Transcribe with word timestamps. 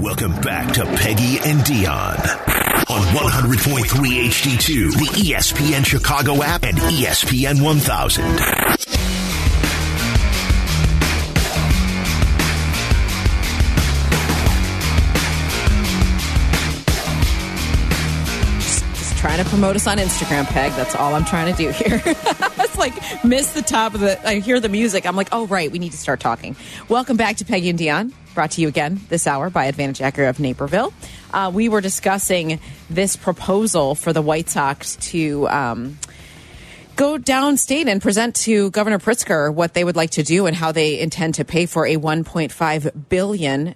Welcome 0.00 0.32
back 0.40 0.72
to 0.74 0.86
Peggy 0.86 1.38
and 1.40 1.60
Dionne 1.60 2.24
on 2.88 3.02
100.3 3.02 3.84
HD2, 3.84 4.92
the 4.92 5.32
ESPN 5.32 5.84
Chicago 5.84 6.42
app, 6.42 6.64
and 6.64 6.78
ESPN 6.78 7.60
1000. 7.62 8.89
Trying 19.40 19.48
to 19.48 19.56
promote 19.56 19.76
us 19.76 19.86
on 19.86 19.96
Instagram, 19.96 20.44
Peg. 20.44 20.70
That's 20.72 20.94
all 20.94 21.14
I'm 21.14 21.24
trying 21.24 21.50
to 21.50 21.56
do 21.56 21.70
here. 21.70 22.02
it's 22.04 22.76
like 22.76 22.92
miss 23.24 23.54
the 23.54 23.62
top 23.62 23.94
of 23.94 24.00
the. 24.00 24.28
I 24.28 24.40
hear 24.40 24.60
the 24.60 24.68
music. 24.68 25.06
I'm 25.06 25.16
like, 25.16 25.30
oh 25.32 25.46
right, 25.46 25.72
we 25.72 25.78
need 25.78 25.92
to 25.92 25.96
start 25.96 26.20
talking. 26.20 26.56
Welcome 26.90 27.16
back 27.16 27.38
to 27.38 27.46
Peggy 27.46 27.70
and 27.70 27.78
Dionne. 27.78 28.12
Brought 28.34 28.50
to 28.50 28.60
you 28.60 28.68
again 28.68 29.00
this 29.08 29.26
hour 29.26 29.48
by 29.48 29.64
Advantage 29.64 30.00
Acura 30.00 30.28
of 30.28 30.40
Naperville. 30.40 30.92
Uh, 31.32 31.50
we 31.54 31.70
were 31.70 31.80
discussing 31.80 32.60
this 32.90 33.16
proposal 33.16 33.94
for 33.94 34.12
the 34.12 34.20
White 34.20 34.50
Sox 34.50 34.96
to. 34.96 35.48
Um, 35.48 35.98
go 36.96 37.16
downstate 37.16 37.86
and 37.86 38.02
present 38.02 38.36
to 38.36 38.70
Governor 38.72 38.98
Pritzker 38.98 39.54
what 39.54 39.72
they 39.72 39.84
would 39.84 39.96
like 39.96 40.10
to 40.10 40.22
do 40.22 40.44
and 40.44 40.54
how 40.54 40.70
they 40.70 41.00
intend 41.00 41.36
to 41.36 41.46
pay 41.46 41.64
for 41.64 41.86
a 41.86 41.96
$1.5 41.96 43.08
billion 43.08 43.74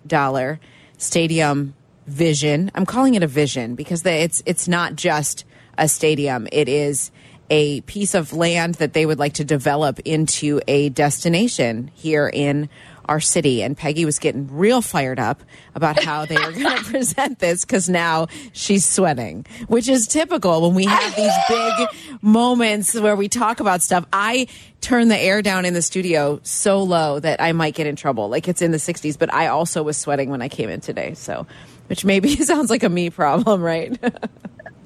stadium 0.99 1.75
vision. 2.07 2.71
I'm 2.75 2.85
calling 2.85 3.15
it 3.15 3.23
a 3.23 3.27
vision 3.27 3.77
because 3.77 4.05
it's 4.05 4.43
it's 4.45 4.69
not 4.69 4.95
just 4.95 5.47
a 5.79 5.89
stadium. 5.89 6.49
It 6.53 6.69
is 6.69 7.11
a 7.51 7.83
piece 7.83 8.15
of 8.15 8.33
land 8.33 8.77
that 8.77 8.93
they 8.95 9.05
would 9.07 9.19
like 9.19 9.35
to 9.35 9.45
develop 9.45 10.01
into 10.01 10.61
a 10.67 10.89
destination 10.89 11.91
here 11.95 12.29
in 12.33 12.69
our 13.07 13.21
city. 13.21 13.63
And 13.63 13.77
Peggy 13.77 14.05
was 14.05 14.19
getting 14.19 14.49
real 14.57 14.81
fired 14.81 15.19
up 15.19 15.43
about 15.75 16.03
how 16.03 16.25
they 16.25 16.37
were 16.37 16.53
going 16.53 16.77
to 16.85 16.85
present 16.85 17.39
this 17.39 17.65
because 17.65 17.89
now 17.89 18.29
she's 18.53 18.85
sweating, 18.85 19.47
which 19.67 19.89
is 19.89 20.07
typical 20.07 20.63
when 20.63 20.75
we 20.75 20.87
have 20.87 21.15
these 21.17 21.33
big 21.49 21.89
moments 22.23 22.95
where 22.95 23.17
we 23.17 23.29
talk 23.29 23.61
about 23.61 23.83
stuff. 23.83 24.07
I 24.13 24.47
turn 24.81 25.09
the 25.09 25.19
air 25.19 25.43
down 25.43 25.65
in 25.65 25.75
the 25.75 25.83
studio 25.83 26.41
so 26.43 26.83
low 26.83 27.21
that 27.21 27.41
I 27.41 27.53
might 27.53 27.75
get 27.75 27.87
in 27.87 27.97
trouble. 27.97 28.29
Like 28.29 28.49
it's 28.49 28.63
in 28.63 28.71
the 28.71 28.79
60s, 28.79 29.19
but 29.19 29.33
I 29.33 29.49
also 29.49 29.83
was 29.83 29.97
sweating 29.97 30.31
when 30.31 30.43
I 30.43 30.49
came 30.49 30.71
in 30.71 30.81
today. 30.81 31.15
So, 31.15 31.47
which 31.89 32.05
maybe 32.05 32.37
sounds 32.45 32.71
like 32.71 32.83
a 32.83 32.89
me 32.89 33.11
problem, 33.11 33.61
right? 33.61 33.99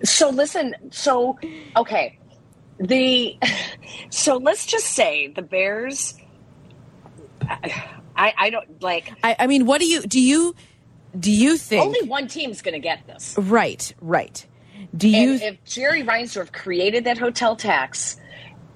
So 0.09 0.31
listen, 0.31 0.75
so 0.91 1.39
okay. 1.77 2.19
The 2.79 3.39
so 4.11 4.37
let's 4.37 4.67
just 4.67 4.87
say 4.87 5.29
the 5.29 5.43
Bears 5.43 6.15
I 8.19 8.35
I 8.37 8.51
don't 8.51 8.83
like 8.83 9.13
I, 9.23 9.37
I 9.41 9.47
mean, 9.47 9.67
what 9.67 9.81
do 9.81 9.87
you 9.87 10.03
do? 10.03 10.21
You 10.21 10.55
do 11.19 11.31
you 11.31 11.57
think 11.57 11.85
only 11.85 12.03
one 12.09 12.29
team's 12.29 12.63
going 12.63 12.75
to 12.75 12.81
get 12.81 13.07
this. 13.07 13.37
right? 13.39 13.95
Right. 14.01 14.47
Do 14.97 15.09
you? 15.09 15.33
And 15.33 15.43
if 15.43 15.65
Jerry 15.65 16.03
Reinsdorf 16.03 16.53
created 16.53 17.05
that 17.05 17.19
hotel 17.19 17.57
tax 17.57 18.17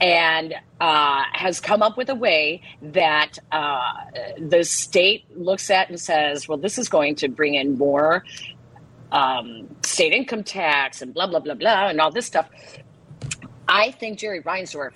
and 0.01 0.55
uh, 0.81 1.23
has 1.33 1.61
come 1.61 1.83
up 1.83 1.97
with 1.97 2.09
a 2.09 2.15
way 2.15 2.63
that 2.81 3.39
uh, 3.53 3.93
the 4.39 4.65
state 4.65 5.25
looks 5.39 5.71
at 5.71 5.89
and 5.89 6.01
says, 6.01 6.49
well, 6.49 6.59
this 6.59 6.77
is 6.77 6.89
going 6.89 7.15
to 7.17 7.29
bring 7.29 7.55
in 7.55 7.79
more 7.79 8.25
um, 9.13 9.69
state 9.83 10.13
income 10.13 10.43
tax 10.43 11.03
and 11.03 11.15
blah, 11.15 11.27
blah, 11.27 11.39
blah, 11.39 11.55
blah, 11.55 11.89
and 11.89 12.01
all 12.01 12.11
this 12.11 12.27
stuff. 12.27 12.49
I 13.69 13.93
think 13.93 14.19
Jerry 14.19 14.43
Reinsdorf 14.43 14.93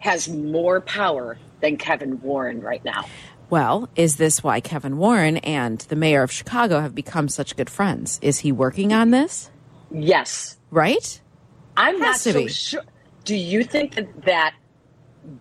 has 0.00 0.28
more 0.28 0.80
power 0.80 1.38
than 1.60 1.76
Kevin 1.76 2.20
Warren 2.20 2.60
right 2.60 2.84
now. 2.84 3.06
Well, 3.48 3.88
is 3.96 4.16
this 4.16 4.44
why 4.44 4.60
Kevin 4.60 4.98
Warren 4.98 5.38
and 5.38 5.78
the 5.80 5.96
mayor 5.96 6.22
of 6.22 6.30
Chicago 6.30 6.80
have 6.80 6.94
become 6.94 7.28
such 7.28 7.56
good 7.56 7.70
friends? 7.70 8.18
Is 8.22 8.40
he 8.40 8.52
working 8.52 8.92
on 8.92 9.10
this? 9.10 9.50
Yes. 9.90 10.56
Right? 10.70 11.20
I'm 11.76 11.98
not 11.98 12.16
so 12.16 12.32
be. 12.32 12.48
sure. 12.48 12.82
Do 13.24 13.34
you 13.34 13.64
think 13.64 13.94
that, 13.94 14.24
that 14.24 14.54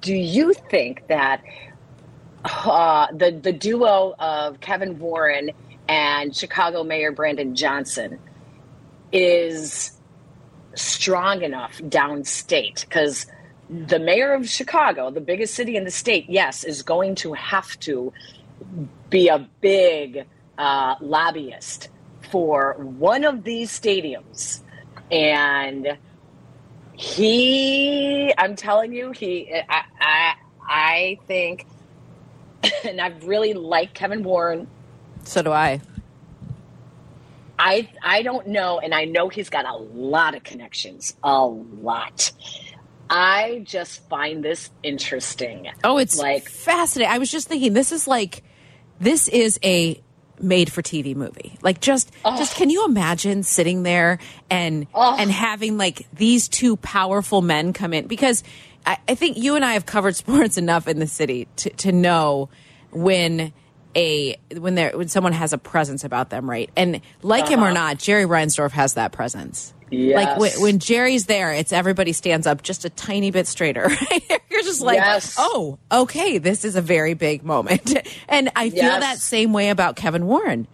do 0.01 0.13
you 0.13 0.53
think 0.53 1.07
that 1.07 1.43
uh, 2.45 3.07
the 3.11 3.31
the 3.31 3.53
duo 3.53 4.15
of 4.19 4.59
Kevin 4.59 4.97
Warren 4.99 5.51
and 5.89 6.35
Chicago 6.35 6.83
Mayor 6.83 7.11
Brandon 7.11 7.55
Johnson 7.55 8.19
is 9.11 9.91
strong 10.75 11.41
enough 11.41 11.79
downstate? 11.79 12.81
Because 12.81 13.25
the 13.69 13.97
mayor 13.97 14.33
of 14.33 14.47
Chicago, 14.47 15.09
the 15.09 15.19
biggest 15.19 15.55
city 15.55 15.75
in 15.75 15.83
the 15.83 15.91
state, 15.91 16.27
yes, 16.29 16.63
is 16.63 16.83
going 16.83 17.15
to 17.15 17.33
have 17.33 17.77
to 17.81 18.13
be 19.09 19.29
a 19.29 19.49
big 19.61 20.27
uh, 20.59 20.95
lobbyist 21.01 21.89
for 22.31 22.75
one 22.79 23.23
of 23.23 23.43
these 23.43 23.71
stadiums, 23.71 24.61
and 25.11 25.97
he, 26.93 28.31
I'm 28.37 28.55
telling 28.55 28.93
you, 28.93 29.11
he, 29.11 29.51
I, 29.51 29.83
I, 29.99 30.33
I 30.61 31.19
think, 31.25 31.65
and 32.83 33.01
I 33.01 33.07
really 33.23 33.53
like 33.53 33.95
Kevin 33.95 34.21
Warren. 34.23 34.67
So 35.29 35.43
do 35.43 35.51
I. 35.51 35.79
I, 37.59 37.87
I 38.01 38.23
don't 38.23 38.47
know, 38.47 38.79
and 38.79 38.95
I 38.95 39.05
know 39.05 39.29
he's 39.29 39.49
got 39.49 39.65
a 39.65 39.75
lot 39.75 40.33
of 40.33 40.43
connections, 40.43 41.15
a 41.23 41.45
lot. 41.45 42.31
I 43.11 43.61
just 43.63 44.07
find 44.09 44.43
this 44.43 44.71
interesting. 44.81 45.69
Oh, 45.83 45.99
it's 45.99 46.17
like 46.17 46.49
fascinating. 46.49 47.13
I 47.13 47.19
was 47.19 47.29
just 47.29 47.47
thinking, 47.47 47.73
this 47.73 47.91
is 47.91 48.07
like, 48.07 48.41
this 48.99 49.27
is 49.27 49.59
a 49.63 50.01
made 50.41 50.71
for 50.71 50.81
TV 50.81 51.15
movie. 51.15 51.59
Like, 51.61 51.79
just, 51.79 52.11
just 52.23 52.55
can 52.55 52.71
you 52.71 52.85
imagine 52.85 53.43
sitting 53.43 53.83
there 53.83 54.17
and 54.49 54.87
Oh. 54.95 55.15
and 55.19 55.29
having 55.29 55.77
like 55.77 56.07
these 56.11 56.47
two 56.47 56.75
powerful 56.77 57.43
men 57.43 57.73
come 57.73 57.93
in? 57.93 58.07
Because 58.07 58.43
I, 58.83 58.97
I 59.07 59.13
think 59.13 59.37
you 59.37 59.55
and 59.55 59.63
I 59.63 59.73
have 59.73 59.85
covered 59.85 60.15
sports 60.15 60.57
enough 60.57 60.87
in 60.87 60.97
the 60.97 61.07
city 61.07 61.47
to 61.57 61.69
to 61.71 61.91
know 61.91 62.49
when 62.91 63.53
a 63.95 64.35
when 64.55 64.75
there 64.75 64.97
when 64.97 65.07
someone 65.07 65.33
has 65.33 65.53
a 65.53 65.57
presence 65.57 66.03
about 66.03 66.29
them, 66.29 66.49
right? 66.49 66.69
And 66.75 67.01
like 67.21 67.47
him 67.47 67.61
or 67.61 67.65
uh-huh. 67.65 67.73
not, 67.73 67.97
Jerry 67.97 68.25
Reinsdorf 68.25 68.71
has 68.71 68.93
that 68.93 69.11
presence. 69.11 69.73
Yes. 69.91 70.15
Like 70.15 70.37
when, 70.37 70.51
when 70.61 70.79
Jerry's 70.79 71.25
there, 71.25 71.51
it's 71.51 71.73
everybody 71.73 72.13
stands 72.13 72.45
up 72.45 72.61
just 72.61 72.85
a 72.85 72.89
tiny 72.89 73.31
bit 73.31 73.47
straighter. 73.47 73.89
Right? 74.11 74.41
You're 74.49 74.61
just 74.61 74.81
like, 74.81 74.97
Yes. 74.97 75.35
oh, 75.37 75.77
okay, 75.91 76.37
this 76.37 76.65
is 76.65 76.75
a 76.75 76.81
very 76.81 77.13
big 77.13 77.43
moment. 77.43 77.97
And 78.27 78.49
I 78.55 78.69
feel 78.69 78.83
Yes. 78.83 79.01
that 79.01 79.17
same 79.17 79.53
way 79.53 79.69
about 79.69 79.95
Kevin 79.95 80.25
Warren. 80.25 80.67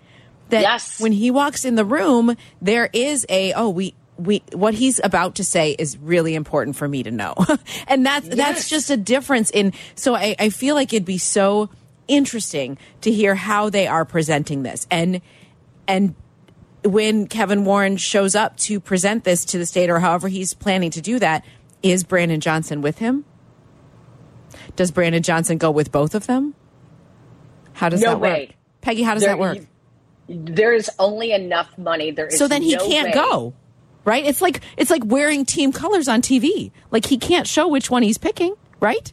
That 0.49 0.61
Yes. 0.61 0.99
when 0.99 1.11
he 1.11 1.31
walks 1.31 1.65
in 1.65 1.75
the 1.75 1.85
room, 1.85 2.35
there 2.61 2.89
is 2.91 3.25
a 3.29 3.53
oh 3.53 3.69
we 3.69 3.95
we 4.17 4.43
what 4.53 4.73
he's 4.73 4.99
about 5.03 5.35
to 5.35 5.43
say 5.43 5.71
is 5.71 5.97
really 5.97 6.35
important 6.35 6.75
for 6.75 6.87
me 6.87 7.03
to 7.03 7.11
know. 7.11 7.35
and 7.87 8.05
that's 8.05 8.27
that's 8.27 8.69
just 8.69 8.89
a 8.89 8.97
difference 8.97 9.49
in 9.49 9.73
so 9.95 10.15
I, 10.15 10.35
I 10.37 10.49
feel 10.49 10.75
like 10.75 10.93
it'd 10.93 11.05
be 11.05 11.17
so 11.17 11.69
interesting 12.07 12.77
to 13.01 13.11
hear 13.11 13.35
how 13.35 13.69
they 13.69 13.87
are 13.87 14.05
presenting 14.05 14.63
this. 14.63 14.87
And 14.91 15.21
and 15.87 16.15
when 16.83 17.27
Kevin 17.27 17.65
Warren 17.65 17.97
shows 17.97 18.35
up 18.35 18.57
to 18.57 18.79
present 18.79 19.23
this 19.23 19.45
to 19.45 19.57
the 19.57 19.65
state 19.65 19.89
or 19.89 19.99
however 19.99 20.27
he's 20.27 20.53
planning 20.53 20.91
to 20.91 21.01
do 21.01 21.19
that, 21.19 21.43
is 21.83 22.03
Brandon 22.03 22.39
Johnson 22.39 22.81
with 22.81 22.99
him? 22.99 23.25
Does 24.75 24.91
Brandon 24.91 25.23
Johnson 25.23 25.57
go 25.57 25.71
with 25.71 25.91
both 25.91 26.15
of 26.15 26.27
them? 26.27 26.53
How 27.73 27.89
does 27.89 28.01
No 28.01 28.11
that 28.11 28.19
work? 28.19 28.49
Peggy, 28.81 29.03
how 29.03 29.13
does 29.13 29.23
There- 29.23 29.31
that 29.31 29.39
work? 29.39 29.59
there 30.27 30.73
is 30.73 30.89
only 30.97 31.31
enough 31.31 31.69
money. 31.77 32.09
There 32.11 32.27
is 32.27 32.37
so 32.37 32.47
then 32.47 32.61
he 32.63 32.75
no 32.75 32.87
can't 32.87 33.07
way. 33.09 33.13
go. 33.13 33.53
Right? 34.05 34.25
It's 34.25 34.41
like 34.41 34.61
it's 34.77 34.91
like 34.91 35.01
wearing 35.05 35.45
team 35.45 35.71
colors 35.71 36.07
on 36.07 36.21
TV. 36.21 36.71
Like 36.91 37.05
he 37.07 37.17
can't 37.17 37.47
show 37.47 37.67
which 37.67 37.89
one 37.89 38.03
he's 38.03 38.17
picking, 38.19 38.55
right? 38.79 39.11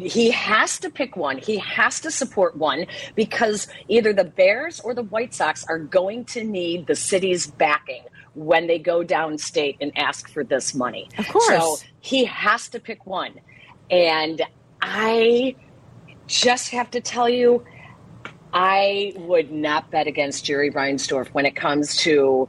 He 0.00 0.30
has 0.30 0.78
to 0.80 0.90
pick 0.90 1.16
one. 1.16 1.38
He 1.38 1.58
has 1.58 2.00
to 2.00 2.10
support 2.10 2.56
one 2.56 2.86
because 3.14 3.68
either 3.88 4.12
the 4.12 4.24
Bears 4.24 4.80
or 4.80 4.94
the 4.94 5.02
White 5.02 5.34
Sox 5.34 5.64
are 5.64 5.78
going 5.78 6.24
to 6.26 6.44
need 6.44 6.86
the 6.86 6.96
city's 6.96 7.46
backing 7.46 8.04
when 8.34 8.66
they 8.66 8.78
go 8.78 9.04
downstate 9.04 9.76
and 9.80 9.96
ask 9.96 10.28
for 10.28 10.44
this 10.44 10.74
money. 10.74 11.08
Of 11.18 11.28
course. 11.28 11.46
So 11.46 11.76
he 12.00 12.24
has 12.24 12.68
to 12.70 12.80
pick 12.80 13.06
one. 13.06 13.40
And 13.90 14.42
I 14.80 15.54
just 16.26 16.70
have 16.70 16.90
to 16.92 17.00
tell 17.00 17.28
you, 17.28 17.64
I 18.52 19.12
would 19.16 19.50
not 19.50 19.90
bet 19.90 20.06
against 20.06 20.44
Jerry 20.44 20.70
Reinsdorf 20.70 21.28
when 21.28 21.46
it 21.46 21.56
comes 21.56 21.96
to 21.98 22.48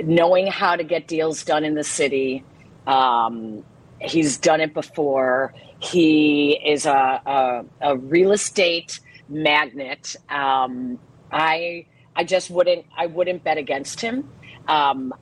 knowing 0.00 0.46
how 0.46 0.76
to 0.76 0.84
get 0.84 1.06
deals 1.06 1.44
done 1.44 1.64
in 1.64 1.74
the 1.74 1.84
city. 1.84 2.44
Um, 2.86 3.64
he's 4.00 4.36
done 4.36 4.60
it 4.60 4.74
before. 4.74 5.54
He 5.82 6.52
is 6.64 6.86
a, 6.86 6.92
a, 7.26 7.64
a 7.80 7.96
real 7.96 8.32
estate 8.32 9.00
magnet. 9.28 10.14
Um, 10.28 10.98
I 11.32 11.86
I 12.14 12.24
just 12.24 12.50
wouldn't 12.50 12.86
I 12.96 13.06
wouldn't 13.06 13.42
bet 13.42 13.58
against 13.58 14.00
him. 14.00 14.30
Um, 14.68 15.12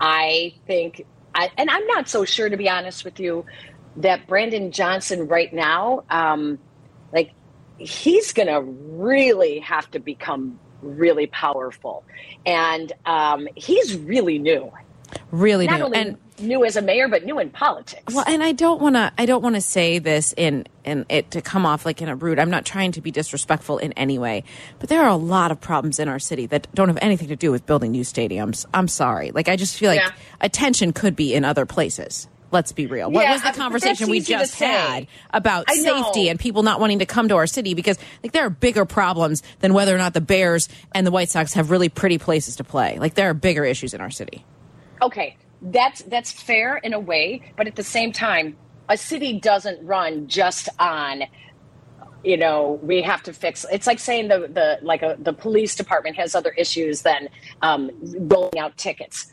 I 0.00 0.54
think, 0.66 1.04
I, 1.34 1.50
and 1.58 1.70
I'm 1.70 1.86
not 1.86 2.08
so 2.08 2.24
sure 2.24 2.48
to 2.48 2.56
be 2.56 2.68
honest 2.68 3.04
with 3.04 3.20
you, 3.20 3.44
that 3.96 4.26
Brandon 4.26 4.72
Johnson 4.72 5.28
right 5.28 5.52
now, 5.52 6.04
um, 6.10 6.58
like 7.12 7.32
he's 7.78 8.32
gonna 8.32 8.62
really 8.62 9.60
have 9.60 9.90
to 9.92 9.98
become 9.98 10.58
really 10.82 11.26
powerful. 11.26 12.04
And 12.46 12.92
um, 13.06 13.48
he's 13.54 13.96
really 13.96 14.38
new. 14.38 14.72
Really 15.34 15.66
Not 15.66 15.78
new. 15.80 15.84
only 15.86 15.98
And 15.98 16.18
new 16.38 16.64
as 16.64 16.76
a 16.76 16.82
mayor, 16.82 17.08
but 17.08 17.24
new 17.24 17.38
in 17.40 17.50
politics. 17.50 18.14
Well, 18.14 18.24
and 18.26 18.42
I 18.42 18.52
don't 18.52 18.80
want 18.80 18.94
to. 18.94 19.12
I 19.18 19.26
don't 19.26 19.42
want 19.42 19.56
to 19.56 19.60
say 19.60 19.98
this 19.98 20.32
in 20.36 20.66
in 20.84 21.06
it 21.08 21.32
to 21.32 21.42
come 21.42 21.66
off 21.66 21.84
like 21.84 22.00
in 22.00 22.08
a 22.08 22.14
rude. 22.14 22.38
I'm 22.38 22.50
not 22.50 22.64
trying 22.64 22.92
to 22.92 23.00
be 23.00 23.10
disrespectful 23.10 23.78
in 23.78 23.92
any 23.94 24.18
way, 24.18 24.44
but 24.78 24.88
there 24.88 25.02
are 25.02 25.08
a 25.08 25.16
lot 25.16 25.50
of 25.50 25.60
problems 25.60 25.98
in 25.98 26.08
our 26.08 26.18
city 26.20 26.46
that 26.46 26.68
don't 26.74 26.88
have 26.88 26.98
anything 27.02 27.28
to 27.28 27.36
do 27.36 27.50
with 27.50 27.66
building 27.66 27.90
new 27.90 28.02
stadiums. 28.02 28.64
I'm 28.72 28.86
sorry. 28.88 29.32
Like 29.32 29.48
I 29.48 29.56
just 29.56 29.76
feel 29.76 29.90
like 29.90 30.00
Yeah. 30.00 30.10
attention 30.40 30.92
could 30.92 31.16
be 31.16 31.34
in 31.34 31.44
other 31.44 31.66
places. 31.66 32.28
Let's 32.52 32.70
be 32.70 32.86
real. 32.86 33.10
What 33.10 33.24
Yeah, 33.24 33.32
was 33.32 33.42
the 33.42 33.50
conversation 33.50 34.08
we 34.08 34.20
just 34.20 34.54
had 34.60 35.08
about 35.32 35.68
safety 35.68 36.28
and 36.28 36.38
people 36.38 36.62
not 36.62 36.78
wanting 36.78 37.00
to 37.00 37.06
come 37.06 37.26
to 37.28 37.34
our 37.36 37.48
city? 37.48 37.74
Because 37.74 37.98
like 38.22 38.30
there 38.30 38.46
are 38.46 38.50
bigger 38.50 38.84
problems 38.84 39.42
than 39.58 39.74
whether 39.74 39.92
or 39.92 39.98
not 39.98 40.14
the 40.14 40.20
Bears 40.20 40.68
and 40.92 41.04
the 41.04 41.10
White 41.10 41.30
Sox 41.30 41.54
have 41.54 41.72
really 41.72 41.88
pretty 41.88 42.18
places 42.18 42.54
to 42.56 42.64
play. 42.64 42.96
Like 43.00 43.14
there 43.14 43.28
are 43.28 43.34
bigger 43.34 43.64
issues 43.64 43.92
in 43.94 44.00
our 44.00 44.10
city. 44.10 44.44
Okay, 45.04 45.36
that's 45.62 46.02
that's 46.02 46.30
fair 46.32 46.76
in 46.78 46.92
a 46.92 47.00
way, 47.00 47.40
but 47.56 47.66
at 47.66 47.76
the 47.76 47.82
same 47.84 48.12
time, 48.12 48.56
a 48.88 48.96
city 48.96 49.38
doesn't 49.40 49.84
run 49.84 50.26
just 50.28 50.68
on 50.78 51.24
you 52.22 52.36
know 52.38 52.78
we 52.82 53.02
have 53.02 53.22
to 53.22 53.32
fix 53.34 53.66
it's 53.70 53.86
like 53.86 53.98
saying 53.98 54.28
the 54.28 54.48
the 54.48 54.78
like 54.82 55.02
a, 55.02 55.16
the 55.18 55.32
police 55.32 55.74
department 55.74 56.16
has 56.16 56.34
other 56.34 56.50
issues 56.52 57.02
than 57.02 57.28
um, 57.62 57.90
rolling 58.32 58.58
out 58.58 58.76
tickets. 58.76 59.26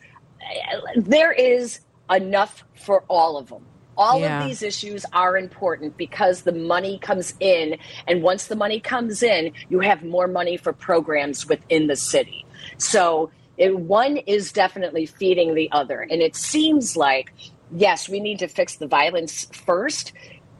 There 0.95 1.31
is 1.31 1.79
enough 2.09 2.63
for 2.75 3.03
all 3.09 3.37
of 3.37 3.47
them 3.49 3.65
all 3.97 4.19
Yeah. 4.21 4.41
of 4.41 4.47
these 4.47 4.61
issues 4.63 5.05
are 5.13 5.37
important 5.37 5.95
because 5.97 6.41
the 6.41 6.51
money 6.53 6.97
comes 6.99 7.33
in 7.39 7.77
and 8.07 8.23
once 8.23 8.47
the 8.47 8.55
money 8.55 8.79
comes 8.79 9.21
in 9.21 9.51
you 9.69 9.79
have 9.79 10.03
more 10.03 10.27
money 10.27 10.57
for 10.57 10.73
programs 10.73 11.47
within 11.47 11.87
the 11.87 11.95
city. 11.95 12.45
So 12.77 13.31
it, 13.61 13.77
one 13.77 14.17
is 14.17 14.51
definitely 14.51 15.05
feeding 15.05 15.53
the 15.55 15.71
other 15.71 16.01
and 16.01 16.21
it 16.21 16.35
seems 16.35 16.97
like 16.97 17.33
yes 17.73 18.09
we 18.09 18.19
need 18.19 18.39
to 18.39 18.47
fix 18.47 18.75
the 18.75 18.87
violence 18.87 19.45
first 19.53 20.13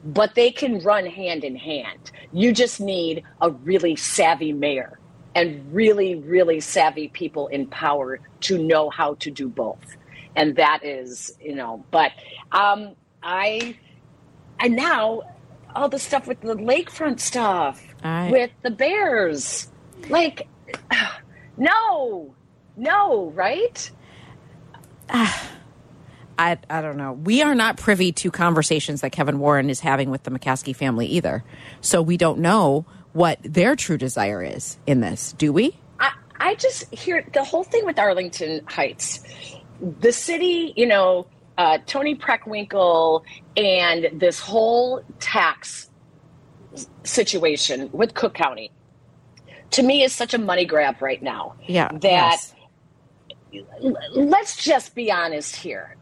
but 0.04 0.34
they 0.34 0.50
can 0.50 0.80
run 0.80 1.06
hand 1.06 1.44
in 1.44 1.56
hand. 1.56 2.10
You 2.32 2.52
just 2.52 2.80
need 2.80 3.24
a 3.40 3.50
really 3.50 3.96
savvy 3.96 4.52
mayor 4.52 4.98
and 5.34 5.72
really, 5.72 6.16
really 6.16 6.60
savvy 6.60 7.08
people 7.08 7.48
in 7.48 7.66
power 7.66 8.20
to 8.40 8.58
know 8.58 8.90
how 8.90 9.14
to 9.14 9.30
do 9.30 9.48
both. 9.48 9.96
And 10.34 10.56
that 10.56 10.84
is, 10.84 11.36
you 11.40 11.54
know, 11.54 11.84
but 11.90 12.12
um, 12.50 12.94
I, 13.22 13.78
and 14.58 14.74
now 14.74 15.22
all 15.74 15.88
the 15.88 15.98
stuff 15.98 16.26
with 16.26 16.40
the 16.40 16.54
lakefront 16.54 17.20
stuff, 17.20 17.82
with 18.30 18.50
the 18.62 18.70
Bears. 18.70 19.70
Like, 20.08 20.48
no, 21.56 22.34
no, 22.76 23.30
right? 23.30 23.90
I, 26.38 26.58
I 26.70 26.80
don't 26.80 26.96
know. 26.96 27.12
We 27.12 27.42
are 27.42 27.54
not 27.54 27.76
privy 27.76 28.12
to 28.12 28.30
conversations 28.30 29.02
that 29.02 29.12
Kevin 29.12 29.38
Warren 29.38 29.70
is 29.70 29.80
having 29.80 30.10
with 30.10 30.22
the 30.24 30.30
McCaskey 30.30 30.74
family 30.74 31.06
either. 31.06 31.44
So 31.80 32.02
we 32.02 32.16
don't 32.16 32.38
know 32.38 32.86
what 33.12 33.38
their 33.42 33.76
true 33.76 33.98
desire 33.98 34.42
is 34.42 34.78
in 34.86 35.00
this, 35.00 35.34
do 35.34 35.52
we? 35.52 35.76
I, 36.00 36.12
I 36.40 36.54
just 36.54 36.92
hear 36.92 37.24
the 37.32 37.44
whole 37.44 37.64
thing 37.64 37.84
with 37.84 37.98
Arlington 37.98 38.62
Heights. 38.66 39.20
The 40.00 40.12
city, 40.12 40.72
you 40.76 40.86
know, 40.86 41.26
uh, 41.58 41.78
Toni 41.86 42.16
Preckwinkle 42.16 43.22
and 43.56 44.08
this 44.18 44.40
whole 44.40 45.04
tax 45.20 45.90
situation 47.04 47.90
with 47.92 48.14
Cook 48.14 48.34
County, 48.34 48.70
to 49.72 49.82
me, 49.82 50.02
is 50.02 50.12
such 50.12 50.34
a 50.34 50.38
money 50.38 50.64
grab 50.64 51.02
right 51.02 51.22
now. 51.22 51.54
Yeah. 51.66 51.88
That 51.92 52.02
yes. 52.02 52.54
Let's 54.12 54.56
just 54.56 54.94
be 54.94 55.10
honest 55.10 55.56
here. 55.56 55.96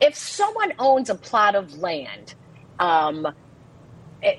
If 0.00 0.14
someone 0.16 0.72
owns 0.78 1.10
a 1.10 1.14
plot 1.14 1.54
of 1.54 1.78
land, 1.78 2.34
um, 2.78 3.26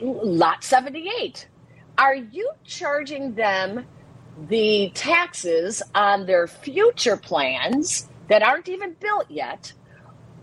lot 0.01 0.63
78, 0.63 1.48
are 1.98 2.15
you 2.15 2.50
charging 2.63 3.36
them 3.36 3.86
the 4.50 4.92
taxes 4.95 5.81
on 5.94 6.25
their 6.25 6.48
future 6.48 7.18
plans 7.18 8.10
that 8.30 8.42
aren't 8.44 8.69
even 8.69 8.95
built 9.00 9.30
yet? 9.30 9.74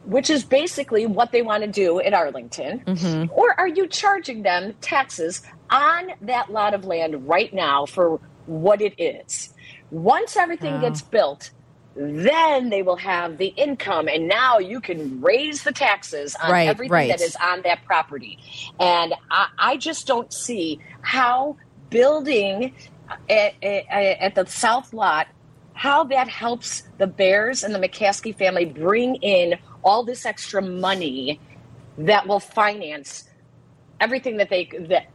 Which 0.05 0.31
is 0.31 0.45
basically 0.45 1.05
what 1.07 1.31
they 1.31 1.43
want 1.43 1.63
to 1.63 1.71
do 1.71 1.99
in 1.99 2.15
Arlington. 2.15 3.29
Or 3.35 3.59
are 3.61 3.69
you 3.69 3.87
charging 3.87 4.43
them 4.43 4.75
taxes 4.81 5.43
on 5.71 6.13
that 6.23 6.51
lot 6.51 6.73
of 6.73 6.85
land 6.87 7.29
right 7.29 7.53
now 7.53 7.85
for 7.85 8.19
what 8.47 8.81
it 8.81 8.95
is? 8.99 9.53
Once 9.91 10.37
everything 10.37 10.75
Oh. 10.77 10.81
gets 10.81 11.03
built, 11.03 11.51
then 11.97 12.71
they 12.71 12.83
will 12.83 12.97
have 12.97 13.39
the 13.39 13.49
income, 13.49 14.09
and 14.09 14.29
now 14.29 14.59
you 14.59 14.81
can 14.81 15.21
raise 15.21 15.65
the 15.65 15.73
taxes 15.73 16.37
on 16.43 16.51
Right, 16.51 16.69
everything 16.69 16.93
right. 16.93 17.09
that 17.11 17.21
is 17.21 17.37
on 17.43 17.63
that 17.63 17.85
property. 17.85 18.39
And 18.79 19.15
I, 19.31 19.49
I 19.59 19.77
just 19.77 20.07
don't 20.07 20.33
see 20.33 20.79
how 21.03 21.57
building 21.91 22.73
at, 23.29 23.55
at, 23.63 23.85
at 23.91 24.35
the 24.37 24.47
South 24.47 24.93
Lot, 24.93 25.27
how 25.75 26.05
that 26.05 26.29
helps 26.29 26.85
the 26.99 27.07
Bears 27.09 27.65
and 27.65 27.75
the 27.75 27.79
McCaskey 27.79 28.37
family 28.37 28.67
bring 28.67 29.17
in 29.17 29.59
all 29.83 30.05
this 30.05 30.25
extra 30.25 30.63
money 30.63 31.41
that 31.99 32.27
will 32.27 32.41
finance 32.41 33.25
everything 34.01 34.37
that 34.39 34.49
they 34.49 34.71
that 34.89 35.07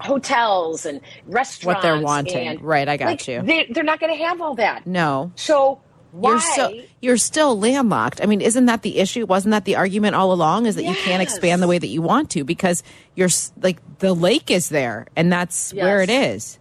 hotels 0.00 0.86
and 0.86 1.00
restaurants 1.26 1.76
What 1.78 1.82
they're 1.82 2.00
wanting. 2.00 2.46
and- 2.48 2.62
Right, 2.62 2.88
I 2.88 2.96
got 2.96 3.06
like, 3.06 3.26
you. 3.26 3.42
They, 3.42 3.66
they're 3.70 3.82
not 3.82 3.98
going 3.98 4.16
to 4.16 4.24
have 4.24 4.40
all 4.40 4.54
that. 4.56 4.86
No. 4.86 5.32
So 5.34 5.80
why? 6.10 6.30
You're 6.30 6.40
still 6.40 6.82
you're 7.00 7.16
still 7.16 7.58
landlocked. 7.58 8.20
I 8.22 8.26
mean, 8.26 8.40
isn't 8.40 8.66
that 8.66 8.82
the 8.82 8.98
issue? 8.98 9.26
Wasn't 9.26 9.52
that 9.52 9.64
the 9.64 9.76
argument 9.76 10.14
all 10.14 10.32
along? 10.32 10.66
Is 10.66 10.74
that 10.76 10.84
you 10.84 10.94
can't 10.94 11.22
expand 11.22 11.62
the 11.62 11.68
way 11.68 11.78
that 11.78 11.88
you 11.88 12.02
want 12.02 12.30
to 12.30 12.44
because 12.44 12.82
you're 13.14 13.28
like 13.60 13.78
the 13.98 14.14
lake 14.14 14.50
is 14.50 14.68
there, 14.68 15.06
and 15.16 15.30
that's 15.32 15.72
where 15.74 16.02
it 16.02 16.10
is. 16.10 16.58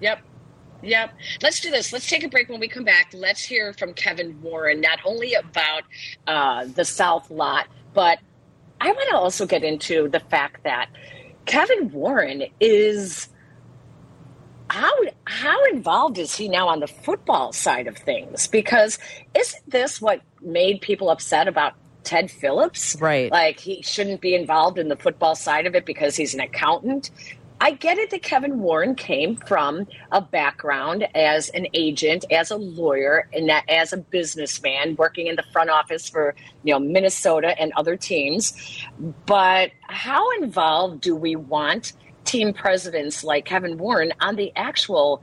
Yep. 0.00 0.20
Yep. 0.82 1.12
Let's 1.42 1.60
do 1.60 1.70
this. 1.70 1.92
Let's 1.92 2.08
take 2.08 2.24
a 2.24 2.28
break. 2.28 2.48
When 2.48 2.60
we 2.60 2.68
come 2.68 2.84
back, 2.84 3.10
let's 3.12 3.42
hear 3.42 3.72
from 3.74 3.92
Kevin 3.92 4.40
Warren, 4.40 4.80
not 4.80 4.98
only 5.04 5.34
about 5.34 5.82
uh, 6.26 6.64
the 6.64 6.84
South 6.84 7.30
lot, 7.30 7.66
but 7.92 8.18
I 8.80 8.90
want 8.90 9.08
to 9.10 9.16
also 9.16 9.46
get 9.46 9.62
into 9.62 10.08
the 10.08 10.20
fact 10.20 10.64
that 10.64 10.88
Kevin 11.44 11.90
Warren 11.92 12.44
is 12.60 13.28
how 14.70 14.92
how 15.24 15.64
involved 15.66 16.18
is 16.18 16.34
he 16.34 16.48
now 16.48 16.68
on 16.68 16.80
the 16.80 16.86
football 16.86 17.52
side 17.52 17.86
of 17.86 17.96
things? 17.96 18.46
Because 18.46 18.98
isn't 19.34 19.68
this 19.68 20.00
what 20.00 20.22
made 20.40 20.80
people 20.80 21.10
upset 21.10 21.48
about 21.48 21.74
Ted 22.04 22.30
Phillips? 22.30 22.96
Right. 23.00 23.30
Like 23.30 23.58
he 23.58 23.82
shouldn't 23.82 24.20
be 24.20 24.34
involved 24.34 24.78
in 24.78 24.88
the 24.88 24.96
football 24.96 25.34
side 25.34 25.66
of 25.66 25.74
it 25.74 25.84
because 25.84 26.14
he's 26.14 26.34
an 26.34 26.40
accountant. 26.40 27.10
I 27.62 27.72
get 27.72 27.98
it 27.98 28.08
that 28.10 28.22
Kevin 28.22 28.60
Warren 28.60 28.94
came 28.94 29.36
from 29.36 29.86
a 30.10 30.22
background 30.22 31.06
as 31.14 31.50
an 31.50 31.66
agent, 31.74 32.24
as 32.30 32.50
a 32.50 32.56
lawyer, 32.56 33.28
and 33.34 33.50
that 33.50 33.64
as 33.68 33.92
a 33.92 33.98
businessman 33.98 34.96
working 34.96 35.26
in 35.26 35.36
the 35.36 35.44
front 35.52 35.68
office 35.68 36.08
for 36.08 36.34
you 36.62 36.72
know 36.72 36.78
Minnesota 36.78 37.60
and 37.60 37.72
other 37.76 37.96
teams. 37.96 38.54
But 39.26 39.72
how 39.82 40.30
involved 40.40 41.02
do 41.02 41.14
we 41.14 41.36
want 41.36 41.92
team 42.30 42.52
presidents 42.52 43.24
like 43.24 43.44
Kevin 43.44 43.76
Warren 43.76 44.12
on 44.20 44.36
the 44.36 44.52
actual 44.54 45.20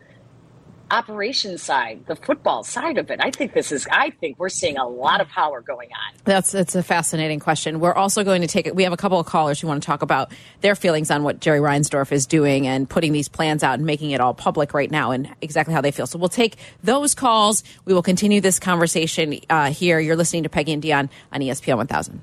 operation 0.91 1.57
side, 1.57 2.05
the 2.05 2.17
football 2.17 2.65
side 2.65 2.97
of 2.97 3.09
it? 3.09 3.19
I 3.23 3.31
think 3.31 3.53
this 3.53 3.71
is. 3.71 3.87
I 3.89 4.09
think 4.09 4.37
we're 4.37 4.49
seeing 4.49 4.77
a 4.77 4.85
lot 4.85 5.21
of 5.21 5.29
power 5.29 5.61
going 5.61 5.89
on. 5.91 6.19
That's 6.25 6.53
it's 6.53 6.75
a 6.75 6.83
fascinating 6.83 7.39
question. 7.39 7.79
We're 7.79 7.93
also 7.93 8.25
going 8.25 8.41
to 8.41 8.47
take 8.47 8.67
it. 8.67 8.75
We 8.75 8.83
have 8.83 8.91
a 8.91 8.97
couple 8.97 9.19
of 9.19 9.25
callers 9.25 9.61
who 9.61 9.67
want 9.67 9.81
to 9.81 9.85
talk 9.85 10.01
about 10.01 10.33
their 10.59 10.75
feelings 10.75 11.09
on 11.09 11.23
what 11.23 11.39
Jerry 11.39 11.59
Reinsdorf 11.59 12.11
is 12.11 12.25
doing 12.25 12.67
and 12.67 12.89
putting 12.89 13.13
these 13.13 13.29
plans 13.29 13.63
out 13.63 13.75
and 13.75 13.85
making 13.85 14.11
it 14.11 14.19
all 14.19 14.33
public 14.33 14.73
right 14.73 14.91
now 14.91 15.11
and 15.11 15.33
exactly 15.41 15.73
how 15.73 15.79
they 15.79 15.91
feel. 15.91 16.07
So 16.07 16.19
we'll 16.19 16.27
take 16.27 16.57
those 16.83 17.15
calls. 17.15 17.63
We 17.85 17.93
will 17.93 18.03
continue 18.03 18.41
this 18.41 18.59
conversation 18.59 19.39
uh, 19.49 19.71
here. 19.71 19.99
You're 19.99 20.17
listening 20.17 20.43
to 20.43 20.49
Peggy 20.49 20.73
and 20.73 20.83
Dionne 20.83 21.09
on 21.31 21.41
E 21.41 21.49
ESPN 21.49 21.77
1000. 21.77 22.21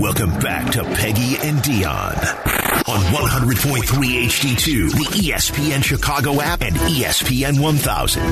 Welcome 0.00 0.30
back 0.40 0.72
to 0.72 0.82
Peggy 0.82 1.36
and 1.46 1.58
Dionne 1.58 2.61
on 2.88 3.00
100.3 3.00 3.84
HD2, 4.24 4.90
the 4.90 5.28
ESPN 5.28 5.84
Chicago 5.84 6.40
app, 6.40 6.62
and 6.62 6.74
ESPN 6.74 7.60
1000. 7.60 8.22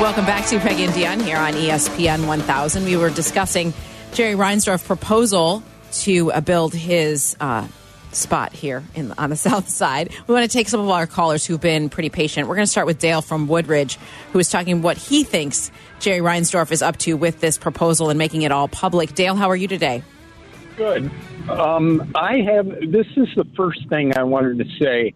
Welcome 0.00 0.26
back 0.26 0.46
to 0.48 0.58
Peggy 0.58 0.84
and 0.84 0.92
Dionne 0.92 1.22
here 1.22 1.38
on 1.38 1.54
ESPN 1.54 2.26
1000. 2.26 2.84
We 2.84 2.96
were 2.96 3.10
discussing 3.10 3.72
Jerry 4.12 4.34
Reinsdorf's 4.34 4.86
proposal 4.86 5.62
to 5.92 6.32
uh, 6.32 6.40
build 6.40 6.74
his 6.74 7.36
uh, 7.40 7.66
spot 8.18 8.52
here 8.52 8.82
in 8.94 9.12
on 9.18 9.30
the 9.30 9.36
south 9.48 9.68
side. 9.68 10.12
We 10.26 10.34
want 10.34 10.50
to 10.50 10.54
take 10.54 10.68
some 10.68 10.80
of 10.80 10.88
our 10.88 11.06
callers 11.06 11.46
who've 11.46 11.60
been 11.60 11.88
pretty 11.88 12.10
patient. 12.10 12.48
We're 12.48 12.56
going 12.56 12.66
to 12.66 12.70
start 12.70 12.86
with 12.86 12.98
Dale 12.98 13.22
from 13.22 13.48
Woodridge, 13.48 13.96
who 14.32 14.38
is 14.38 14.50
talking 14.50 14.82
what 14.82 14.96
he 14.96 15.24
thinks 15.24 15.70
Jerry 16.00 16.20
Reinsdorf 16.20 16.70
is 16.72 16.82
up 16.82 16.96
to 16.98 17.14
with 17.14 17.40
this 17.40 17.58
proposal 17.58 18.10
and 18.10 18.18
making 18.18 18.42
it 18.42 18.52
all 18.52 18.68
public. 18.68 19.14
Dale, 19.14 19.34
how 19.34 19.50
are 19.50 19.56
you 19.56 19.68
today? 19.68 20.02
Good. 20.76 21.10
Um, 21.48 22.12
I 22.14 22.38
have. 22.42 22.66
This 22.66 23.06
is 23.16 23.28
the 23.34 23.46
first 23.56 23.88
thing 23.88 24.16
I 24.16 24.22
wanted 24.22 24.58
to 24.58 24.64
say. 24.78 25.14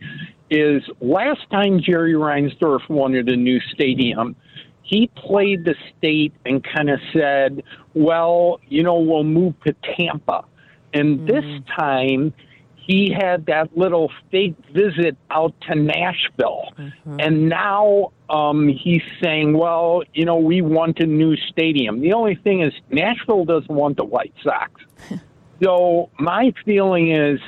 Is 0.51 0.83
last 1.01 1.49
time 1.51 1.81
Jerry 1.81 2.15
Reinsdorf 2.15 2.89
wanted 2.89 3.29
a 3.29 3.37
new 3.37 3.59
stadium, 3.73 4.37
he 4.83 5.09
played 5.17 5.65
the 5.65 5.75
state 5.97 6.35
and 6.45 6.63
kind 6.65 6.91
of 6.91 7.01
said, 7.13 7.63
"Well, 7.95 8.61
you 8.69 8.83
know, 8.83 8.99
we'll 8.99 9.25
move 9.25 9.55
to 9.65 9.75
Tampa." 9.97 10.45
And 10.93 11.21
mm-hmm. 11.21 11.27
this 11.27 11.63
time, 11.79 12.35
he 12.85 13.15
had 13.17 13.47
that 13.47 13.77
little 13.77 14.11
fake 14.31 14.57
visit 14.75 15.17
out 15.31 15.55
to 15.69 15.75
Nashville. 15.75 16.73
Mm-hmm. 16.77 17.17
And 17.21 17.49
now 17.49 18.13
um, 18.29 18.69
he's 18.69 19.03
saying, 19.23 19.57
well, 19.57 20.03
you 20.15 20.25
know, 20.25 20.37
we 20.37 20.63
want 20.63 20.99
a 20.99 21.07
new 21.07 21.37
stadium. 21.37 22.01
The 22.01 22.13
only 22.13 22.35
thing 22.35 22.63
is, 22.63 22.73
Nashville 22.91 23.45
doesn't 23.45 23.71
want 23.71 23.99
the 23.99 24.05
White 24.05 24.35
Sox. 24.43 24.73
so 25.63 26.11
my 26.19 26.53
feeling 26.65 27.13
is, 27.13 27.39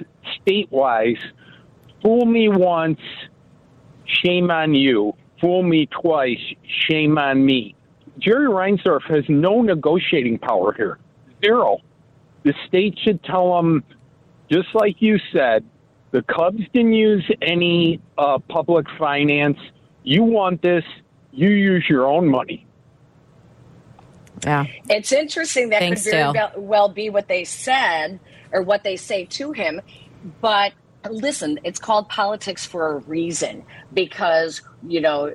state 0.40 0.70
wise, 0.70 1.18
fool 2.02 2.26
me 2.26 2.48
once, 2.48 3.00
shame 4.06 4.50
on 4.50 4.74
you. 4.74 5.14
Fool 5.40 5.64
me 5.64 5.86
twice, 5.86 6.38
shame 6.88 7.18
on 7.18 7.44
me. 7.44 7.74
Jerry 8.18 8.46
Reinsdorf 8.46 9.02
has 9.08 9.24
no 9.28 9.62
negotiating 9.62 10.38
power 10.38 10.72
here. 10.72 10.98
Zero. 11.44 11.78
The 12.44 12.54
state 12.68 12.96
should 13.02 13.22
tell 13.24 13.58
him 13.58 13.82
just 14.50 14.68
like 14.74 15.00
you 15.00 15.18
said, 15.32 15.64
the 16.10 16.22
Cubs 16.22 16.62
didn't 16.72 16.92
use 16.92 17.28
any 17.42 18.00
uh, 18.16 18.38
public 18.38 18.86
finance. 18.98 19.58
You 20.04 20.22
want 20.22 20.62
this, 20.62 20.84
you 21.32 21.48
use 21.48 21.84
your 21.88 22.06
own 22.06 22.28
money. 22.28 22.66
Yeah. 24.44 24.66
It's 24.90 25.12
interesting 25.12 25.70
that 25.70 25.80
Thanks, 25.80 26.04
could 26.04 26.12
very 26.12 26.48
well 26.56 26.88
be 26.88 27.10
what 27.10 27.28
they 27.28 27.44
said 27.44 28.20
or 28.52 28.62
what 28.62 28.84
they 28.84 28.96
say 28.96 29.24
to 29.24 29.52
him. 29.52 29.80
But 30.40 30.72
listen, 31.10 31.58
it's 31.64 31.78
called 31.78 32.08
politics 32.08 32.64
for 32.64 32.92
a 32.92 32.98
reason 32.98 33.64
because 33.92 34.62
you 34.86 35.00
know 35.00 35.28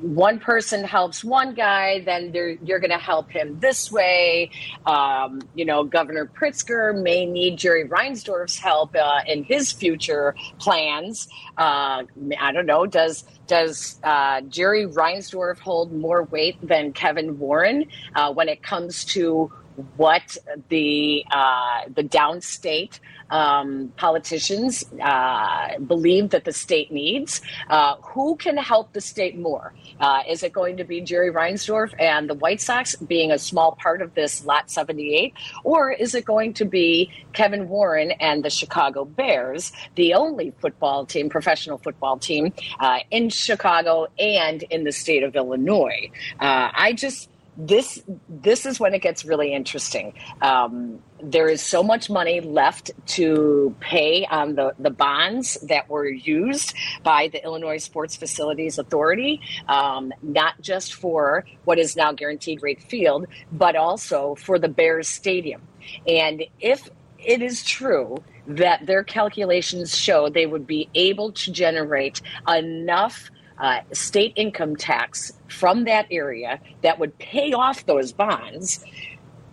one 0.00 0.38
person 0.38 0.84
helps 0.84 1.22
one 1.22 1.54
guy, 1.54 2.00
then 2.00 2.32
you're 2.32 2.80
going 2.80 2.90
to 2.90 2.98
help 2.98 3.30
him 3.30 3.58
this 3.60 3.90
way. 3.90 4.50
Um, 4.86 5.42
you 5.54 5.64
know, 5.64 5.84
Governor 5.84 6.26
Pritzker 6.26 7.00
may 7.00 7.26
need 7.26 7.56
Jerry 7.56 7.88
Reinsdorf's 7.88 8.58
help 8.58 8.94
uh, 8.94 9.20
in 9.26 9.44
his 9.44 9.72
future 9.72 10.34
plans. 10.58 11.28
Uh, 11.56 12.04
I 12.38 12.52
don't 12.52 12.66
know. 12.66 12.86
Does 12.86 13.24
does 13.46 13.98
uh, 14.04 14.42
Jerry 14.42 14.86
Reinsdorf 14.86 15.58
hold 15.58 15.92
more 15.92 16.22
weight 16.24 16.56
than 16.66 16.92
Kevin 16.92 17.38
Warren 17.38 17.86
uh, 18.14 18.32
when 18.32 18.48
it 18.48 18.62
comes 18.62 19.04
to 19.06 19.52
what 19.96 20.36
the 20.68 21.24
uh, 21.30 21.82
the 21.94 22.02
downstate 22.02 23.00
um, 23.30 23.92
politicians 23.96 24.84
uh, 25.02 25.78
believe 25.78 26.30
that 26.30 26.44
the 26.44 26.52
state 26.52 26.90
needs. 26.92 27.40
Uh, 27.68 27.96
who 28.02 28.36
can 28.36 28.56
help 28.56 28.92
the 28.92 29.00
state 29.00 29.38
more? 29.38 29.72
Uh, 30.00 30.22
is 30.28 30.42
it 30.42 30.52
going 30.52 30.76
to 30.76 30.84
be 30.84 31.00
Jerry 31.00 31.30
Reinsdorf 31.30 31.92
and 31.98 32.28
the 32.28 32.34
White 32.34 32.60
Sox 32.60 32.96
being 32.96 33.30
a 33.30 33.38
small 33.38 33.72
part 33.72 34.02
of 34.02 34.14
this 34.14 34.44
Lot 34.44 34.70
78? 34.70 35.34
Or 35.64 35.90
is 35.90 36.14
it 36.14 36.24
going 36.24 36.54
to 36.54 36.64
be 36.64 37.10
Kevin 37.32 37.68
Warren 37.68 38.12
and 38.12 38.44
the 38.44 38.50
Chicago 38.50 39.04
Bears, 39.04 39.72
the 39.94 40.14
only 40.14 40.52
football 40.60 41.06
team, 41.06 41.28
professional 41.28 41.78
football 41.78 42.18
team 42.18 42.52
uh, 42.78 43.00
in 43.10 43.28
Chicago 43.30 44.08
and 44.18 44.62
in 44.64 44.84
the 44.84 44.92
state 44.92 45.22
of 45.22 45.36
Illinois? 45.36 46.10
Uh, 46.40 46.70
I 46.74 46.92
just 46.92 47.28
this 47.66 48.02
this 48.28 48.64
is 48.64 48.80
when 48.80 48.94
it 48.94 49.00
gets 49.02 49.24
really 49.24 49.52
interesting. 49.52 50.14
Um, 50.40 51.00
there 51.22 51.48
is 51.48 51.60
so 51.60 51.82
much 51.82 52.08
money 52.08 52.40
left 52.40 52.90
to 53.06 53.74
pay 53.80 54.24
on 54.24 54.54
the, 54.54 54.72
the 54.78 54.90
bonds 54.90 55.58
that 55.68 55.88
were 55.88 56.08
used 56.08 56.74
by 57.02 57.28
the 57.28 57.44
Illinois 57.44 57.76
Sports 57.76 58.16
Facilities 58.16 58.78
Authority, 58.78 59.40
um, 59.68 60.12
not 60.22 60.60
just 60.62 60.94
for 60.94 61.44
what 61.64 61.78
is 61.78 61.94
now 61.94 62.12
guaranteed 62.12 62.62
rate 62.62 62.82
field, 62.82 63.26
but 63.52 63.76
also 63.76 64.34
for 64.36 64.58
the 64.58 64.68
Bears 64.68 65.08
Stadium. 65.08 65.60
And 66.06 66.44
if 66.58 66.88
it 67.18 67.42
is 67.42 67.62
true 67.62 68.16
that 68.46 68.86
their 68.86 69.04
calculations 69.04 69.96
show 69.96 70.28
they 70.28 70.46
would 70.46 70.66
be 70.66 70.88
able 70.94 71.32
to 71.32 71.52
generate 71.52 72.22
enough 72.48 73.30
uh, 73.60 73.80
state 73.92 74.32
income 74.36 74.74
tax 74.74 75.32
from 75.48 75.84
that 75.84 76.06
area 76.10 76.58
that 76.82 76.98
would 76.98 77.16
pay 77.18 77.52
off 77.52 77.84
those 77.86 78.12
bonds, 78.12 78.84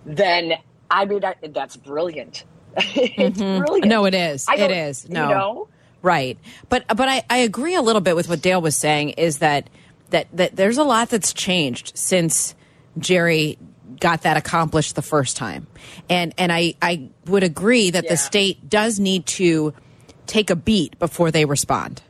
then 0.06 0.54
I 0.90 1.06
mean 1.06 1.22
that's 1.50 1.76
brilliant. 1.76 2.46
it's 2.78 3.40
mm-hmm. 3.40 3.64
brilliant. 3.66 3.88
No, 3.88 4.06
it 4.06 4.14
is. 4.14 4.46
It 4.50 4.72
is. 4.72 5.10
No. 5.10 5.28
You 5.28 5.36
know? 5.36 5.68
Right. 6.02 6.38
But 6.70 6.86
but 6.88 7.10
I, 7.10 7.24
I 7.30 7.38
agree 7.40 7.76
a 7.76 7.82
little 7.82 8.02
bit 8.02 8.16
with 8.16 8.30
what 8.30 8.42
Dale 8.42 8.62
was 8.62 8.78
saying 8.78 9.10
is 9.12 9.40
that 9.40 9.70
that 10.12 10.28
that 10.34 10.56
there's 10.56 10.78
a 10.78 10.84
lot 10.84 11.10
that's 11.10 11.34
changed 11.34 11.98
since 11.98 12.56
Jerry 12.98 13.58
got 14.00 14.22
that 14.22 14.38
accomplished 14.38 14.96
the 14.96 15.02
first 15.02 15.36
time. 15.38 15.68
And 16.10 16.34
and 16.38 16.52
I, 16.52 16.76
I 16.82 17.10
would 17.26 17.44
agree 17.44 17.90
that 17.90 18.06
yeah. 18.06 18.12
the 18.12 18.18
state 18.18 18.70
does 18.70 19.00
need 19.00 19.26
to 19.26 19.74
take 20.28 20.50
a 20.50 20.56
beat 20.56 20.98
before 21.00 21.32
they 21.32 21.46
respond. 21.46 22.02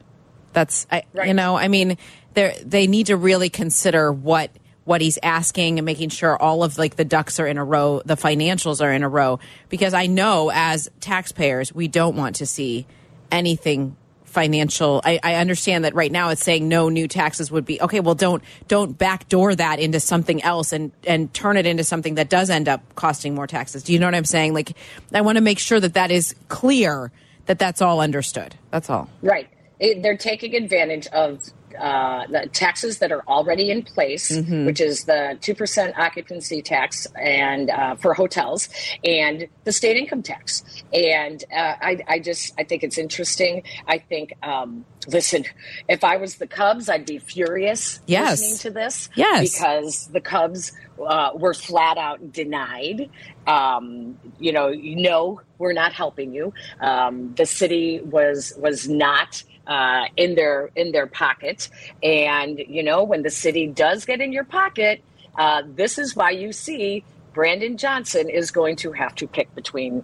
That's 0.54 0.88
I, 0.92 1.04
right. 1.14 1.28
you 1.28 1.34
know, 1.34 1.56
I 1.56 1.68
mean, 1.68 1.98
they 2.34 2.62
they 2.66 2.88
need 2.88 3.08
to 3.08 3.18
really 3.18 3.50
consider 3.50 4.12
what 4.12 4.52
what 4.88 5.02
he's 5.02 5.20
asking 5.22 5.80
and 5.80 5.86
making 5.86 6.08
sure 6.08 6.42
all 6.42 6.64
of 6.64 6.78
like 6.78 6.96
the 6.96 7.04
ducks 7.04 7.42
are 7.42 7.48
in 7.48 7.58
a 7.58 7.64
row, 7.64 8.02
the 8.06 8.16
financials 8.16 8.82
are 8.82 8.94
in 8.94 9.04
a 9.04 9.10
row. 9.10 9.38
Because 9.68 9.94
I 9.94 10.08
know 10.08 10.50
as 10.54 10.90
taxpayers 11.02 11.74
we 11.74 11.90
don't 11.90 12.16
want 12.16 12.38
to 12.38 12.46
see 12.46 12.88
anything 13.30 13.98
financial. 14.24 15.02
I, 15.04 15.20
I, 15.24 15.36
understand 15.36 15.84
that 15.84 15.96
right 15.96 16.12
now 16.12 16.30
it's 16.30 16.44
saying 16.44 16.68
no 16.68 16.90
new 16.90 17.08
taxes 17.08 17.50
would 17.50 17.66
be 17.66 17.82
okay 17.82 18.02
well 18.02 18.14
don't 18.14 18.44
don't 18.68 18.96
backdoor 18.98 19.56
that 19.56 19.80
into 19.80 20.00
something 20.00 20.44
else 20.44 20.74
and 20.74 20.92
and 21.06 21.34
turn 21.34 21.58
it 21.58 21.66
into 21.66 21.84
something 21.84 22.16
that 22.16 22.30
does 22.30 22.50
end 22.50 22.68
up 22.70 22.82
costing 22.96 23.34
more 23.34 23.48
taxes. 23.48 23.84
Do 23.84 23.94
you 23.94 24.00
know 24.00 24.06
what 24.06 24.16
i'm 24.16 24.26
saying? 24.26 24.54
Like 24.54 24.74
i 25.14 25.22
want 25.22 25.38
to 25.38 25.42
make 25.42 25.60
sure 25.60 25.80
that 25.80 25.96
that 25.96 26.12
is 26.12 26.36
clear 26.50 27.12
that 27.48 27.58
that's 27.58 27.82
all 27.82 28.00
understood. 28.00 28.56
That's 28.70 28.90
all. 28.90 29.10
Right 29.22 29.50
it, 29.80 30.02
they're 30.02 30.18
taking 30.18 30.56
advantage 30.56 31.08
of 31.08 31.44
uh, 31.78 32.26
the 32.28 32.48
taxes 32.48 33.00
that 33.00 33.12
are 33.12 33.24
already 33.28 33.70
in 33.70 33.84
place, 33.84 34.32
mm-hmm. 34.32 34.66
which 34.66 34.82
is 34.82 35.04
the 35.04 35.38
two 35.42 35.54
percent 35.54 35.98
occupancy 35.98 36.62
tax 36.62 37.08
and 37.20 37.70
uh, 37.70 37.96
for 37.96 38.14
hotels, 38.14 38.70
and 39.04 39.48
the 39.64 39.72
state 39.72 39.98
income 39.98 40.24
tax. 40.24 40.64
And 40.94 41.44
uh, 41.52 41.76
I, 41.82 42.00
I, 42.08 42.20
just 42.20 42.54
I 42.58 42.64
think 42.64 42.84
it's 42.84 42.98
interesting. 42.98 43.64
I 43.88 44.00
think. 44.00 44.34
Um, 44.44 44.86
listen, 45.08 45.46
if 45.88 46.04
I 46.04 46.18
was 46.18 46.36
the 46.36 46.48
Cubs, 46.48 46.90
I'd 46.90 47.06
be 47.06 47.18
furious 47.18 48.02
yes. 48.08 48.42
listening 48.42 48.58
to 48.60 48.70
this. 48.72 49.10
Yes, 49.16 49.54
because 49.54 50.08
the 50.08 50.22
Cubs 50.22 50.74
uh, 51.06 51.32
were 51.36 51.54
flat 51.54 51.98
out 51.98 52.32
denied. 52.32 53.10
Um, 53.46 54.18
you 54.40 54.52
know, 54.52 54.74
no, 54.74 55.42
we're 55.58 55.74
not 55.74 55.94
helping 55.94 56.34
you. 56.34 56.54
Um, 56.82 57.34
the 57.36 57.46
city 57.46 58.02
was 58.02 58.54
was 58.58 58.88
not 58.90 59.44
uh, 59.68 60.06
in 60.16 60.36
their 60.36 60.72
in 60.76 60.92
their 60.92 61.08
pocket. 61.08 61.70
And 62.02 62.58
you 62.58 62.84
know, 62.84 63.04
when 63.04 63.24
the 63.24 63.30
city 63.30 63.68
does 63.68 64.06
get 64.06 64.22
in 64.22 64.32
your 64.32 64.46
pocket, 64.46 65.04
uh, 65.38 65.64
this 65.66 65.98
is 65.98 66.16
why 66.16 66.32
you 66.32 66.52
see 66.52 67.04
Brandon 67.34 67.78
Johnson 67.78 68.30
is 68.30 68.50
going 68.50 68.78
to 68.78 68.92
have 68.94 69.14
to 69.16 69.28
pick 69.28 69.54
between 69.54 70.04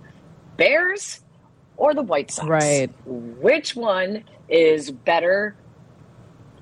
Bears 0.58 1.22
or 1.77 1.93
the 1.93 2.03
White 2.03 2.29
Sox. 2.29 2.48
Right. 2.48 2.91
Which 3.05 3.75
one 3.75 4.24
is 4.48 4.91
better? 4.91 5.55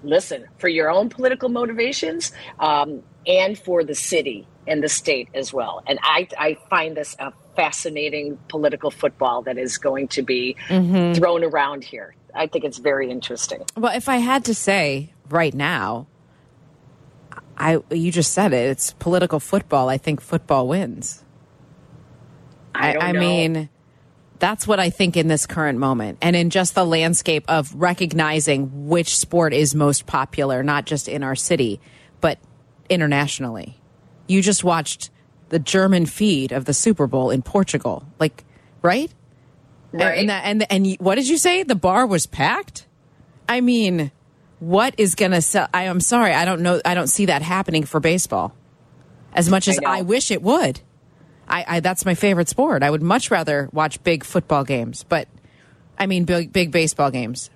Listen, 0.03 0.47
for 0.57 0.67
your 0.69 0.89
own 0.89 1.09
political 1.09 1.49
motivations 1.49 2.31
um, 2.59 3.03
and 3.27 3.57
for 3.57 3.83
the 3.83 3.93
city 3.93 4.47
and 4.65 4.81
the 4.81 4.89
state 4.89 5.27
as 5.33 5.53
well. 5.53 5.83
And 5.85 5.99
I, 6.01 6.27
I 6.37 6.57
find 6.69 6.95
this 6.95 7.15
a 7.19 7.33
fascinating 7.55 8.37
political 8.47 8.91
football 8.91 9.41
that 9.43 9.57
is 9.57 9.77
going 9.77 10.07
to 10.09 10.21
be 10.21 10.55
mm-hmm. 10.67 11.13
thrown 11.13 11.43
around 11.43 11.83
here. 11.83 12.15
I 12.33 12.47
think 12.47 12.65
it's 12.65 12.77
very 12.77 13.09
interesting. 13.09 13.63
Well, 13.75 13.95
if 13.95 14.09
I 14.09 14.17
had 14.17 14.45
to 14.45 14.53
say 14.53 15.13
right 15.29 15.53
now, 15.53 16.07
I 17.57 17.79
you 17.91 18.11
just 18.11 18.33
said 18.33 18.53
it. 18.53 18.69
It's 18.69 18.93
political 18.93 19.39
football. 19.39 19.89
I 19.89 19.97
think 19.97 20.21
football 20.21 20.67
wins. 20.67 21.23
I, 22.73 22.93
I, 22.93 23.09
I 23.09 23.11
mean, 23.11 23.69
that's 24.39 24.65
what 24.67 24.79
I 24.79 24.89
think 24.89 25.17
in 25.17 25.27
this 25.27 25.45
current 25.45 25.77
moment, 25.77 26.17
and 26.21 26.35
in 26.35 26.49
just 26.49 26.73
the 26.73 26.85
landscape 26.85 27.45
of 27.47 27.73
recognizing 27.75 28.87
which 28.87 29.17
sport 29.17 29.53
is 29.53 29.75
most 29.75 30.07
popular, 30.07 30.63
not 30.63 30.85
just 30.85 31.07
in 31.07 31.23
our 31.23 31.35
city, 31.35 31.79
but 32.21 32.39
internationally. 32.89 33.79
You 34.27 34.41
just 34.41 34.63
watched 34.63 35.11
the 35.49 35.59
German 35.59 36.05
feed 36.05 36.51
of 36.51 36.65
the 36.65 36.73
Super 36.73 37.07
Bowl 37.07 37.29
in 37.29 37.41
Portugal, 37.41 38.07
like, 38.19 38.45
right? 38.81 39.11
Right. 39.91 40.19
And 40.19 40.29
that, 40.29 40.45
and 40.45 40.71
and 40.71 40.95
what 40.99 41.15
did 41.15 41.27
you 41.27 41.37
say? 41.37 41.63
The 41.63 41.75
bar 41.75 42.05
was 42.05 42.25
packed. 42.25 42.85
I 43.49 43.61
mean, 43.61 44.11
what 44.59 44.95
is 44.97 45.15
going 45.15 45.31
to 45.31 45.41
sell? 45.41 45.67
I 45.73 45.83
am 45.83 45.99
sorry, 45.99 46.33
I 46.33 46.45
don't 46.45 46.61
know. 46.61 46.81
I 46.85 46.93
don't 46.93 47.07
see 47.07 47.25
that 47.25 47.41
happening 47.41 47.83
for 47.83 47.99
baseball 47.99 48.53
as 49.33 49.49
much 49.49 49.67
as 49.67 49.79
I. 49.79 49.99
I, 49.99 50.01
wish 50.03 50.31
it 50.31 50.41
would. 50.41 50.79
I, 51.47 51.65
I 51.67 51.79
that's 51.81 52.05
my 52.05 52.15
favorite 52.15 52.47
sport. 52.47 52.83
I 52.83 52.89
would 52.89 53.01
much 53.01 53.31
rather 53.31 53.69
watch 53.73 54.01
big 54.03 54.23
football 54.23 54.63
games, 54.63 55.03
but 55.03 55.27
I 55.97 56.05
mean 56.05 56.23
big 56.23 56.53
big 56.53 56.71
baseball 56.71 57.11
games. 57.11 57.49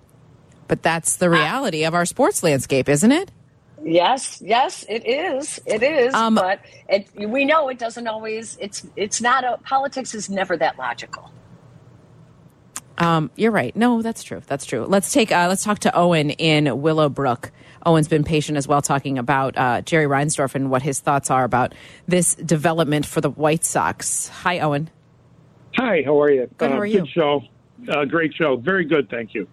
But 0.68 0.82
that's 0.82 1.18
the 1.18 1.30
reality 1.30 1.86
of 1.86 1.94
our 1.94 2.06
sports 2.06 2.42
landscape, 2.42 2.90
isn't 2.90 3.12
it? 3.12 3.32
Yes, 3.84 4.42
yes, 4.44 4.84
it 4.90 5.06
is. 5.06 5.60
It 5.68 5.84
is. 5.84 6.14
Um, 6.16 6.34
but 6.34 6.60
it, 6.90 7.08
we 7.16 7.46
know 7.46 7.70
it 7.70 7.78
doesn't 7.78 8.08
always. 8.08 8.58
It's 8.60 8.86
it's 8.96 9.22
not 9.22 9.44
a 9.44 9.58
politics 9.64 10.16
is 10.16 10.28
never 10.28 10.58
that 10.58 10.78
logical. 10.80 11.32
Um, 12.98 13.30
you're 13.36 13.52
right. 13.52 13.76
No, 13.76 14.02
that's 14.02 14.24
true. 14.24 14.42
That's 14.48 14.66
true. 14.66 14.86
Let's 14.86 15.12
take 15.12 15.32
uh, 15.32 15.48
let's 15.50 15.64
talk 15.64 15.80
to 15.80 15.96
Owen 15.96 16.30
in 16.32 16.82
Willowbrook. 16.82 17.52
Owen's 17.86 18.08
been 18.08 18.24
patient 18.24 18.58
as 18.58 18.68
well, 18.68 18.82
talking 18.82 19.18
about 19.20 19.58
uh, 19.58 19.82
Jerry 19.82 20.06
Reinsdorf 20.06 20.56
and 20.56 20.72
what 20.72 20.82
his 20.82 21.00
thoughts 21.00 21.30
are 21.30 21.44
about 21.44 21.76
this 22.08 22.34
development 22.36 23.06
for 23.06 23.22
the 23.22 23.30
White 23.30 23.64
Sox. 23.64 24.28
Hi, 24.30 24.60
Owen. 24.60 24.90
Hi, 25.78 26.02
how 26.06 26.20
are 26.22 26.32
you? 26.32 26.50
Good, 26.58 26.72
how 26.72 26.78
Uh, 26.78 26.80
are 26.80 26.86
you? 26.86 27.00
Good 27.02 27.10
show. 27.10 27.44
Uh, 27.90 28.06
great 28.06 28.34
show. 28.34 28.56
Very 28.56 28.86
good, 28.86 29.10
thank 29.10 29.34
you. 29.36 29.48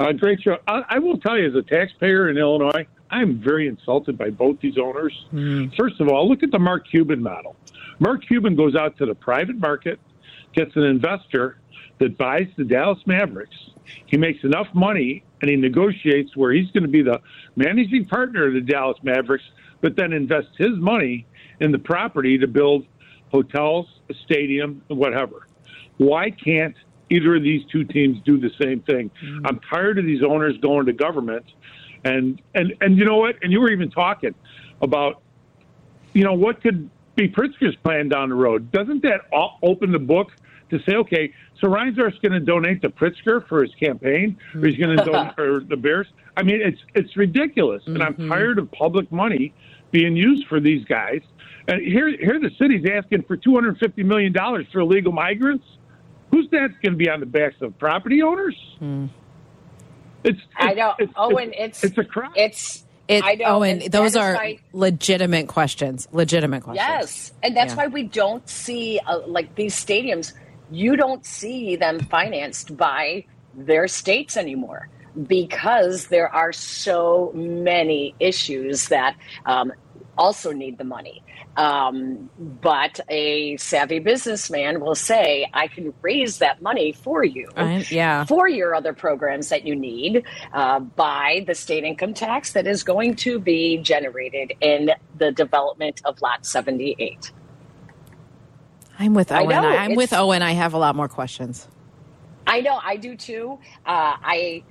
Uh, 0.00 0.12
great 0.12 0.40
show. 0.42 0.56
I, 0.66 0.82
I 0.88 0.98
will 0.98 1.18
tell 1.18 1.38
you, 1.38 1.46
as 1.46 1.54
a 1.54 1.62
taxpayer 1.62 2.28
in 2.28 2.38
Illinois, 2.38 2.86
I'm 3.10 3.38
very 3.38 3.68
insulted 3.68 4.18
by 4.18 4.30
both 4.30 4.58
these 4.60 4.78
owners. 4.78 5.12
Hmm. 5.30 5.66
First 5.76 6.00
of 6.00 6.08
all, 6.08 6.28
look 6.28 6.42
at 6.42 6.50
the 6.50 6.58
Mark 6.58 6.88
Cuban 6.90 7.22
model. 7.22 7.54
Mark 8.00 8.26
Cuban 8.26 8.56
goes 8.56 8.74
out 8.74 8.96
to 8.98 9.06
the 9.06 9.14
private 9.14 9.58
market, 9.58 10.00
gets 10.56 10.74
an 10.76 10.82
investor 10.82 11.58
that 11.98 12.18
buys 12.18 12.48
the 12.56 12.64
Dallas 12.64 12.98
Mavericks. 13.06 13.56
He 14.06 14.16
makes 14.16 14.42
enough 14.44 14.66
money 14.74 15.24
and 15.40 15.50
he 15.50 15.56
negotiates 15.56 16.36
where 16.36 16.52
he's 16.52 16.70
going 16.72 16.82
to 16.82 16.88
be 16.88 17.02
the 17.02 17.20
managing 17.54 18.06
partner 18.06 18.48
of 18.48 18.54
the 18.54 18.60
Dallas 18.60 18.98
Mavericks, 19.02 19.44
but 19.80 19.96
then 19.96 20.12
invests 20.12 20.56
his 20.58 20.76
money 20.76 21.26
in 21.60 21.72
the 21.72 21.78
property 21.78 22.38
to 22.38 22.46
build 22.46 22.86
hotels, 23.30 23.86
a 24.10 24.14
stadium, 24.24 24.82
whatever. 24.88 25.46
Why 25.98 26.30
can't 26.30 26.74
either 27.10 27.36
of 27.36 27.42
these 27.42 27.62
two 27.70 27.84
teams 27.84 28.18
do 28.24 28.38
the 28.38 28.50
same 28.60 28.80
thing? 28.80 29.10
Mm-hmm. 29.22 29.46
I'm 29.46 29.60
tired 29.60 29.98
of 29.98 30.04
these 30.04 30.22
owners 30.22 30.56
going 30.58 30.86
to 30.86 30.92
government 30.92 31.44
and 32.06 32.40
and 32.54 32.74
and 32.80 32.96
you 32.96 33.04
know 33.04 33.16
what? 33.16 33.36
And 33.42 33.52
you 33.52 33.60
were 33.60 33.70
even 33.70 33.90
talking 33.90 34.34
about 34.80 35.22
you 36.12 36.24
know 36.24 36.34
what 36.34 36.62
could 36.62 36.88
be 37.16 37.28
Pritzker's 37.28 37.76
plan 37.76 38.08
down 38.08 38.28
the 38.28 38.34
road. 38.34 38.70
Doesn't 38.70 39.02
that 39.02 39.22
open 39.62 39.92
the 39.92 39.98
book 39.98 40.32
to 40.70 40.78
say, 40.84 40.96
okay, 40.96 41.32
so 41.60 41.68
Reinsdorf's 41.68 42.18
going 42.18 42.32
to 42.32 42.40
donate 42.40 42.82
to 42.82 42.88
Pritzker 42.90 43.46
for 43.48 43.62
his 43.62 43.74
campaign, 43.76 44.36
or 44.54 44.66
he's 44.66 44.76
going 44.78 44.96
to 44.96 45.04
donate 45.04 45.34
for 45.34 45.60
the 45.60 45.76
Bears? 45.76 46.06
I 46.36 46.42
mean, 46.42 46.60
it's 46.62 46.80
it's 46.94 47.16
ridiculous, 47.16 47.82
and 47.86 48.02
I'm 48.02 48.28
tired 48.28 48.58
of 48.58 48.70
public 48.72 49.10
money 49.12 49.54
being 49.90 50.16
used 50.16 50.46
for 50.48 50.60
these 50.60 50.84
guys. 50.84 51.22
And 51.68 51.80
here, 51.80 52.08
here, 52.16 52.38
the 52.38 52.50
city's 52.58 52.84
asking 52.90 53.22
for 53.22 53.36
250 53.36 54.02
million 54.02 54.32
dollars 54.32 54.66
for 54.72 54.80
illegal 54.80 55.12
migrants. 55.12 55.64
Who's 56.30 56.48
that 56.50 56.68
going 56.82 56.92
to 56.92 56.96
be 56.96 57.08
on 57.08 57.20
the 57.20 57.26
backs 57.26 57.56
of 57.60 57.78
property 57.78 58.20
owners? 58.22 58.56
It's, 60.24 60.40
I 60.56 60.74
know, 60.74 60.94
it's, 60.98 61.12
Owen. 61.16 61.52
It's 61.56 61.84
it's 61.84 61.96
a 61.98 62.04
crime. 62.04 62.32
It's 62.34 62.84
It, 63.08 63.22
I 63.24 63.34
know. 63.36 63.44
Owen, 63.58 63.80
and 63.82 63.92
those 63.92 64.16
are 64.16 64.34
why- 64.34 64.58
legitimate 64.72 65.46
questions. 65.48 66.08
Legitimate 66.12 66.62
questions. 66.64 66.86
Yes, 66.88 67.32
and 67.42 67.56
that's 67.56 67.72
Yeah. 67.72 67.76
why 67.76 67.86
we 67.86 68.02
don't 68.02 68.46
see 68.48 68.98
uh, 69.06 69.20
like 69.26 69.54
these 69.54 69.74
stadiums. 69.74 70.32
You 70.70 70.96
don't 70.96 71.24
see 71.24 71.76
them 71.76 72.00
financed 72.00 72.76
by 72.76 73.26
their 73.54 73.88
states 73.88 74.36
anymore 74.36 74.88
because 75.26 76.08
there 76.08 76.28
are 76.28 76.52
so 76.52 77.32
many 77.34 78.14
issues 78.20 78.88
that 78.88 79.16
um, 79.46 79.72
also 80.18 80.52
need 80.52 80.78
the 80.78 80.84
money. 80.84 81.22
Um, 81.56 82.28
but 82.38 83.00
a 83.08 83.56
savvy 83.56 83.98
businessman 83.98 84.80
will 84.80 84.94
say, 84.94 85.48
"I 85.54 85.68
can 85.68 85.94
raise 86.02 86.38
that 86.38 86.60
money 86.60 86.92
for 86.92 87.24
you." 87.24 87.48
I- 87.56 87.86
yeah. 87.90 88.24
for 88.24 88.46
your 88.46 88.74
other 88.74 88.92
programs 88.92 89.48
that 89.48 89.66
you 89.66 89.74
need 89.74 90.24
uh, 90.52 90.80
by 90.80 91.44
the 91.46 91.54
state 91.54 91.84
income 91.84 92.12
tax 92.12 92.52
that 92.52 92.66
is 92.66 92.82
going 92.82 93.14
to 93.16 93.38
be 93.38 93.78
generated 93.78 94.52
in 94.60 94.90
the 95.16 95.32
development 95.32 96.02
of 96.04 96.20
Lot 96.20 96.44
78. 96.44 97.32
I'm 98.98 99.14
with 99.14 99.30
I 99.32 99.40
Owen. 99.42 99.48
know, 99.50 99.68
I, 99.68 99.84
am 99.84 99.94
with 99.94 100.12
Owen. 100.12 100.42
I 100.42 100.52
have 100.52 100.74
a 100.74 100.78
lot 100.78 100.96
more 100.96 101.08
questions. 101.08 101.66
I 102.46 102.60
know, 102.60 102.78
I 102.82 102.96
do 102.96 103.16
too. 103.16 103.58
Uh, 103.84 104.16
I, 104.22 104.62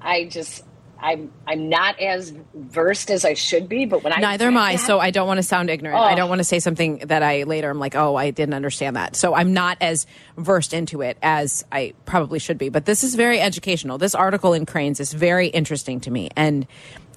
I 0.00 0.24
just, 0.24 0.62
I'm, 1.00 1.32
I'm 1.46 1.68
not 1.68 1.98
as 2.00 2.34
versed 2.54 3.10
as 3.10 3.24
I 3.24 3.34
should 3.34 3.68
be, 3.68 3.84
but 3.86 4.04
when 4.04 4.12
I 4.12 4.20
Neither 4.20 4.46
am 4.46 4.56
I. 4.56 4.72
that- 4.76 4.80
So 4.86 5.00
I 5.00 5.10
don't 5.10 5.26
want 5.26 5.38
to 5.38 5.42
sound 5.42 5.70
ignorant. 5.70 5.98
I 5.98 6.12
Oh. 6.12 6.16
don't 6.16 6.28
want 6.28 6.38
to 6.40 6.44
say 6.44 6.60
something 6.60 6.98
that 6.98 7.22
I 7.22 7.42
later 7.44 7.68
I'm 7.70 7.78
like, 7.78 7.94
oh, 7.94 8.14
I 8.14 8.30
didn't 8.30 8.54
understand 8.54 8.96
that. 8.96 9.16
So 9.16 9.34
I'm 9.34 9.52
not 9.54 9.78
as 9.80 10.06
versed 10.36 10.72
into 10.72 11.02
it 11.02 11.18
as 11.22 11.64
I 11.72 11.94
probably 12.04 12.38
should 12.38 12.58
be. 12.58 12.68
But 12.68 12.84
this 12.84 13.02
is 13.04 13.14
very 13.14 13.40
educational. 13.40 13.98
This 13.98 14.14
article 14.14 14.52
in 14.52 14.66
Crain's 14.66 15.00
is 15.00 15.12
very 15.12 15.48
interesting 15.48 16.00
to 16.00 16.10
me, 16.10 16.30
and 16.36 16.66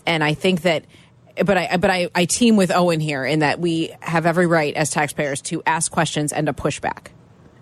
and 0.06 0.24
I 0.24 0.34
think 0.34 0.62
that. 0.62 0.86
But 1.45 1.58
I 1.58 1.78
but 1.78 1.89
I, 1.89 2.10
I 2.15 2.26
team 2.26 2.56
with 2.56 2.71
Owen 2.71 3.00
here 3.00 3.26
in 3.26 3.39
that 3.39 3.60
we 3.60 3.93
have 4.02 4.26
every 4.26 4.47
right 4.47 4.73
as 4.76 4.89
taxpayers 4.91 5.41
to 5.43 5.62
ask 5.65 5.91
questions 5.91 6.32
and 6.34 6.47
to 6.47 6.54
push 6.54 6.80
back. 6.80 7.12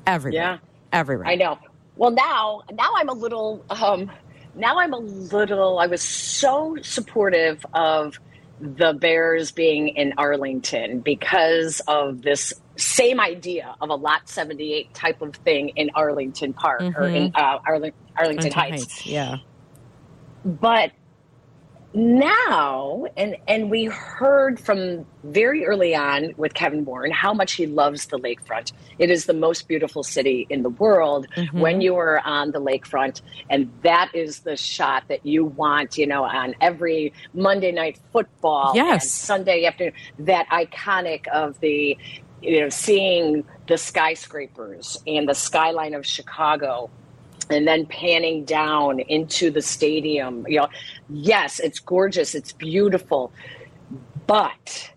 Every 0.08 0.34
Yeah. 0.34 0.58
every 0.94 1.18
right. 1.18 1.32
I 1.32 1.36
know. 1.36 1.58
Well, 1.98 2.12
now, 2.12 2.62
now 2.74 2.92
I'm 2.98 3.10
a 3.10 3.14
little. 3.14 3.64
Um, 3.70 4.12
now 4.56 4.80
I'm 4.80 4.94
a 4.94 4.98
little. 5.00 5.80
I 5.80 5.88
was 5.88 6.02
so 6.02 6.78
supportive 6.82 7.66
of 7.74 8.20
the 8.60 8.94
Bears 8.94 9.52
being 9.52 9.90
in 9.90 10.14
Arlington 10.18 11.00
because 11.00 11.82
of 11.88 12.22
this 12.22 12.54
same 12.78 13.20
idea 13.20 13.76
of 13.82 13.90
a 13.90 13.96
Lot 13.96 14.28
78 14.30 14.94
type 14.94 15.22
of 15.22 15.36
thing 15.36 15.70
in 15.76 15.92
Arlington 15.96 16.54
Park 16.54 16.82
or 16.98 17.08
in 17.08 17.32
uh, 17.36 17.60
Arling- 17.66 17.66
Arlington, 17.66 17.94
Arlington 18.18 18.52
Heights. 18.52 19.06
Yeah. 19.06 19.38
But 20.44 20.92
now, 21.96 23.06
and 23.16 23.38
and 23.48 23.72
we 23.72 23.86
heard 23.86 24.60
from 24.60 25.06
very 25.24 25.66
early 25.66 25.96
on 25.96 26.34
with 26.38 26.54
Kevin 26.54 26.86
Warren 26.86 27.12
how 27.12 27.34
much 27.34 27.54
he 27.54 27.66
loves 27.66 28.08
the 28.08 28.20
lakefront. 28.20 28.74
It 29.00 29.10
is 29.10 29.26
the 29.26 29.34
most 29.34 29.68
beautiful 29.68 30.04
city 30.04 30.46
in 30.50 30.62
the 30.62 30.70
world 30.70 31.28
mm-hmm. 31.36 31.60
when 31.60 31.82
you 31.82 31.96
are 31.96 32.20
on 32.20 32.52
the 32.52 32.60
lakefront, 32.60 33.22
and 33.50 33.72
that 33.84 34.12
is 34.14 34.42
the 34.42 34.58
shot 34.58 35.04
that 35.08 35.26
you 35.26 35.46
want. 35.46 35.98
You 35.98 36.08
know, 36.08 36.26
on 36.26 36.54
every 36.60 37.14
Monday 37.34 37.72
night 37.72 38.00
football, 38.12 38.70
and 38.70 38.76
Yes. 38.76 39.10
Sunday 39.10 39.66
afternoon, 39.66 39.94
that 40.20 40.48
iconic 40.50 41.28
of 41.28 41.60
the 41.62 41.98
you 42.42 42.62
know 42.62 42.70
seeing 42.70 43.44
the 43.68 43.78
skyscrapers 43.78 45.02
and 45.08 45.28
the 45.28 45.34
skyline 45.34 45.94
of 45.94 46.06
Chicago 46.06 46.90
and 47.50 47.68
then 47.68 47.86
panning 47.86 48.46
down 48.46 49.00
into 49.00 49.52
the 49.52 49.62
stadium. 49.62 50.46
You 50.48 50.62
know, 50.62 50.68
yes, 51.10 51.60
it's 51.60 51.80
gorgeous, 51.80 52.36
it's 52.36 52.54
beautiful, 52.54 53.32
but 54.28 54.92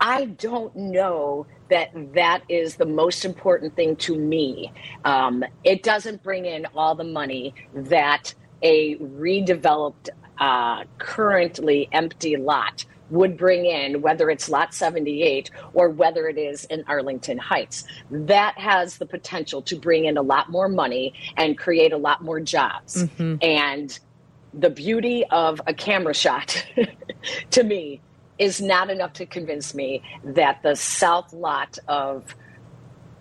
I 0.00 0.26
don't 0.26 0.74
know 0.76 1.46
that 1.70 1.90
that 2.14 2.42
is 2.48 2.76
the 2.76 2.86
most 2.86 3.24
important 3.24 3.74
thing 3.76 3.96
to 3.96 4.16
me. 4.16 4.72
Um, 5.04 5.44
it 5.64 5.82
doesn't 5.82 6.22
bring 6.22 6.46
in 6.46 6.66
all 6.74 6.94
the 6.94 7.04
money 7.04 7.54
that 7.74 8.34
a 8.62 8.96
redeveloped, 8.96 10.08
uh, 10.38 10.84
currently 10.98 11.88
empty 11.92 12.36
lot 12.36 12.84
would 13.10 13.36
bring 13.36 13.66
in, 13.66 14.02
whether 14.02 14.30
it's 14.30 14.48
lot 14.48 14.74
78 14.74 15.50
or 15.72 15.88
whether 15.88 16.28
it 16.28 16.38
is 16.38 16.64
in 16.66 16.84
Arlington 16.86 17.38
Heights. 17.38 17.84
That 18.10 18.58
has 18.58 18.98
the 18.98 19.06
potential 19.06 19.62
to 19.62 19.76
bring 19.76 20.04
in 20.04 20.16
a 20.16 20.22
lot 20.22 20.50
more 20.50 20.68
money 20.68 21.14
and 21.36 21.56
create 21.56 21.92
a 21.92 21.96
lot 21.96 22.22
more 22.22 22.40
jobs. 22.40 23.02
And 23.42 23.98
the 24.54 24.70
beauty 24.70 25.24
of 25.30 25.60
a 25.66 25.74
camera 25.74 26.14
shot 26.14 26.66
to 27.50 27.62
me 27.62 28.00
is 28.38 28.60
not 28.60 28.90
enough 28.90 29.12
to 29.14 29.26
convince 29.26 29.74
me 29.74 30.02
that 30.24 30.62
the 30.62 30.76
south 30.76 31.32
lot 31.32 31.78
of 31.88 32.34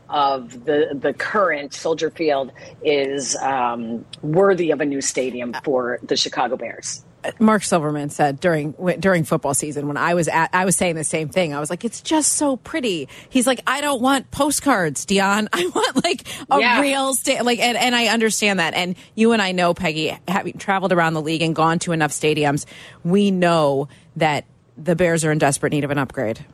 of 0.09 0.65
the 0.65 0.97
the 0.97 1.13
current 1.13 1.73
Soldier 1.73 2.09
Field 2.09 2.51
is 2.81 3.35
um, 3.37 4.05
worthy 4.21 4.71
of 4.71 4.79
a 4.79 4.85
new 4.85 5.01
stadium 5.01 5.53
for 5.63 5.99
the 6.03 6.15
Chicago 6.15 6.55
Bears. 6.55 7.03
Mark 7.39 7.63
Silverman 7.63 8.09
said 8.09 8.39
during 8.39 8.73
during 8.99 9.23
football 9.23 9.53
season 9.53 9.87
when 9.87 9.97
I 9.97 10.13
was 10.13 10.27
at 10.27 10.49
I 10.53 10.65
was 10.65 10.75
saying 10.75 10.95
the 10.95 11.03
same 11.03 11.29
thing. 11.29 11.53
I 11.53 11.59
was 11.59 11.69
like, 11.69 11.83
it's 11.85 12.01
just 12.01 12.33
so 12.33 12.57
pretty. 12.57 13.07
He's 13.29 13.47
like, 13.47 13.61
I 13.67 13.81
don't 13.81 14.01
want 14.01 14.31
postcards, 14.31 15.05
Dionne. 15.05 15.47
I 15.53 15.65
want 15.73 16.03
like 16.03 16.23
a 16.49 16.59
Yeah. 16.59 16.81
real 16.81 17.13
sta- 17.13 17.41
like, 17.43 17.59
and, 17.59 17.77
and 17.77 17.95
I 17.95 18.07
understand 18.07 18.59
that. 18.59 18.73
And 18.73 18.95
you 19.15 19.31
and 19.33 19.41
I 19.41 19.51
know, 19.51 19.73
Peggy, 19.73 20.17
having 20.27 20.57
traveled 20.57 20.91
around 20.93 21.13
the 21.13 21.21
league 21.21 21.41
and 21.41 21.55
gone 21.55 21.79
to 21.79 21.91
enough 21.91 22.11
stadiums, 22.11 22.65
we 23.03 23.31
know 23.31 23.87
that 24.15 24.45
the 24.77 24.95
Bears 24.95 25.25
are 25.25 25.31
in 25.31 25.37
desperate 25.37 25.73
need 25.73 25.83
of 25.83 25.91
an 25.91 25.97
upgrade. 25.97 26.45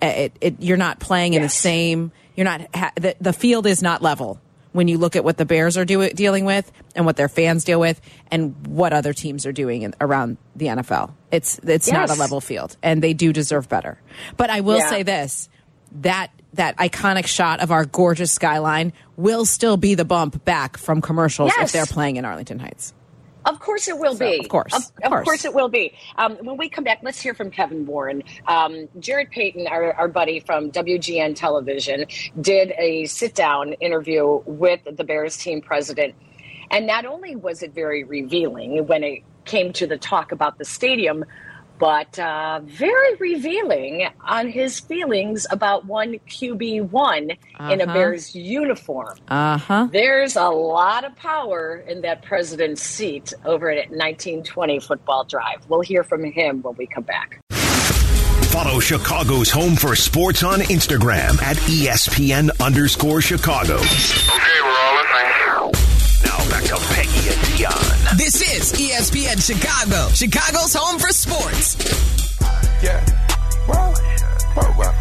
It, 0.00 0.32
it, 0.40 0.60
you're 0.60 0.76
not 0.76 1.00
playing 1.00 1.34
in 1.34 1.42
the 1.42 1.48
same. 1.48 2.12
You're 2.36 2.44
not. 2.44 2.62
Ha, 2.74 2.92
the, 2.96 3.16
the 3.20 3.32
field 3.32 3.66
is 3.66 3.82
not 3.82 4.00
level 4.02 4.40
when 4.72 4.88
you 4.88 4.98
look 4.98 5.16
at 5.16 5.24
what 5.24 5.36
the 5.38 5.44
Bears 5.44 5.76
are 5.76 5.84
do- 5.84 6.10
dealing 6.10 6.44
with 6.44 6.70
and 6.94 7.06
what 7.06 7.16
their 7.16 7.28
fans 7.28 7.64
deal 7.64 7.80
with 7.80 8.00
and 8.30 8.66
what 8.66 8.92
other 8.92 9.12
teams 9.12 9.46
are 9.46 9.52
doing 9.52 9.82
in, 9.82 9.94
around 10.00 10.36
the 10.56 10.66
NFL. 10.66 11.12
It's 11.30 11.58
it's 11.64 11.90
not 11.90 12.10
a 12.10 12.14
level 12.14 12.40
field, 12.40 12.76
and 12.82 13.02
they 13.02 13.12
do 13.14 13.32
deserve 13.32 13.68
better. 13.68 14.00
But 14.36 14.50
I 14.50 14.60
will 14.60 14.78
Yeah. 14.78 14.90
say 14.90 15.02
this: 15.02 15.48
that 16.02 16.30
that 16.54 16.76
iconic 16.78 17.26
shot 17.26 17.60
of 17.60 17.70
our 17.70 17.84
gorgeous 17.84 18.32
skyline 18.32 18.92
will 19.16 19.44
still 19.44 19.76
be 19.76 19.94
the 19.94 20.04
bump 20.04 20.44
back 20.44 20.76
from 20.78 21.00
commercials 21.02 21.52
if 21.58 21.72
they're 21.72 21.84
playing 21.86 22.16
in 22.16 22.24
Arlington 22.24 22.58
Heights. 22.58 22.94
Of 23.48 23.60
course 23.60 23.88
it 23.88 23.98
will 23.98 24.14
So, 24.14 24.26
be. 24.30 24.38
of 24.40 24.48
course, 24.48 24.74
Of, 24.74 24.84
of 25.02 25.10
course. 25.10 25.24
course. 25.24 25.44
it 25.46 25.54
will 25.54 25.70
be. 25.70 25.94
Um, 26.16 26.36
when 26.42 26.56
we 26.58 26.68
come 26.70 26.84
back, 26.84 27.00
let's 27.02 27.20
hear 27.20 27.34
from 27.34 27.50
Kevin 27.50 27.86
Warren. 27.86 28.22
Um, 28.46 28.88
Jarrett 29.00 29.30
Payton, 29.32 29.66
our, 29.68 29.94
our 29.94 30.08
buddy 30.08 30.40
from 30.40 30.70
WGN 30.72 31.36
Television, 31.36 32.06
did 32.40 32.72
a 32.78 33.06
sit 33.06 33.34
down 33.34 33.74
interview 33.74 34.42
with 34.46 34.80
the 34.96 35.04
Bears 35.04 35.36
team 35.38 35.62
president. 35.62 36.14
And 36.70 36.86
not 36.86 37.06
only 37.06 37.36
was 37.36 37.62
it 37.62 37.74
very 37.74 38.04
revealing 38.04 38.86
when 38.86 39.04
it 39.04 39.20
came 39.46 39.72
to 39.74 39.86
the 39.86 39.98
talk 39.98 40.32
about 40.32 40.58
the 40.58 40.66
stadium, 40.66 41.24
but 41.78 42.18
uh, 42.18 42.60
very 42.64 43.14
revealing 43.16 44.08
on 44.20 44.48
his 44.48 44.80
feelings 44.80 45.46
about 45.50 45.84
one 45.86 46.14
QB1 46.28 47.30
in 47.70 47.80
a 47.80 47.84
Uh-huh. 47.84 47.92
Bears 47.94 48.34
uniform. 48.34 49.16
Uh 49.28 49.58
huh. 49.58 49.88
There's 49.92 50.36
a 50.36 50.48
lot 50.48 51.04
of 51.04 51.14
power 51.16 51.84
in 51.88 52.00
that 52.02 52.22
president's 52.22 52.82
seat 52.82 53.32
over 53.44 53.70
at 53.70 53.90
1920 53.90 54.80
Football 54.80 55.24
Drive. 55.24 55.64
We'll 55.68 55.80
hear 55.80 56.02
from 56.04 56.24
him 56.24 56.62
when 56.62 56.74
we 56.76 56.86
come 56.86 57.04
back. 57.04 57.40
Follow 58.50 58.80
Chicago's 58.80 59.50
Home 59.50 59.76
for 59.76 59.94
Sports 59.94 60.42
on 60.42 60.60
Instagram 60.60 61.40
at 61.42 61.56
E 61.68 61.86
ESPN 61.86 62.50
underscore 62.60 63.20
Chicago. 63.20 63.74
Okay, 63.76 64.60
we're 64.62 64.68
all 64.68 64.94
listening. 64.96 65.72
Now 66.24 66.50
back 66.50 66.64
to 66.64 66.76
Peggy 66.94 67.28
and 67.28 67.40
Dionne. 67.54 67.97
This 68.16 68.40
is 68.40 68.72
ESPN 68.72 69.38
Chicago, 69.44 70.08
Chicago's 70.14 70.74
home 70.74 70.98
for 70.98 71.08
sports. 71.08 71.76
Yeah. 72.82 73.04
Well, 73.68 73.94
well, 74.56 74.74
well. 74.78 74.94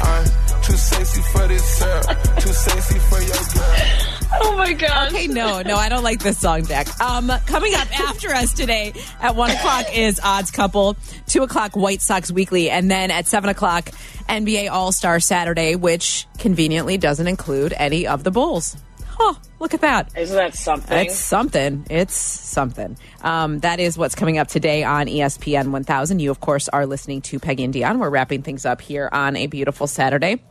I'm 0.00 0.24
too 0.62 0.76
sexy 0.76 1.22
for 1.32 1.46
this 1.46 1.78
girl. 1.78 2.02
Too 2.40 2.52
sexy 2.52 2.98
for 2.98 3.20
your 3.20 3.34
girl. 3.54 4.04
Oh 4.40 4.54
my 4.58 4.74
God. 4.74 5.10
Okay, 5.10 5.26
no, 5.26 5.62
no, 5.62 5.76
I 5.76 5.88
don't 5.88 6.02
like 6.02 6.20
this 6.22 6.38
song, 6.38 6.66
Jack. 6.66 7.00
Um, 7.00 7.32
coming 7.46 7.74
up 7.74 7.98
after 7.98 8.28
us 8.28 8.52
today 8.52 8.92
at 9.20 9.34
one 9.34 9.50
o'clock 9.50 9.86
is 9.96 10.20
Odds 10.22 10.50
Couple, 10.50 10.98
two 11.26 11.42
o'clock 11.44 11.74
White 11.74 12.02
Sox 12.02 12.30
Weekly, 12.30 12.68
and 12.68 12.90
then 12.90 13.10
at 13.10 13.26
seven 13.26 13.48
o'clock 13.48 13.86
NBA 14.28 14.70
All 14.70 14.92
Star 14.92 15.18
Saturday, 15.18 15.76
which 15.76 16.26
conveniently 16.36 16.98
doesn't 16.98 17.26
include 17.26 17.72
any 17.74 18.06
of 18.06 18.22
the 18.22 18.30
Bulls. 18.30 18.76
Huh, 19.20 19.34
look 19.58 19.74
at 19.74 19.80
that. 19.80 20.16
Isn't 20.16 20.36
that 20.36 20.54
something? 20.54 20.96
It's 20.96 21.16
something. 21.16 21.84
It's 21.90 22.14
something. 22.16 22.96
Um, 23.22 23.58
that 23.60 23.80
is 23.80 23.98
what's 23.98 24.14
coming 24.14 24.38
up 24.38 24.46
today 24.48 24.84
on 24.84 25.06
ESPN 25.06 25.70
1000. 25.72 26.20
You, 26.20 26.30
of 26.30 26.40
course, 26.40 26.68
are 26.68 26.86
listening 26.86 27.20
to 27.22 27.38
Peggy 27.40 27.64
and 27.64 27.74
Dionne. 27.74 27.98
We're 27.98 28.10
wrapping 28.10 28.42
things 28.42 28.64
up 28.64 28.80
here 28.80 29.08
on 29.12 29.36
a 29.36 29.46
beautiful 29.48 29.86
Saturday. 29.88 30.42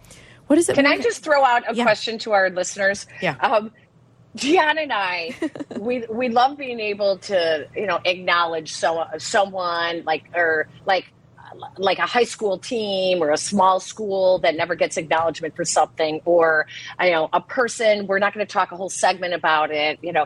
What 0.48 0.60
is 0.60 0.68
it? 0.70 0.76
Can 0.76 0.86
I 0.86 0.98
just 0.98 1.24
throw 1.24 1.44
out 1.44 1.64
a 1.72 1.76
Yeah. 1.76 1.84
question 1.84 2.18
to 2.20 2.34
our 2.34 2.50
listeners? 2.50 3.06
Yeah. 3.22 3.36
Um, 3.40 3.72
Gian 4.36 4.78
and 4.78 4.92
I, 4.94 5.34
we 5.80 6.06
we 6.10 6.30
love 6.30 6.58
being 6.58 6.80
able 6.80 7.18
to 7.20 7.68
you 7.76 7.88
know 7.88 8.00
acknowledge 8.06 8.74
so, 8.74 9.06
someone 9.18 10.04
like 10.06 10.26
or 10.36 10.68
like 10.86 11.06
like 11.78 12.00
a 12.00 12.06
high 12.06 12.24
school 12.24 12.58
team 12.58 13.22
or 13.22 13.32
a 13.32 13.38
small 13.38 13.80
school 13.80 14.40
that 14.40 14.56
never 14.56 14.76
gets 14.76 14.98
acknowledgement 14.98 15.56
for 15.56 15.66
something 15.66 16.22
or 16.26 16.66
you 17.02 17.12
know 17.12 17.30
a 17.34 17.42
person 17.42 18.08
we're 18.08 18.20
not 18.20 18.34
going 18.34 18.46
to 18.46 18.52
talk 18.52 18.72
a 18.72 18.78
whole 18.78 18.90
segment 18.90 19.34
about 19.34 19.72
it 19.72 20.00
you 20.02 20.14
know. 20.14 20.26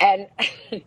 And 0.00 0.28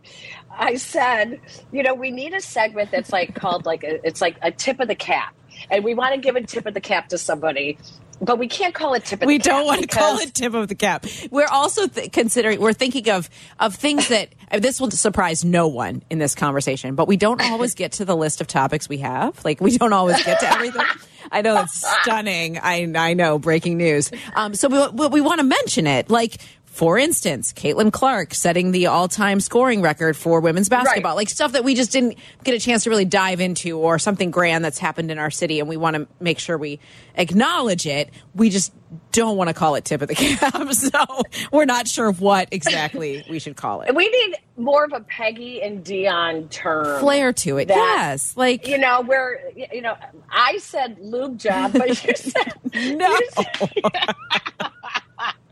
I 0.50 0.76
said, 0.76 1.40
you 1.70 1.82
know, 1.82 1.94
we 1.94 2.10
need 2.10 2.34
a 2.34 2.40
segment 2.40 2.90
that's 2.90 3.12
like 3.12 3.34
called 3.34 3.66
like 3.66 3.84
a, 3.84 4.06
it's 4.06 4.20
like 4.20 4.36
a 4.42 4.50
tip 4.50 4.80
of 4.80 4.88
the 4.88 4.94
cap, 4.94 5.34
and 5.70 5.84
we 5.84 5.94
want 5.94 6.14
to 6.14 6.20
give 6.20 6.34
a 6.36 6.42
tip 6.42 6.66
of 6.66 6.74
the 6.74 6.80
cap 6.80 7.08
to 7.10 7.18
somebody, 7.18 7.78
but 8.22 8.38
we 8.38 8.46
can't 8.46 8.74
call 8.74 8.94
it 8.94 9.04
tip 9.04 9.20
of 9.20 9.26
we 9.26 9.38
the 9.38 9.44
cap. 9.44 9.52
don't 9.52 9.66
want 9.66 9.82
to 9.82 9.86
call 9.88 10.18
it 10.18 10.32
tip 10.32 10.54
of 10.54 10.68
the 10.68 10.74
cap. 10.74 11.04
We're 11.30 11.48
also 11.48 11.86
th- 11.88 12.12
considering. 12.12 12.60
We're 12.60 12.72
thinking 12.72 13.10
of 13.10 13.28
of 13.60 13.74
things 13.74 14.08
that 14.08 14.30
uh, 14.50 14.60
this 14.60 14.80
will 14.80 14.90
surprise 14.90 15.44
no 15.44 15.66
one 15.68 16.02
in 16.08 16.18
this 16.18 16.34
conversation. 16.34 16.94
But 16.94 17.08
we 17.08 17.16
don't 17.16 17.42
always 17.42 17.74
get 17.74 17.92
to 17.92 18.04
the 18.04 18.16
list 18.16 18.40
of 18.40 18.46
topics 18.46 18.88
we 18.88 18.98
have. 18.98 19.44
Like 19.44 19.60
we 19.60 19.76
don't 19.76 19.92
always 19.92 20.22
get 20.24 20.40
to 20.40 20.48
everything. 20.50 20.86
I 21.30 21.42
know 21.42 21.54
that's 21.54 21.84
stunning. 22.02 22.58
I 22.58 22.90
I 22.96 23.14
know 23.14 23.38
breaking 23.38 23.76
news. 23.76 24.10
Um, 24.34 24.54
so 24.54 24.68
we 24.68 24.88
we, 24.88 25.06
we 25.08 25.20
want 25.20 25.40
to 25.40 25.44
mention 25.44 25.86
it. 25.86 26.08
Like 26.08 26.38
for 26.72 26.96
instance, 26.98 27.52
Caitlin 27.52 27.92
Clark 27.92 28.32
setting 28.32 28.72
the 28.72 28.86
all 28.86 29.06
time 29.06 29.40
scoring 29.40 29.82
record 29.82 30.16
for 30.16 30.40
women's 30.40 30.70
basketball. 30.70 31.10
Right. 31.12 31.16
Like 31.18 31.28
stuff 31.28 31.52
that 31.52 31.64
we 31.64 31.74
just 31.74 31.92
didn't 31.92 32.16
get 32.44 32.54
a 32.54 32.58
chance 32.58 32.84
to 32.84 32.90
really 32.90 33.04
dive 33.04 33.40
into, 33.40 33.78
or 33.78 33.98
something 33.98 34.30
grand 34.30 34.64
that's 34.64 34.78
happened 34.78 35.10
in 35.10 35.18
our 35.18 35.30
city, 35.30 35.60
and 35.60 35.68
we 35.68 35.76
want 35.76 35.96
to 35.96 36.06
make 36.18 36.38
sure 36.38 36.56
we 36.56 36.80
acknowledge 37.14 37.86
it. 37.86 38.08
We 38.34 38.48
just 38.48 38.72
don't 39.12 39.36
want 39.36 39.48
to 39.48 39.54
call 39.54 39.74
it 39.74 39.84
tip 39.84 40.00
of 40.00 40.08
the 40.08 40.14
cap, 40.16 40.72
so 40.72 41.22
we're 41.52 41.66
not 41.66 41.86
sure 41.86 42.10
what 42.10 42.48
exactly 42.52 43.22
we 43.28 43.38
should 43.38 43.56
call 43.56 43.82
it. 43.82 43.94
We 43.94 44.08
need 44.08 44.36
more 44.56 44.84
of 44.84 44.94
a 44.94 45.00
Peggy 45.00 45.60
and 45.62 45.84
Dionne 45.84 46.48
term. 46.48 47.00
Flair 47.00 47.34
to 47.34 47.58
it, 47.58 47.68
that- 47.68 47.74
yes. 47.76 48.34
Like 48.34 48.66
You 48.66 48.78
know, 48.78 49.02
where 49.02 49.40
you 49.54 49.82
know, 49.82 49.94
I 50.30 50.56
said 50.56 50.96
lube 51.00 51.36
job, 51.36 51.74
but 51.74 52.02
you 52.02 52.14
said 52.16 52.54
no, 52.96 53.08
you 53.18 53.28
said- 53.34 53.72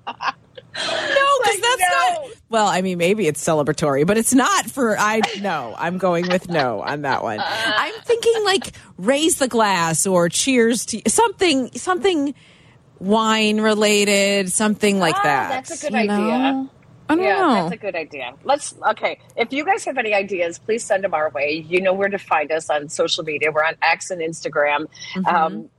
no, 0.07 0.15
because 1.43 1.55
Like, 1.55 1.63
that's 1.63 1.81
no. 1.81 2.23
not. 2.27 2.31
Well, 2.49 2.67
I 2.67 2.81
mean, 2.83 2.99
maybe 2.99 3.27
it's 3.27 3.43
celebratory, 3.45 4.07
but 4.07 4.19
it's 4.19 4.35
not 4.35 4.67
for. 4.67 4.99
I 4.99 5.21
no, 5.41 5.75
I'm 5.79 5.99
going 5.99 6.29
with 6.29 6.49
no 6.49 6.81
on 6.83 7.03
that 7.03 7.23
one. 7.23 7.41
I'm 7.43 7.95
thinking 8.03 8.45
like 8.45 8.73
raise 8.99 9.39
the 9.39 9.49
glass 9.49 10.07
or 10.07 10.29
cheers 10.29 10.85
to 10.87 11.01
something, 11.09 11.71
something 11.73 12.35
wine 12.99 13.61
related, 13.61 14.53
something 14.53 14.99
like 14.99 15.15
Oh, 15.17 15.23
that. 15.23 15.49
that's 15.51 15.83
a 15.83 15.87
good 15.87 15.95
idea. 15.95 16.09
know? 16.09 16.71
I 17.09 17.15
don't 17.17 17.25
yeah, 17.25 17.39
know. 17.39 17.55
that's 17.55 17.73
a 17.73 17.77
good 17.77 17.97
idea. 17.97 18.35
Let's 18.45 18.73
okay. 18.91 19.19
If 19.37 19.53
you 19.53 19.65
guys 19.65 19.85
have 19.85 19.99
any 19.99 20.15
ideas, 20.15 20.61
please 20.61 20.85
send 20.85 21.03
them 21.03 21.13
our 21.13 21.29
way. 21.31 21.65
You 21.69 21.81
know 21.81 21.93
where 21.93 22.09
to 22.09 22.19
find 22.19 22.53
us 22.53 22.71
on 22.71 22.89
social 22.89 23.25
media. 23.25 23.51
We're 23.51 23.65
on 23.65 23.75
X 23.83 24.11
and 24.13 24.21
Instagram. 24.21 24.87
Mm-hmm. 25.17 25.27
Um, 25.27 25.71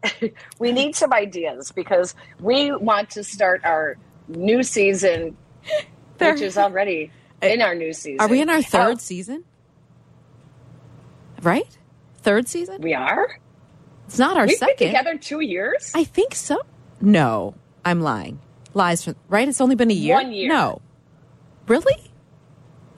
we 0.60 0.74
need 0.74 0.94
some 0.96 1.14
ideas 1.14 1.72
because 1.72 2.16
we 2.42 2.74
want 2.76 3.12
to 3.12 3.24
start 3.24 3.62
our 3.64 3.96
new 4.36 4.64
season, 4.64 5.38
There- 6.18 6.34
which 6.34 6.42
is 6.42 6.58
already 6.58 7.12
uh, 7.42 7.48
in 7.48 7.62
our 7.62 7.76
new 7.76 7.94
season. 7.94 8.20
Are 8.22 8.28
we 8.28 8.42
in 8.42 8.50
our 8.50 8.58
oh. 8.58 8.62
third 8.62 8.96
Oh, 8.96 9.00
season? 9.00 9.44
Right? 11.42 11.68
Third 12.18 12.48
season? 12.48 12.82
we 12.82 12.94
are. 12.94 13.40
It's 14.08 14.20
not 14.20 14.38
our 14.38 14.46
We've 14.46 14.58
second. 14.58 14.76
been 14.78 14.88
together 14.90 15.18
two 15.18 15.40
years. 15.40 15.92
I 15.96 16.04
think 16.04 16.36
so. 16.36 16.60
No, 17.00 17.56
I'm 17.86 18.02
lying. 18.02 18.40
Lies 18.74 19.04
from 19.04 19.16
right? 19.30 19.48
It's 19.48 19.60
only 19.62 19.76
been 19.76 19.90
a 19.90 19.94
year. 19.94 20.16
One 20.16 20.32
year. 20.34 20.50
No. 20.50 20.82
Really? 21.68 21.96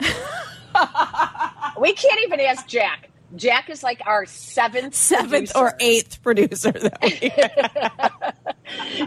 we 1.78 1.92
can't 1.94 2.20
even 2.24 2.40
ask 2.40 2.66
Jack. 2.66 3.10
Jack 3.36 3.70
is 3.70 3.82
like 3.82 4.00
our 4.06 4.26
seventh, 4.26 4.94
Seventh 4.94 5.52
producer. 5.52 5.58
or 5.58 5.74
eighth 5.80 6.22
producer 6.22 6.72
though. 6.72 6.90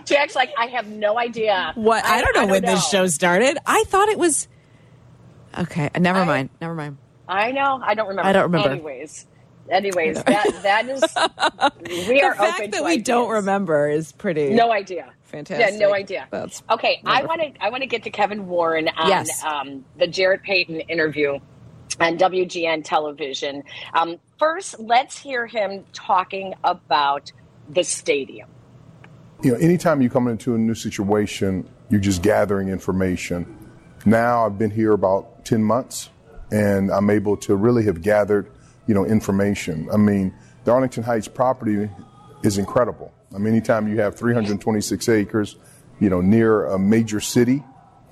Jack's 0.06 0.36
like, 0.36 0.52
I 0.58 0.68
have 0.68 0.88
no 0.88 1.18
idea. 1.18 1.72
what 1.76 2.06
I, 2.06 2.22
don't 2.22 2.36
know 2.36 2.48
when 2.48 2.64
this 2.64 2.88
show 2.90 3.08
started. 3.08 3.58
I 3.66 3.84
thought 3.88 4.08
it 4.10 4.18
was 4.20 4.48
Okay, 5.58 5.90
never 6.00 6.20
I- 6.20 6.26
mind. 6.26 6.50
Never 6.62 6.76
mind. 6.76 6.98
I 7.28 7.52
know. 7.52 7.80
I 7.84 7.94
don't 7.94 8.08
remember. 8.08 8.30
I 8.30 8.32
don't 8.34 8.44
remember. 8.44 8.70
Anyways, 8.70 9.26
anyways, 9.70 10.24
that 10.24 10.46
that 10.64 10.88
is. 10.88 11.02
We 12.08 12.22
are 12.22 12.34
the 12.34 12.38
fact 12.38 12.60
open 12.60 12.72
that 12.72 12.86
we 12.86 13.00
don't 13.00 13.30
remember 13.30 13.90
is 13.90 14.14
pretty 14.14 14.52
No 14.52 14.72
idea. 14.72 15.12
Fantastic. 15.26 15.74
Yeah, 15.74 15.86
no 15.88 15.94
idea. 15.94 16.28
That's 16.32 16.64
okay. 16.70 17.02
I 17.06 17.26
want 17.26 17.42
to. 17.42 17.52
I 17.62 17.70
want 17.70 17.82
to 17.82 17.88
get 17.88 18.04
to 18.04 18.12
Kevin 18.12 18.48
Warren 18.48 18.88
on 18.88 19.10
Yes. 19.10 19.44
um, 19.44 19.84
the 19.98 20.08
Jarrett 20.08 20.44
Payton 20.44 20.80
interview 20.82 21.40
on 22.00 22.18
WGN 22.18 22.84
television. 22.86 23.64
Um, 23.94 24.20
first, 24.40 24.80
let's 24.80 25.18
hear 25.18 25.48
him 25.48 25.84
talking 25.92 26.54
about 26.64 27.32
the 27.68 27.84
stadium. 27.84 28.48
You 29.44 29.52
know, 29.52 29.58
anytime 29.58 30.02
you 30.02 30.10
come 30.10 30.28
into 30.28 30.56
a 30.56 30.58
new 30.58 30.76
situation, 30.76 31.68
you're 31.90 32.02
just 32.02 32.22
gathering 32.22 32.70
information. 32.70 33.46
Now 34.06 34.46
I've 34.46 34.58
been 34.58 34.72
here 34.72 34.94
about 34.94 35.46
10 35.46 35.64
months 35.64 36.10
and 36.52 36.92
I'm 36.92 37.10
able 37.10 37.38
to 37.38 37.56
really 37.56 37.84
have 37.86 38.02
gathered, 38.02 38.50
you 38.88 38.94
know, 38.94 39.06
information. 39.06 39.90
I 39.92 39.98
mean, 39.98 40.34
the 40.64 40.72
Arlington 40.72 41.04
Heights 41.04 41.28
property 41.28 41.90
is 42.44 42.58
incredible. 42.58 43.14
I 43.34 43.38
mean, 43.38 43.54
anytime 43.54 43.88
you 43.88 44.00
have 44.00 44.16
326 44.16 45.10
acres, 45.10 45.56
you 46.00 46.10
know, 46.10 46.22
near 46.22 46.66
a 46.66 46.80
major 46.80 47.20
city, 47.20 47.64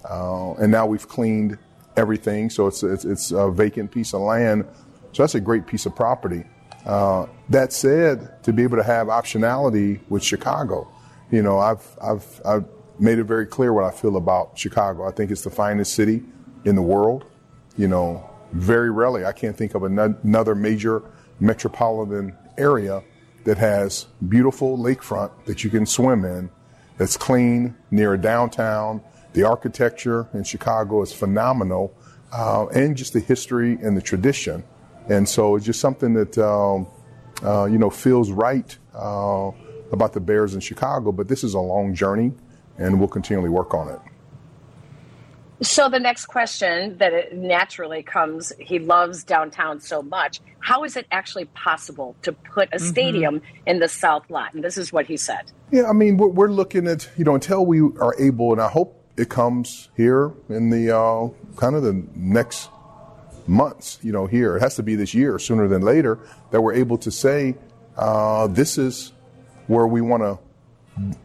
uh, 0.09 0.53
and 0.53 0.71
now 0.71 0.85
we've 0.85 1.07
cleaned 1.07 1.57
everything, 1.97 2.49
so 2.49 2.67
it's, 2.67 2.83
it's, 2.83 3.05
it's 3.05 3.31
a 3.31 3.49
vacant 3.49 3.91
piece 3.91 4.13
of 4.13 4.21
land. 4.21 4.65
So 5.13 5.23
that's 5.23 5.35
a 5.35 5.39
great 5.39 5.65
piece 5.65 5.85
of 5.85 5.95
property. 5.95 6.43
Uh, 6.85 7.25
that 7.49 7.73
said, 7.73 8.43
to 8.43 8.53
be 8.53 8.63
able 8.63 8.77
to 8.77 8.83
have 8.83 9.07
optionality 9.07 10.01
with 10.09 10.23
Chicago, 10.23 10.87
you 11.31 11.41
know, 11.41 11.59
I've, 11.59 11.85
I've, 12.01 12.41
I've 12.45 12.65
made 12.99 13.19
it 13.19 13.25
very 13.25 13.45
clear 13.45 13.73
what 13.73 13.83
I 13.83 13.91
feel 13.91 14.17
about 14.17 14.57
Chicago. 14.57 15.07
I 15.07 15.11
think 15.11 15.31
it's 15.31 15.43
the 15.43 15.49
finest 15.49 15.93
city 15.93 16.23
in 16.63 16.75
the 16.75 16.81
world. 16.81 17.25
You 17.77 17.87
know, 17.87 18.29
very 18.53 18.89
rarely 18.89 19.25
I 19.25 19.33
can't 19.33 19.57
think 19.57 19.75
of 19.75 19.83
another 19.83 20.55
major 20.55 21.03
metropolitan 21.39 22.35
area 22.57 23.03
that 23.43 23.57
has 23.57 24.07
beautiful 24.29 24.77
lakefront 24.77 25.31
that 25.45 25.63
you 25.63 25.69
can 25.69 25.85
swim 25.85 26.25
in, 26.25 26.49
that's 26.97 27.17
clean, 27.17 27.75
near 27.91 28.13
a 28.13 28.17
downtown. 28.17 29.01
The 29.33 29.43
architecture 29.43 30.27
in 30.33 30.43
Chicago 30.43 31.01
is 31.01 31.11
phenomenal, 31.11 31.93
uh, 32.31 32.67
and 32.67 32.95
just 32.95 33.13
the 33.13 33.19
history 33.19 33.73
and 33.73 33.95
the 33.97 34.01
tradition. 34.01 34.63
And 35.09 35.27
so 35.27 35.55
it's 35.55 35.65
just 35.65 35.79
something 35.79 36.13
that, 36.13 36.37
um, 36.37 36.87
uh, 37.43 37.65
you 37.65 37.77
know, 37.77 37.89
feels 37.89 38.31
right 38.31 38.75
uh, 38.93 39.51
about 39.91 40.13
the 40.13 40.19
Bears 40.19 40.53
in 40.53 40.59
Chicago. 40.59 41.11
But 41.11 41.27
this 41.27 41.43
is 41.43 41.53
a 41.53 41.59
long 41.59 41.93
journey, 41.93 42.33
and 42.77 42.99
we'll 42.99 43.07
continually 43.07 43.49
work 43.49 43.73
on 43.73 43.89
it. 43.89 43.99
So 45.61 45.87
the 45.87 45.99
next 45.99 46.25
question 46.25 46.97
that 46.97 47.13
it 47.13 47.33
naturally 47.33 48.03
comes, 48.03 48.51
he 48.59 48.77
loves 48.77 49.23
downtown 49.23 49.79
so 49.79 50.01
much. 50.01 50.41
How 50.59 50.83
is 50.83 50.97
it 50.97 51.07
actually 51.11 51.45
possible 51.45 52.15
to 52.23 52.33
put 52.33 52.67
a 52.73 52.79
stadium 52.79 53.41
in 53.65 53.79
the 53.79 53.87
South 53.87 54.29
Lot? 54.29 54.53
And 54.53 54.61
this 54.63 54.77
is 54.77 54.91
what 54.91 55.05
he 55.05 55.15
said. 55.15 55.53
Yeah, 55.71 55.89
I 55.89 55.93
mean, 55.93 56.17
we're, 56.17 56.27
we're 56.27 56.51
looking 56.51 56.87
at, 56.87 57.09
you 57.17 57.23
know, 57.23 57.35
until 57.35 57.65
we 57.65 57.79
are 57.79 58.13
able, 58.19 58.51
and 58.51 58.61
I 58.61 58.67
hope 58.67 59.01
it 59.15 59.29
comes 59.29 59.89
here 59.95 60.33
in 60.49 60.71
the 60.71 60.93
uh, 60.93 61.29
kind 61.55 61.75
of 61.75 61.83
the 61.83 62.05
next 62.15 62.69
months, 63.47 63.97
you 64.01 64.11
know, 64.11 64.25
here. 64.25 64.57
It 64.57 64.61
has 64.61 64.75
to 64.75 64.83
be 64.83 64.95
this 64.95 65.13
year, 65.13 65.39
sooner 65.39 65.69
than 65.69 65.83
later, 65.83 66.19
that 66.51 66.59
we're 66.59 66.73
able 66.73 66.97
to 66.97 67.11
say, 67.11 67.55
uh, 67.95 68.47
this 68.47 68.77
is 68.77 69.13
where 69.67 69.87
we 69.87 70.01
want 70.01 70.23
to 70.23 70.37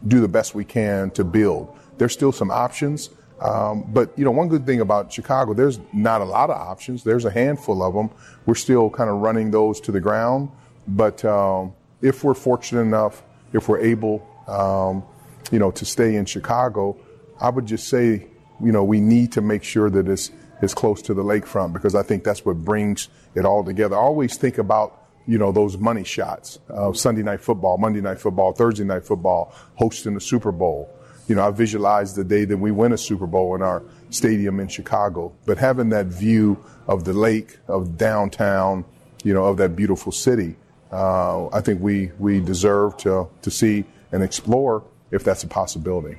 do 0.07 0.19
the 0.19 0.27
best 0.27 0.55
we 0.55 0.65
can 0.65 1.11
to 1.11 1.23
build. 1.23 1.77
There's 1.97 2.13
still 2.13 2.31
some 2.31 2.51
options. 2.51 3.09
Um, 3.39 3.85
but 3.91 4.11
you 4.17 4.23
know, 4.23 4.31
one 4.31 4.49
good 4.49 4.65
thing 4.65 4.81
about 4.81 5.11
Chicago, 5.11 5.53
there's 5.53 5.79
not 5.93 6.21
a 6.21 6.25
lot 6.25 6.49
of 6.49 6.57
options. 6.57 7.03
There's 7.03 7.25
a 7.25 7.31
handful 7.31 7.81
of 7.81 7.93
them. 7.93 8.11
We're 8.45 8.55
still 8.55 8.89
kind 8.89 9.09
of 9.09 9.17
running 9.17 9.51
those 9.51 9.79
to 9.81 9.91
the 9.91 9.99
ground. 9.99 10.51
But 10.87 11.23
um, 11.25 11.73
if 12.01 12.23
we're 12.23 12.33
fortunate 12.33 12.81
enough, 12.81 13.23
if 13.53 13.67
we're 13.67 13.79
able, 13.79 14.27
um, 14.47 15.03
you 15.51 15.59
know, 15.59 15.71
to 15.71 15.85
stay 15.85 16.15
in 16.15 16.25
Chicago, 16.25 16.97
I 17.39 17.49
would 17.49 17.65
just 17.65 17.87
say, 17.87 18.27
you 18.63 18.71
know, 18.71 18.83
we 18.83 18.99
need 18.99 19.31
to 19.33 19.41
make 19.41 19.63
sure 19.63 19.89
that 19.89 20.07
it's 20.07 20.31
is 20.61 20.75
close 20.75 21.01
to 21.01 21.13
the 21.13 21.23
lakefront 21.23 21.73
because 21.73 21.95
I 21.95 22.03
think 22.03 22.23
that's 22.23 22.45
what 22.45 22.57
brings 22.57 23.09
it 23.33 23.45
all 23.45 23.63
together. 23.63 23.95
I 23.95 23.99
always 23.99 24.37
think 24.37 24.59
about 24.59 25.00
you 25.27 25.37
know 25.37 25.51
those 25.51 25.77
money 25.77 26.03
shots 26.03 26.59
of 26.69 26.97
Sunday 26.97 27.23
night 27.23 27.41
football, 27.41 27.77
Monday 27.77 28.01
night 28.01 28.19
football, 28.19 28.53
Thursday 28.53 28.83
night 28.83 29.05
football, 29.05 29.53
hosting 29.75 30.13
the 30.13 30.21
Super 30.21 30.51
Bowl 30.51 30.89
you 31.31 31.35
know, 31.35 31.47
I 31.47 31.51
visualize 31.51 32.13
the 32.13 32.25
day 32.25 32.43
that 32.43 32.57
we 32.57 32.71
win 32.71 32.91
a 32.91 32.97
Super 32.97 33.25
Bowl 33.25 33.55
in 33.55 33.61
our 33.61 33.83
stadium 34.09 34.59
in 34.59 34.67
Chicago. 34.67 35.33
But 35.45 35.57
having 35.57 35.87
that 35.89 36.07
view 36.07 36.61
of 36.87 37.05
the 37.05 37.13
lake, 37.13 37.57
of 37.69 37.97
downtown, 37.97 38.83
you 39.23 39.33
know, 39.33 39.45
of 39.45 39.55
that 39.55 39.73
beautiful 39.73 40.11
city, 40.11 40.57
uh, 40.91 41.47
I 41.47 41.61
think 41.61 41.79
we, 41.79 42.11
we 42.19 42.41
deserve 42.41 42.97
to, 42.97 43.29
to 43.43 43.49
see 43.49 43.85
and 44.11 44.21
explore 44.23 44.83
if 45.11 45.23
that's 45.23 45.43
a 45.43 45.47
possibility. 45.47 46.17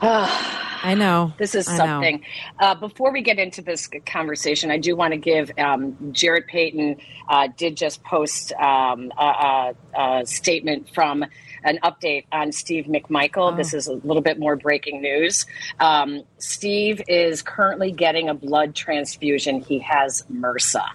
I 0.00 0.94
know. 0.94 1.32
This 1.38 1.54
is 1.54 1.66
I 1.66 1.76
something. 1.76 2.24
Uh, 2.58 2.74
before 2.74 3.12
we 3.12 3.20
get 3.20 3.38
into 3.38 3.62
this 3.62 3.88
conversation, 4.06 4.70
I 4.70 4.78
do 4.78 4.94
want 4.94 5.12
to 5.12 5.18
give 5.18 5.50
um, 5.58 6.12
Jarrett 6.12 6.46
Payton 6.46 6.96
uh, 7.28 7.48
did 7.56 7.76
just 7.76 8.02
post 8.04 8.52
um, 8.52 9.12
a, 9.18 9.74
a, 9.96 10.00
a 10.00 10.26
statement 10.26 10.88
from 10.94 11.24
an 11.64 11.80
update 11.82 12.26
on 12.30 12.52
Steve 12.52 12.86
McMichael. 12.86 13.56
This 13.56 13.74
is 13.74 13.88
a 13.88 13.94
little 13.94 14.22
bit 14.22 14.38
more 14.38 14.54
breaking 14.54 15.02
news. 15.02 15.46
Um, 15.80 16.22
Steve 16.38 17.02
is 17.08 17.42
currently 17.42 17.90
getting 17.90 18.28
a 18.28 18.34
blood 18.34 18.74
transfusion. 18.76 19.60
He 19.60 19.80
has 19.80 20.24
MRSA. 20.32 20.86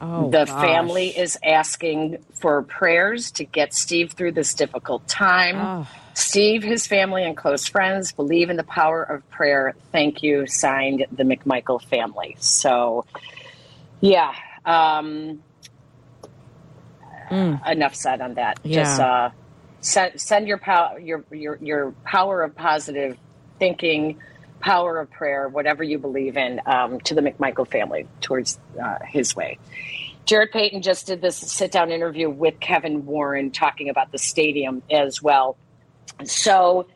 Oh, 0.00 0.30
the 0.30 0.44
gosh. 0.44 0.64
family 0.64 1.08
is 1.08 1.36
asking 1.42 2.18
for 2.34 2.62
prayers 2.62 3.32
to 3.32 3.44
get 3.44 3.74
Steve 3.74 4.12
through 4.12 4.32
this 4.32 4.54
difficult 4.54 5.08
time. 5.08 5.56
Oh. 5.56 5.88
Steve, 6.18 6.64
his 6.64 6.84
family, 6.86 7.22
and 7.24 7.36
close 7.36 7.68
friends 7.68 8.10
believe 8.10 8.50
in 8.50 8.56
the 8.56 8.64
power 8.64 9.02
of 9.04 9.28
prayer. 9.30 9.74
Thank 9.92 10.22
you. 10.24 10.48
Signed 10.48 11.06
the 11.12 11.22
McMichael 11.22 11.80
family. 11.80 12.36
So, 12.40 13.06
yeah. 14.00 14.34
Um, 14.64 15.42
Enough 17.30 17.94
said 17.94 18.20
on 18.20 18.34
that. 18.34 18.58
Mm. 18.58 18.60
Yeah. 18.64 18.82
Just 18.82 19.00
uh, 19.00 19.30
send, 19.80 20.20
send 20.20 20.48
your 20.48 20.58
power, 20.58 20.98
your 20.98 21.24
your 21.30 21.56
your 21.62 21.92
power 22.04 22.42
of 22.42 22.56
positive 22.56 23.16
thinking, 23.60 24.18
power 24.58 24.98
of 24.98 25.10
prayer, 25.10 25.48
whatever 25.48 25.84
you 25.84 25.98
believe 25.98 26.36
in, 26.36 26.60
um, 26.66 27.00
to 27.00 27.14
the 27.14 27.20
McMichael 27.20 27.68
family 27.68 28.08
towards 28.20 28.58
uh, 28.82 28.98
his 29.06 29.36
way. 29.36 29.58
Jarrett 30.24 30.52
Payton 30.52 30.82
just 30.82 31.06
did 31.06 31.20
this 31.20 31.36
sit 31.36 31.70
down 31.70 31.92
interview 31.92 32.28
with 32.28 32.58
Kevin 32.58 33.06
Warren 33.06 33.52
talking 33.52 33.88
about 33.88 34.10
the 34.10 34.18
stadium 34.18 34.82
as 34.90 35.22
well. 35.22 35.56
So 36.24 36.86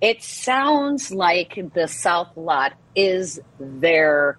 it 0.00 0.22
sounds 0.22 1.10
like 1.10 1.58
the 1.74 1.88
South 1.88 2.36
Lot 2.36 2.74
is 2.94 3.40
their 3.58 4.38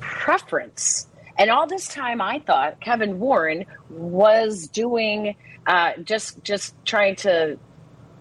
preference. 0.00 1.06
And 1.38 1.50
all 1.50 1.66
this 1.66 1.88
time, 1.88 2.20
I 2.20 2.40
thought 2.40 2.80
Kevin 2.80 3.18
Warren 3.18 3.64
was 3.90 4.68
doing 4.68 5.34
uh, 5.66 5.92
just 6.04 6.42
just 6.44 6.74
trying 6.84 7.16
to 7.16 7.58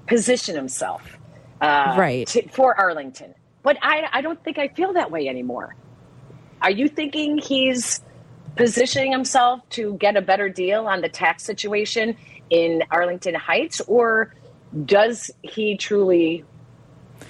position 0.08 0.56
himself 0.56 1.02
uh, 1.60 1.96
Right. 1.98 2.28
to- 2.28 2.48
for 2.50 2.80
Arlington. 2.80 3.34
But 3.64 3.78
I, 3.82 4.08
I 4.12 4.22
don't 4.22 4.44
think 4.44 4.58
I 4.58 4.70
feel 4.70 4.94
that 4.94 5.12
way 5.12 5.28
anymore. 5.28 5.76
Are 6.62 6.72
you 6.72 6.88
thinking 6.88 7.38
he's 7.38 8.02
positioning 8.56 9.12
himself 9.12 9.68
to 9.72 9.96
get 9.96 10.16
a 10.18 10.22
better 10.22 10.50
deal 10.50 10.88
on 10.88 11.02
the 11.02 11.10
tax 11.10 11.44
situation 11.44 12.16
in 12.50 12.84
Arlington 12.92 13.34
Heights, 13.36 13.82
or 13.82 14.34
does 14.86 15.32
he 15.42 15.78
truly? 15.78 16.46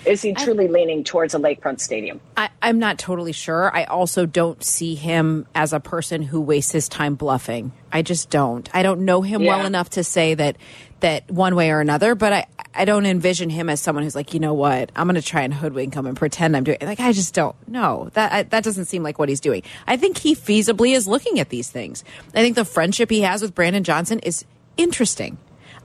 Is 0.05 0.21
he 0.21 0.33
truly 0.33 0.67
leaning 0.67 1.03
towards 1.03 1.35
a 1.35 1.37
lakefront 1.37 1.79
stadium? 1.79 2.21
I, 2.37 2.49
I'm 2.61 2.79
not 2.79 2.97
totally 2.97 3.33
sure. 3.33 3.75
I 3.75 3.83
also 3.83 4.25
don't 4.25 4.63
see 4.63 4.95
him 4.95 5.45
as 5.53 5.73
a 5.73 5.79
person 5.79 6.21
who 6.21 6.39
wastes 6.41 6.71
his 6.71 6.87
time 6.87 7.15
bluffing. 7.15 7.73
I 7.91 8.01
just 8.01 8.29
don't. 8.29 8.69
I 8.73 8.83
don't 8.83 9.01
know 9.01 9.21
him 9.21 9.43
well 9.43 9.65
enough 9.65 9.91
to 9.91 10.03
say 10.03 10.33
that 10.35 10.57
that 11.01 11.29
one 11.29 11.55
way 11.55 11.71
or 11.71 11.81
another. 11.81 12.15
But 12.15 12.33
I 12.33 12.45
I 12.73 12.85
don't 12.85 13.05
envision 13.05 13.49
him 13.49 13.69
as 13.69 13.81
someone 13.81 14.03
who's 14.03 14.15
like, 14.15 14.33
you 14.33 14.39
know 14.39 14.53
what, 14.53 14.91
I'm 14.95 15.07
going 15.07 15.15
to 15.15 15.21
try 15.21 15.41
and 15.41 15.53
hoodwink 15.53 15.93
him 15.93 16.05
and 16.05 16.15
pretend 16.15 16.55
I'm 16.55 16.63
doing. 16.63 16.77
Like 16.81 16.99
I 16.99 17.11
just 17.11 17.33
don't. 17.33 17.55
know 17.67 18.09
that 18.13 18.31
I, 18.31 18.43
that 18.43 18.63
doesn't 18.63 18.85
seem 18.85 19.03
like 19.03 19.19
what 19.19 19.29
he's 19.29 19.41
doing. 19.41 19.63
I 19.87 19.97
think 19.97 20.17
he 20.17 20.35
feasibly 20.35 20.95
is 20.95 21.07
looking 21.07 21.39
at 21.39 21.49
these 21.49 21.69
things. 21.69 22.03
I 22.33 22.41
think 22.41 22.55
the 22.55 22.65
friendship 22.65 23.09
he 23.09 23.21
has 23.21 23.41
with 23.41 23.53
Brandon 23.53 23.83
Johnson 23.83 24.19
is 24.19 24.45
interesting. 24.77 25.37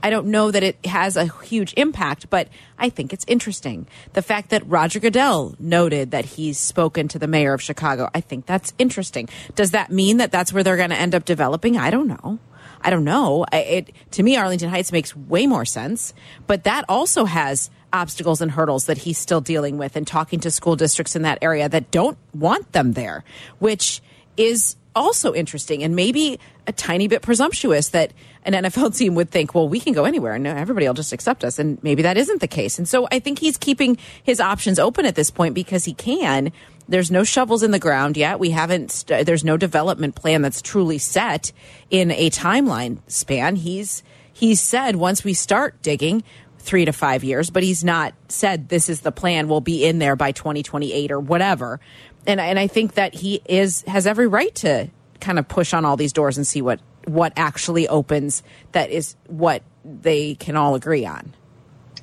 I 0.02 0.10
don't 0.10 0.28
know 0.28 0.50
that 0.50 0.62
it 0.62 0.84
has 0.86 1.16
a 1.16 1.26
huge 1.42 1.74
impact, 1.76 2.30
but 2.30 2.48
I 2.78 2.88
think 2.88 3.12
it's 3.12 3.24
interesting. 3.26 3.86
The 4.12 4.22
fact 4.22 4.50
that 4.50 4.66
Roger 4.68 5.00
Goodell 5.00 5.56
noted 5.58 6.12
that 6.12 6.24
he's 6.24 6.58
spoken 6.58 7.08
to 7.08 7.18
the 7.18 7.26
mayor 7.26 7.52
of 7.52 7.62
Chicago, 7.62 8.08
I 8.14 8.20
think 8.20 8.46
that's 8.46 8.72
interesting. 8.78 9.28
Does 9.54 9.72
that 9.72 9.90
mean 9.90 10.18
that 10.18 10.30
that's 10.30 10.52
where 10.52 10.62
they're 10.62 10.76
going 10.76 10.90
to 10.90 10.96
end 10.96 11.14
up 11.14 11.24
developing? 11.24 11.76
I 11.76 11.90
don't 11.90 12.08
know. 12.08 12.38
I 12.82 12.90
don't 12.90 13.04
know. 13.04 13.46
It 13.52 13.92
to 14.12 14.22
me, 14.22 14.36
Arlington 14.36 14.68
Heights 14.68 14.92
makes 14.92 15.16
way 15.16 15.46
more 15.46 15.64
sense, 15.64 16.14
but 16.46 16.64
that 16.64 16.84
also 16.88 17.24
has 17.24 17.70
obstacles 17.92 18.40
and 18.40 18.52
hurdles 18.52 18.86
that 18.86 18.98
he's 18.98 19.18
still 19.18 19.40
dealing 19.40 19.78
with 19.78 19.96
and 19.96 20.06
talking 20.06 20.38
to 20.40 20.50
school 20.50 20.76
districts 20.76 21.16
in 21.16 21.22
that 21.22 21.38
area 21.42 21.68
that 21.68 21.90
don't 21.90 22.18
want 22.34 22.72
them 22.72 22.92
there, 22.92 23.24
which 23.58 24.02
is 24.36 24.76
also 24.96 25.34
interesting 25.34 25.84
and 25.84 25.94
maybe 25.94 26.40
a 26.66 26.72
tiny 26.72 27.06
bit 27.06 27.22
presumptuous 27.22 27.90
that 27.90 28.12
an 28.44 28.54
NFL 28.54 28.96
team 28.98 29.14
would 29.14 29.30
think, 29.30 29.54
well, 29.54 29.68
we 29.68 29.78
can 29.78 29.92
go 29.92 30.04
anywhere 30.04 30.32
and 30.32 30.46
everybody 30.46 30.86
will 30.86 30.94
just 30.94 31.12
accept 31.12 31.44
us. 31.44 31.58
And 31.58 31.80
maybe 31.84 32.02
that 32.02 32.16
isn't 32.16 32.40
the 32.40 32.48
case. 32.48 32.78
And 32.78 32.88
so 32.88 33.06
I 33.12 33.20
think 33.20 33.38
he's 33.38 33.56
keeping 33.56 33.98
his 34.22 34.40
options 34.40 34.78
open 34.78 35.06
at 35.06 35.14
this 35.14 35.30
point 35.30 35.54
because 35.54 35.84
he 35.84 35.92
can. 35.92 36.50
There's 36.88 37.10
no 37.10 37.22
shovels 37.22 37.62
in 37.62 37.70
the 37.70 37.78
ground 37.78 38.16
yet. 38.16 38.40
We 38.40 38.50
haven't, 38.50 39.04
there's 39.06 39.44
no 39.44 39.56
development 39.56 40.14
plan 40.14 40.42
that's 40.42 40.62
truly 40.62 40.98
set 40.98 41.52
in 41.90 42.10
a 42.10 42.30
timeline 42.30 42.98
span. 43.06 43.56
He's, 43.56 44.02
he's 44.32 44.60
said 44.60 44.96
once 44.96 45.22
we 45.22 45.34
start 45.34 45.82
digging, 45.82 46.24
three 46.58 46.84
to 46.84 46.92
five 46.92 47.22
years, 47.22 47.48
but 47.48 47.62
he's 47.62 47.84
not 47.84 48.12
said 48.28 48.68
this 48.68 48.88
is 48.88 49.00
the 49.00 49.12
plan. 49.12 49.48
We'll 49.48 49.60
be 49.60 49.84
in 49.84 50.00
there 50.00 50.16
by 50.16 50.32
2028 50.32 51.12
or 51.12 51.20
whatever. 51.20 51.80
And 52.26 52.40
and 52.40 52.58
I 52.58 52.66
think 52.66 52.94
that 52.94 53.14
he 53.14 53.40
is 53.46 53.82
has 53.82 54.06
every 54.06 54.26
right 54.26 54.54
to 54.56 54.88
kind 55.20 55.38
of 55.38 55.48
push 55.48 55.72
on 55.72 55.84
all 55.84 55.96
these 55.96 56.12
doors 56.12 56.36
and 56.36 56.46
see 56.46 56.62
what 56.62 56.80
what 57.06 57.32
actually 57.36 57.88
opens. 57.88 58.42
That 58.72 58.90
is 58.90 59.16
what 59.28 59.62
they 59.84 60.34
can 60.34 60.56
all 60.56 60.74
agree 60.74 61.06
on. 61.06 61.34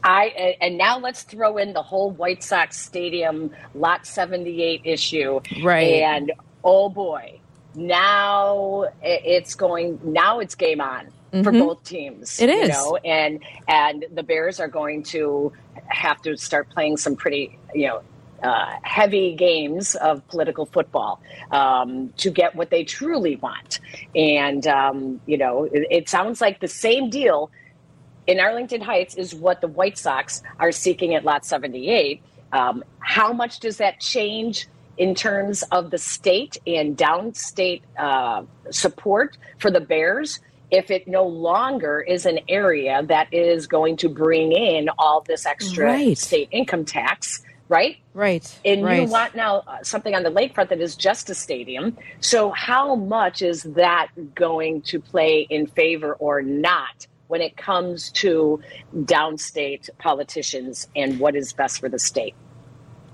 I 0.03 0.57
and 0.61 0.77
now 0.77 0.99
let's 0.99 1.23
throw 1.23 1.57
in 1.57 1.73
the 1.73 1.81
whole 1.81 2.11
White 2.11 2.43
Sox 2.43 2.79
Stadium 2.79 3.51
Lot 3.73 4.05
78 4.05 4.81
issue. 4.83 5.39
Right. 5.63 6.01
And 6.01 6.31
oh 6.63 6.89
boy, 6.89 7.39
now 7.75 8.85
it's 9.01 9.55
going 9.55 9.99
now 10.03 10.39
it's 10.39 10.55
game 10.55 10.81
on. 10.81 11.07
for 11.31 11.39
mm-hmm. 11.39 11.59
both 11.59 11.83
teams. 11.83 12.39
It 12.39 12.49
you 12.49 12.61
is. 12.61 12.69
know, 12.69 12.97
and 12.97 13.41
and 13.67 14.05
the 14.13 14.23
Bears 14.23 14.59
are 14.59 14.67
going 14.67 15.03
to 15.03 15.51
have 15.87 16.21
to 16.23 16.37
start 16.37 16.69
playing 16.69 16.97
some 16.97 17.15
pretty, 17.15 17.57
you 17.73 17.87
know. 17.87 18.01
Uh, 18.43 18.73
heavy 18.83 19.35
games 19.35 19.95
of 19.95 20.27
political 20.27 20.65
football 20.65 21.21
um, 21.51 22.11
to 22.17 22.29
get 22.29 22.55
what 22.55 22.69
they 22.71 22.83
truly 22.83 23.37
want, 23.37 23.79
and 24.15 24.67
um, 24.67 25.21
you 25.25 25.37
know 25.37 25.63
it, 25.71 25.87
it 25.89 26.09
sounds 26.09 26.41
like 26.41 26.59
the 26.59 26.67
same 26.67 27.09
deal 27.09 27.49
in 28.27 28.39
Arlington 28.39 28.81
Heights 28.81 29.15
is 29.15 29.35
what 29.35 29.61
the 29.61 29.67
White 29.67 29.97
Sox 29.97 30.41
are 30.59 30.71
seeking 30.71 31.15
at 31.15 31.25
Lot 31.25 31.45
78. 31.45 32.21
Um, 32.51 32.83
how 32.99 33.33
much 33.33 33.59
does 33.59 33.77
that 33.77 33.99
change 33.99 34.67
in 34.97 35.15
terms 35.15 35.63
of 35.71 35.89
the 35.91 35.97
state 35.97 36.57
and 36.67 36.97
downstate 36.97 37.81
uh, 37.97 38.43
support 38.71 39.37
for 39.59 39.71
the 39.71 39.81
Bears 39.81 40.39
if 40.71 40.89
it 40.91 41.07
no 41.07 41.25
longer 41.25 42.01
is 42.01 42.25
an 42.25 42.39
area 42.47 43.03
that 43.07 43.27
is 43.31 43.67
going 43.67 43.97
to 43.97 44.09
bring 44.09 44.51
in 44.51 44.89
all 44.97 45.21
this 45.27 45.45
extra 45.45 45.85
Right. 45.85 46.17
state 46.17 46.49
income 46.51 46.85
tax, 46.85 47.43
right? 47.73 47.97
Right. 48.13 48.59
And 48.63 48.85
right. 48.85 49.01
you 49.01 49.07
want 49.07 49.35
now 49.35 49.63
uh, 49.65 49.81
something 49.81 50.13
on 50.13 50.21
the 50.21 50.29
lakefront 50.29 50.69
that 50.69 50.79
is 50.79 50.95
just 50.95 51.31
a 51.31 51.35
stadium. 51.35 51.97
So, 52.19 52.51
how 52.51 52.93
much 52.95 53.41
is 53.41 53.63
that 53.63 54.09
going 54.35 54.83
to 54.83 54.99
play 54.99 55.47
in 55.49 55.65
favor 55.65 56.13
or 56.13 56.43
not 56.43 57.07
when 57.29 57.41
it 57.41 57.57
comes 57.57 58.11
to 58.11 58.61
downstate 58.95 59.89
politicians 59.97 60.87
and 60.95 61.19
what 61.19 61.35
is 61.35 61.51
best 61.51 61.79
for 61.79 61.89
the 61.89 61.97
state? 61.97 62.35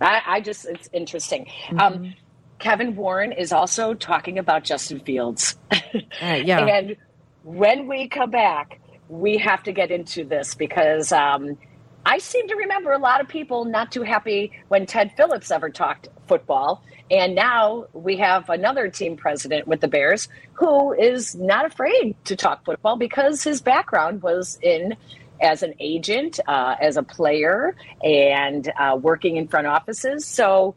I, 0.01 0.21
I 0.25 0.41
just, 0.41 0.65
it's 0.65 0.89
interesting. 0.91 1.47
Um, 1.77 2.13
Kevin 2.59 2.97
Warren 2.97 3.31
is 3.31 3.53
also 3.53 3.93
talking 3.93 4.37
about 4.37 4.65
Justin 4.65 4.99
Fields. 4.99 5.55
Uh, 5.71 6.41
yeah. 6.43 6.65
And 6.77 6.97
when 7.43 7.87
we 7.87 8.09
come 8.09 8.31
back, 8.31 8.81
we 9.07 9.37
have 9.37 9.63
to 9.63 9.71
get 9.71 9.89
into 9.89 10.25
this 10.25 10.53
because 10.53 11.11
um, 11.13 11.57
I 12.05 12.17
seem 12.17 12.47
to 12.47 12.55
remember 12.55 12.91
a 12.91 12.97
lot 12.97 13.21
of 13.21 13.27
people 13.27 13.65
not 13.65 13.91
too 13.91 14.03
happy 14.03 14.51
when 14.67 14.85
Ted 14.85 15.11
Phillips 15.15 15.51
ever 15.51 15.69
talked 15.69 16.07
football. 16.27 16.83
And 17.11 17.35
now 17.35 17.85
we 17.93 18.17
have 18.17 18.49
another 18.49 18.89
team 18.89 19.17
president 19.17 19.67
with 19.67 19.81
the 19.81 19.87
Bears 19.87 20.29
who 20.53 20.93
is 20.93 21.35
not 21.35 21.65
afraid 21.65 22.15
to 22.25 22.35
talk 22.35 22.63
football 22.65 22.97
because 22.97 23.43
his 23.43 23.61
background 23.61 24.21
was 24.21 24.59
in 24.61 24.95
as 25.41 25.63
an 25.63 25.73
agent, 25.79 26.39
uh, 26.47 26.75
as 26.81 26.97
a 26.97 27.03
player, 27.03 27.75
and 28.03 28.71
uh, 28.77 28.97
working 29.01 29.37
in 29.37 29.47
front 29.47 29.67
offices. 29.67 30.25
So 30.25 30.75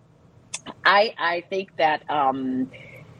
I, 0.84 1.14
I 1.18 1.44
think 1.50 1.76
that 1.76 2.08
um, 2.10 2.70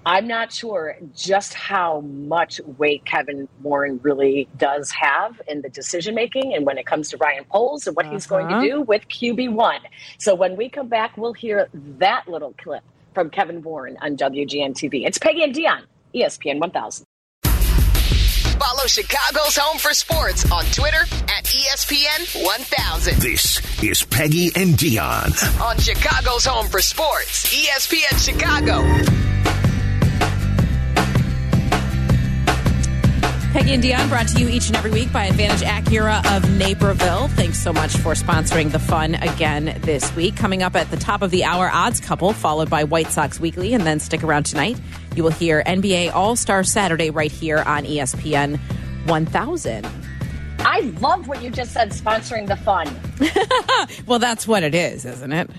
I'm 0.05 0.27
not 0.27 0.53
sure 0.53 0.97
just 1.15 1.55
how 1.55 2.01
much 2.01 2.61
weight 2.77 3.05
Kevin 3.05 3.49
Warren 3.63 4.01
really 4.03 4.49
does 4.59 4.91
have 4.91 5.41
in 5.47 5.63
the 5.63 5.69
decision 5.69 6.17
making 6.17 6.55
and 6.55 6.67
when 6.67 6.77
it 6.77 6.87
comes 6.87 7.11
to 7.11 7.17
Ryan 7.19 7.45
Poles 7.45 7.87
and 7.87 7.95
what 7.95 8.07
he's 8.07 8.27
going 8.27 8.49
to 8.49 8.55
Uh-huh. 8.55 8.65
do 8.65 8.81
with 8.83 9.09
QB1. 9.09 9.79
So 10.19 10.35
when 10.35 10.57
we 10.57 10.69
come 10.69 10.89
back, 10.89 11.17
we'll 11.17 11.35
hear 11.35 11.69
that 11.99 12.27
little 12.27 12.53
clip 12.61 12.83
from 13.15 13.31
Kevin 13.31 13.63
Warren 13.63 13.97
on 14.03 14.17
WGN 14.17 14.75
TV. 14.75 15.07
It's 15.07 15.19
Peggy 15.19 15.45
and 15.45 15.55
Dionne, 15.55 15.85
ESPN 16.15 16.59
1000. 16.59 17.07
Follow 17.45 18.87
Chicago's 18.87 19.57
Home 19.57 19.79
for 19.79 19.93
Sports 19.93 20.51
on 20.51 20.65
Twitter 20.67 21.03
at 21.29 21.45
ESPN 21.45 22.45
1000. 22.45 23.19
This 23.21 23.61
is 23.83 24.03
Peggy 24.05 24.51
and 24.57 24.75
Dionne. 24.75 25.61
On 25.61 25.77
Chicago's 25.79 26.45
Home 26.47 26.67
for 26.69 26.81
Sports, 26.81 27.53
ESPN 27.55 28.19
Chicago. 28.25 28.83
Peggy 33.53 33.75
and 33.75 33.83
Dionne 33.83 34.09
brought 34.09 34.29
to 34.29 34.41
you 34.41 34.49
each 34.49 34.69
and 34.69 34.77
every 34.77 34.91
week 34.91 35.13
by 35.13 35.27
Advantage 35.27 35.61
Acura 35.61 36.25
of 36.35 36.51
Naperville. 36.57 37.29
Thanks 37.29 37.59
so 37.59 37.71
much 37.71 37.95
for 37.99 38.15
sponsoring 38.15 38.73
the 38.73 38.79
fun 38.79 39.15
again 39.17 39.79
this 39.83 40.15
week. 40.17 40.37
Coming 40.37 40.63
up 40.63 40.75
at 40.75 40.91
the 40.91 40.97
top 40.97 41.21
of 41.21 41.31
the 41.31 41.45
hour, 41.45 41.69
Odds 41.71 42.01
Couple, 42.01 42.33
followed 42.33 42.71
by 42.71 42.85
White 42.85 43.09
Sox 43.09 43.39
Weekly, 43.39 43.75
and 43.75 43.85
then 43.85 44.01
stick 44.01 44.25
around 44.25 44.45
tonight. 44.45 44.81
You 45.15 45.23
will 45.23 45.33
hear 45.33 45.63
NBA 45.65 46.15
All 46.15 46.35
Star 46.35 46.65
Saturday 46.65 47.11
right 47.11 47.31
here 47.31 47.59
on 47.59 47.85
ESPN 47.85 48.59
1000. 49.05 49.87
I 50.61 50.81
love 51.01 51.29
what 51.29 51.43
you 51.43 51.51
just 51.51 51.73
said, 51.73 51.91
sponsoring 51.91 52.47
the 52.47 52.57
fun. 52.57 52.89
Well, 54.07 54.19
that's 54.19 54.47
what 54.49 54.63
it 54.63 54.75
is, 54.75 55.05
isn't 55.05 55.33
it? 55.33 55.51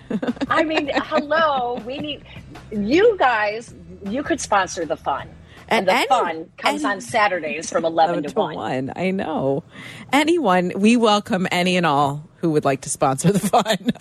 I 0.49 0.63
mean, 0.63 0.89
hello, 0.95 1.81
we 1.85 1.97
need 1.97 2.23
you 2.71 3.15
guys. 3.19 3.73
You 4.05 4.23
could 4.23 4.39
sponsor 4.41 4.85
the 4.85 4.95
fun, 4.95 5.29
and, 5.67 5.79
And 5.79 5.87
the 5.87 5.93
any- 5.93 6.07
fun 6.07 6.49
comes 6.57 6.83
any- 6.83 6.93
on 6.93 7.01
Saturdays 7.01 7.69
from 7.69 7.85
eleven 7.85 8.25
oh, 8.25 8.29
to 8.29 8.35
one. 8.35 8.55
one. 8.55 8.91
I 8.95 9.11
know. 9.11 9.63
Anyone, 10.11 10.71
we 10.75 10.97
welcome 10.97 11.47
any 11.51 11.77
and 11.77 11.85
all 11.85 12.27
who 12.37 12.51
would 12.51 12.65
like 12.65 12.81
to 12.81 12.89
sponsor 12.89 13.31
the 13.31 13.39
fun. 13.39 13.91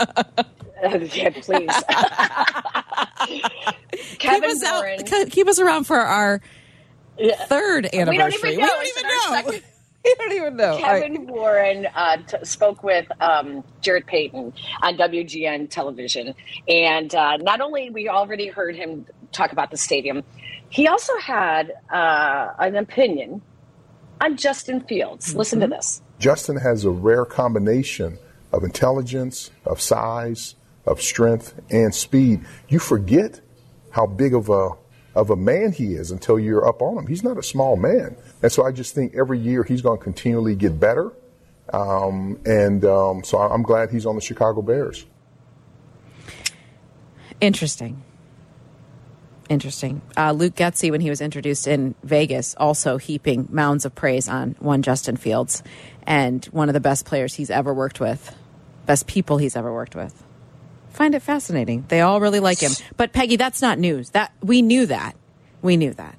yeah, 1.14 1.30
please. 1.30 1.70
keep 4.18 4.42
us 4.42 4.62
Warren. 4.62 5.00
out. 5.00 5.30
Keep 5.30 5.48
us 5.48 5.58
around 5.60 5.84
for 5.84 5.98
our 5.98 6.40
third 7.46 7.88
anniversary. 7.92 8.56
don't 8.56 8.58
even 8.58 8.60
know. 8.60 8.66
We 8.66 8.66
don't 8.66 8.86
even 9.48 9.60
know. 9.60 9.71
second- 10.06 10.18
We 10.18 10.24
don't 10.28 10.32
even 10.32 10.56
know. 10.56 10.78
Kevin 10.78 11.26
Warren 11.26 11.86
uh, 11.94 12.16
t- 12.18 12.36
spoke 12.44 12.82
with 12.82 13.06
um, 13.20 13.64
Jarrett 13.80 14.06
Payton 14.06 14.52
on 14.82 14.96
WGN 14.96 15.70
television, 15.70 16.34
and 16.68 17.14
uh, 17.14 17.36
not 17.38 17.60
only 17.60 17.90
we 17.90 18.08
already 18.08 18.48
heard 18.48 18.74
him 18.76 19.06
talk 19.32 19.52
about 19.52 19.70
the 19.70 19.76
stadium, 19.76 20.22
he 20.70 20.86
also 20.88 21.16
had 21.18 21.72
uh, 21.90 22.52
an 22.58 22.76
opinion 22.76 23.42
on 24.20 24.36
Justin 24.36 24.80
Fields. 24.80 25.34
Listen 25.34 25.60
to 25.60 25.66
this. 25.66 26.00
Justin 26.18 26.56
has 26.56 26.84
a 26.84 26.90
rare 26.90 27.24
combination 27.24 28.18
of 28.52 28.62
intelligence, 28.64 29.50
of 29.64 29.80
size, 29.80 30.54
of 30.86 31.00
strength, 31.02 31.54
and 31.70 31.94
speed. 31.94 32.40
You 32.68 32.78
forget 32.78 33.40
how 33.90 34.06
big 34.06 34.34
of 34.34 34.48
a 34.48 34.70
of 35.14 35.30
a 35.30 35.36
man 35.36 35.72
he 35.72 35.94
is 35.94 36.10
until 36.10 36.38
you're 36.38 36.66
up 36.66 36.80
on 36.82 36.98
him. 36.98 37.06
He's 37.06 37.22
not 37.22 37.38
a 37.38 37.42
small 37.42 37.76
man, 37.76 38.16
and 38.42 38.50
so 38.50 38.64
I 38.64 38.72
just 38.72 38.94
think 38.94 39.14
every 39.14 39.38
year 39.38 39.62
he's 39.62 39.82
going 39.82 39.98
to 39.98 40.04
continually 40.04 40.54
get 40.54 40.78
better. 40.78 41.12
Um, 41.72 42.38
and 42.44 42.84
um, 42.84 43.24
so 43.24 43.38
I'm 43.38 43.62
glad 43.62 43.90
he's 43.90 44.04
on 44.04 44.14
the 44.14 44.20
Chicago 44.20 44.62
Bears. 44.62 45.06
Interesting. 47.40 48.02
Interesting. 49.48 50.00
Uh, 50.16 50.32
Luke 50.32 50.54
Getsy, 50.54 50.90
when 50.90 51.00
he 51.00 51.10
was 51.10 51.20
introduced 51.20 51.66
in 51.66 51.94
Vegas, 52.02 52.54
also 52.56 52.96
heaping 52.96 53.48
mounds 53.50 53.84
of 53.84 53.94
praise 53.94 54.28
on 54.28 54.56
one 54.60 54.82
Justin 54.82 55.16
Fields 55.16 55.62
and 56.06 56.44
one 56.46 56.68
of 56.68 56.72
the 56.72 56.80
best 56.80 57.04
players 57.04 57.34
he's 57.34 57.50
ever 57.50 57.74
worked 57.74 58.00
with, 58.00 58.34
best 58.86 59.06
people 59.06 59.38
he's 59.38 59.56
ever 59.56 59.72
worked 59.72 59.94
with. 59.94 60.22
Find 60.92 61.14
it 61.14 61.22
fascinating. 61.22 61.84
They 61.88 62.00
all 62.00 62.20
really 62.20 62.40
like 62.40 62.60
him. 62.60 62.72
But 62.96 63.12
Peggy, 63.12 63.36
that's 63.36 63.62
not 63.62 63.78
news. 63.78 64.10
That 64.10 64.32
we 64.42 64.62
knew 64.62 64.86
that. 64.86 65.16
We 65.62 65.76
knew 65.76 65.94
that. 65.94 66.16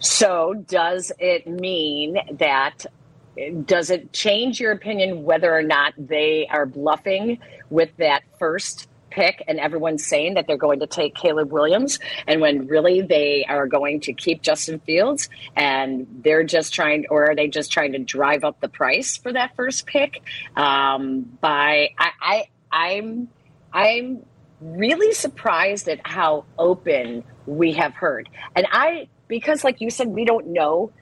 So, 0.00 0.54
does 0.68 1.12
it 1.18 1.46
mean 1.46 2.18
that? 2.38 2.86
Does 3.64 3.90
it 3.90 4.12
change 4.12 4.60
your 4.60 4.72
opinion 4.72 5.24
whether 5.24 5.52
or 5.52 5.62
not 5.62 5.92
they 5.98 6.46
are 6.50 6.66
bluffing 6.66 7.38
with 7.68 7.96
that 7.96 8.22
first 8.38 8.88
pick 9.10 9.42
and 9.46 9.58
everyone's 9.60 10.04
saying 10.04 10.34
that 10.34 10.46
they're 10.46 10.56
going 10.56 10.80
to 10.80 10.86
take 10.86 11.14
Caleb 11.14 11.52
Williams 11.52 11.98
and 12.26 12.40
when 12.40 12.66
really 12.66 13.00
they 13.00 13.44
are 13.48 13.66
going 13.66 14.00
to 14.00 14.12
keep 14.12 14.42
Justin 14.42 14.80
Fields 14.80 15.28
and 15.56 16.06
they're 16.22 16.44
just 16.44 16.74
trying 16.74 17.06
or 17.10 17.30
are 17.30 17.36
they 17.36 17.46
just 17.46 17.70
trying 17.72 17.92
to 17.92 17.98
drive 17.98 18.44
up 18.44 18.60
the 18.60 18.68
price 18.68 19.16
for 19.16 19.32
that 19.32 19.54
first 19.54 19.86
pick 19.86 20.22
um, 20.56 21.22
by 21.40 21.90
I, 21.98 22.10
I 22.20 22.44
I'm 22.72 23.28
I'm 23.74 24.24
really 24.60 25.12
surprised 25.12 25.88
at 25.88 26.00
how 26.06 26.46
open 26.58 27.24
we 27.46 27.72
have 27.74 27.92
heard. 27.94 28.28
And 28.56 28.66
I, 28.72 29.08
because 29.28 29.64
like 29.64 29.80
you 29.80 29.90
said, 29.90 30.08
we 30.08 30.24
don't 30.24 30.46
know, 30.46 30.92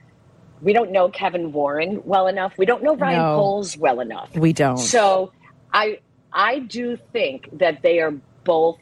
we 0.61 0.73
don't 0.73 0.91
know 0.91 1.09
Kevin 1.09 1.53
Warren 1.53 2.01
well 2.03 2.27
enough. 2.27 2.53
We 2.57 2.65
don't 2.65 2.83
know 2.83 2.95
Ryan 2.95 3.19
No. 3.19 3.35
Poles 3.35 3.77
well 3.77 3.99
enough. 3.99 4.35
We 4.35 4.53
don't. 4.53 4.77
So 4.77 5.31
I, 5.71 5.99
I 6.33 6.59
do 6.59 6.97
think 7.13 7.59
that 7.59 7.83
they 7.83 7.99
are 7.99 8.13
both 8.43 8.79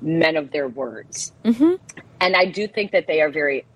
men 0.00 0.36
of 0.36 0.52
their 0.52 0.68
words. 0.68 1.32
Mhm. 1.44 1.78
And 2.20 2.36
I 2.36 2.46
do 2.46 2.68
think 2.68 2.92
that 2.92 3.06
they 3.06 3.20
are 3.20 3.30
very 3.30 3.66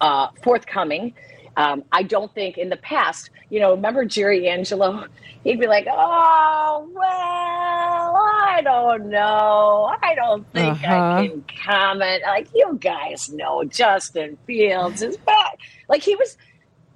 uh, 0.00 0.28
forthcoming. 0.42 1.14
Um, 1.60 1.84
I 1.92 2.02
don't 2.04 2.32
think 2.34 2.56
in 2.56 2.70
the 2.70 2.76
past, 2.76 3.28
you 3.50 3.60
know, 3.60 3.72
remember 3.72 4.04
Jerry 4.06 4.48
Angelo? 4.48 5.04
He'd 5.44 5.58
be 5.60 5.66
like, 5.66 5.86
"Oh 5.90 6.88
well, 6.94 8.16
I 8.16 8.60
don't 8.62 9.08
know. 9.08 9.94
I 10.02 10.14
don't 10.14 10.46
think 10.52 10.82
Uh-huh. 10.84 10.94
I 11.18 11.28
can 11.28 11.44
comment." 11.64 12.22
Like 12.26 12.48
you 12.54 12.78
guys 12.80 13.30
know, 13.30 13.64
Justin 13.64 14.36
Fields 14.46 15.02
is 15.02 15.16
back. 15.18 15.58
Like 15.88 16.02
he 16.02 16.14
was, 16.16 16.36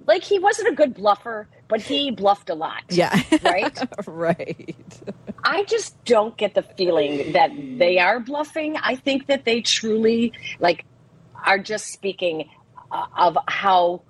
like 0.07 0.23
he 0.23 0.37
wasn't 0.39 0.69
a 0.69 0.73
good 0.73 0.93
bluffer, 0.93 1.47
but 1.67 1.81
he 1.81 2.11
bluffed 2.11 2.49
a 2.49 2.55
lot. 2.55 2.83
Yeah. 2.89 3.19
Right? 3.43 4.07
right. 4.07 4.75
I 5.43 5.63
just 5.63 6.03
don't 6.05 6.35
get 6.37 6.53
the 6.55 6.63
feeling 6.63 7.33
that 7.33 7.51
they 7.77 7.99
are 7.99 8.19
bluffing. 8.19 8.77
I 8.77 8.95
think 8.95 9.27
that 9.27 9.45
they 9.45 9.61
truly 9.61 10.33
like 10.59 10.85
are 11.45 11.59
just 11.59 11.87
speaking 11.91 12.49
uh, 12.91 13.05
of 13.17 13.37
how 13.47 14.01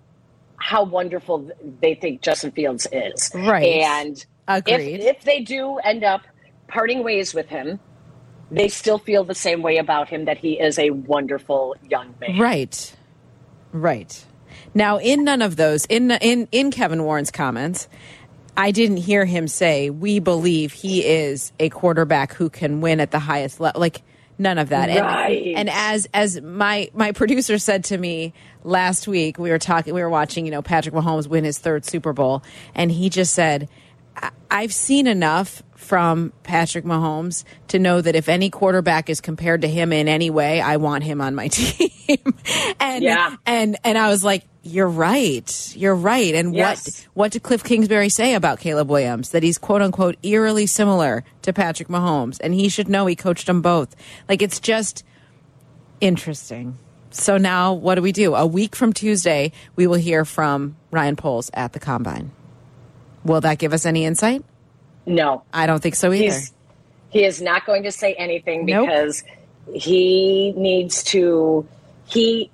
how 0.58 0.84
wonderful 0.84 1.50
they 1.82 1.96
think 1.96 2.22
Justin 2.22 2.52
Fields 2.52 2.88
is. 2.92 3.32
Right. 3.34 3.66
And 3.66 4.26
Agreed. 4.48 5.02
if 5.02 5.18
if 5.18 5.24
they 5.24 5.42
do 5.42 5.78
end 5.78 6.04
up 6.04 6.22
parting 6.68 7.04
ways 7.04 7.34
with 7.34 7.48
him, 7.48 7.80
they 8.52 8.68
still 8.68 8.98
feel 8.98 9.24
the 9.24 9.36
same 9.36 9.62
way 9.62 9.78
about 9.78 10.10
him 10.10 10.26
that 10.26 10.38
he 10.38 10.60
is 10.60 10.78
a 10.80 10.92
wonderful 10.92 11.76
young 11.90 12.14
man. 12.20 12.40
Right. 12.40 12.96
Right. 13.72 14.26
Now, 14.74 15.00
in 15.00 15.24
none 15.24 15.42
of 15.42 15.56
those, 15.56 15.86
in 15.86 16.12
in 16.12 16.48
in 16.52 16.72
Kevin 16.72 17.04
Warren's 17.04 17.32
comments, 17.32 17.88
I 18.58 18.72
didn't 18.72 18.98
hear 18.98 19.26
him 19.26 19.48
say 19.48 19.90
we 19.90 20.20
believe 20.20 20.72
he 20.74 21.06
is 21.06 21.52
a 21.60 21.70
quarterback 21.70 22.34
who 22.34 22.50
can 22.50 22.82
win 22.82 23.00
at 23.00 23.12
the 23.12 23.20
highest 23.20 23.60
level. 23.60 23.82
Like 23.82 24.02
none 24.38 24.58
of 24.58 24.70
that. 24.70 24.90
Right. 24.90 25.48
And, 25.48 25.58
and 25.58 25.70
as 25.72 26.08
as 26.14 26.42
my 26.42 26.90
my 26.94 27.12
producer 27.12 27.58
said 27.58 27.84
to 27.86 27.98
me 27.98 28.34
last 28.64 29.08
week, 29.08 29.38
we 29.38 29.50
were 29.50 29.60
talking, 29.60 29.94
we 29.94 30.02
were 30.02 30.10
watching, 30.10 30.46
you 30.46 30.52
know, 30.52 30.62
Patrick 30.62 30.94
Mahomes 30.96 31.28
win 31.28 31.44
his 31.44 31.58
third 31.60 31.86
Super 31.86 32.14
Bowl, 32.14 32.44
and 32.74 32.92
he 32.92 33.10
just 33.10 33.34
said, 33.34 33.70
"I- 34.16 34.32
"I've 34.52 34.74
seen 34.74 35.08
enough." 35.08 35.62
From 35.76 36.32
Patrick 36.44 36.86
Mahomes 36.86 37.44
to 37.68 37.80
know 37.80 38.00
that 38.02 38.16
if 38.16 38.30
any 38.30 38.50
quarterback 38.50 39.10
is 39.10 39.20
compared 39.22 39.62
to 39.62 39.68
him 39.68 39.92
in 39.94 40.08
any 40.08 40.30
way, 40.30 40.62
I 40.62 40.78
want 40.78 41.04
him 41.04 41.20
on 41.22 41.36
my 41.36 41.48
team. 41.50 42.18
and 42.80 43.04
Yeah. 43.04 43.36
and 43.46 43.78
and 43.84 43.98
I 43.98 44.10
was 44.10 44.24
like, 44.24 44.46
"You're 44.64 44.88
right, 44.88 45.74
you're 45.76 45.94
right." 45.96 46.34
And 46.34 46.56
Yes. 46.56 46.86
what 46.86 47.08
what 47.26 47.32
did 47.34 47.44
Cliff 47.44 47.64
Kingsbury 47.64 48.08
say 48.10 48.34
about 48.36 48.60
Caleb 48.60 48.90
Williams? 48.90 49.30
That 49.32 49.44
he's 49.44 49.58
quote 49.58 49.82
unquote 49.82 50.16
eerily 50.24 50.66
similar 50.66 51.24
to 51.42 51.52
Patrick 51.54 51.90
Mahomes, 51.90 52.40
and 52.42 52.54
he 52.54 52.70
should 52.70 52.88
know 52.88 53.06
he 53.06 53.16
coached 53.16 53.46
them 53.48 53.62
both. 53.62 53.96
Like 54.30 54.42
it's 54.42 54.60
just 54.62 55.04
interesting. 56.02 56.78
So 57.12 57.38
now, 57.38 57.74
what 57.74 57.96
do 57.96 58.02
we 58.02 58.12
do? 58.12 58.36
A 58.36 58.46
week 58.46 58.76
from 58.76 58.92
Tuesday, 58.94 59.52
we 59.76 59.88
will 59.88 59.96
hear 59.96 60.26
from 60.26 60.76
Ryan 60.92 61.16
Poles 61.16 61.50
at 61.54 61.74
the 61.74 61.80
combine. 61.80 62.32
Will 63.24 63.42
that 63.42 63.58
give 63.58 63.74
us 63.74 63.86
any 63.86 64.06
insight? 64.06 64.44
No, 65.06 65.44
I 65.54 65.66
don't 65.68 65.82
think 65.82 65.96
so 65.96 66.12
either. 66.12 66.24
he's 66.24 66.54
he 67.10 67.24
is 67.24 67.42
not 67.42 67.66
going 67.66 67.84
to 67.84 67.92
say 67.92 68.14
anything 68.16 68.66
Nope. 68.66 68.88
because 68.88 69.24
he 69.74 70.54
needs 70.58 71.04
to 71.06 71.68
he 72.06 72.52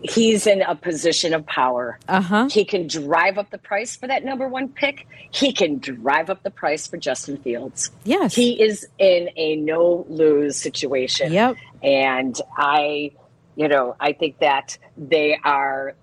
he's 0.00 0.46
in 0.46 0.62
a 0.62 0.74
position 0.76 1.34
of 1.34 1.44
power. 1.46 1.98
Uh-huh. 2.08 2.48
He 2.50 2.64
can 2.64 2.86
drive 2.86 3.36
up 3.36 3.50
the 3.50 3.58
price 3.58 3.96
for 3.96 4.06
that 4.06 4.24
number 4.24 4.46
one 4.46 4.68
pick. 4.68 5.08
He 5.32 5.52
can 5.52 5.78
drive 5.78 6.30
up 6.30 6.42
the 6.44 6.50
price 6.52 6.86
for 6.86 6.96
Justin 6.98 7.36
Fields. 7.38 7.90
Yes. 8.04 8.32
He 8.34 8.62
is 8.62 8.86
in 8.98 9.28
a 9.36 9.56
no 9.56 10.06
lose 10.08 10.56
situation. 10.56 11.32
Yep. 11.32 11.56
And 11.82 12.40
I, 12.56 13.10
you 13.56 13.66
know, 13.66 13.96
I 13.98 14.12
think 14.12 14.38
that 14.38 14.78
they 14.96 15.36
are, 15.44 15.94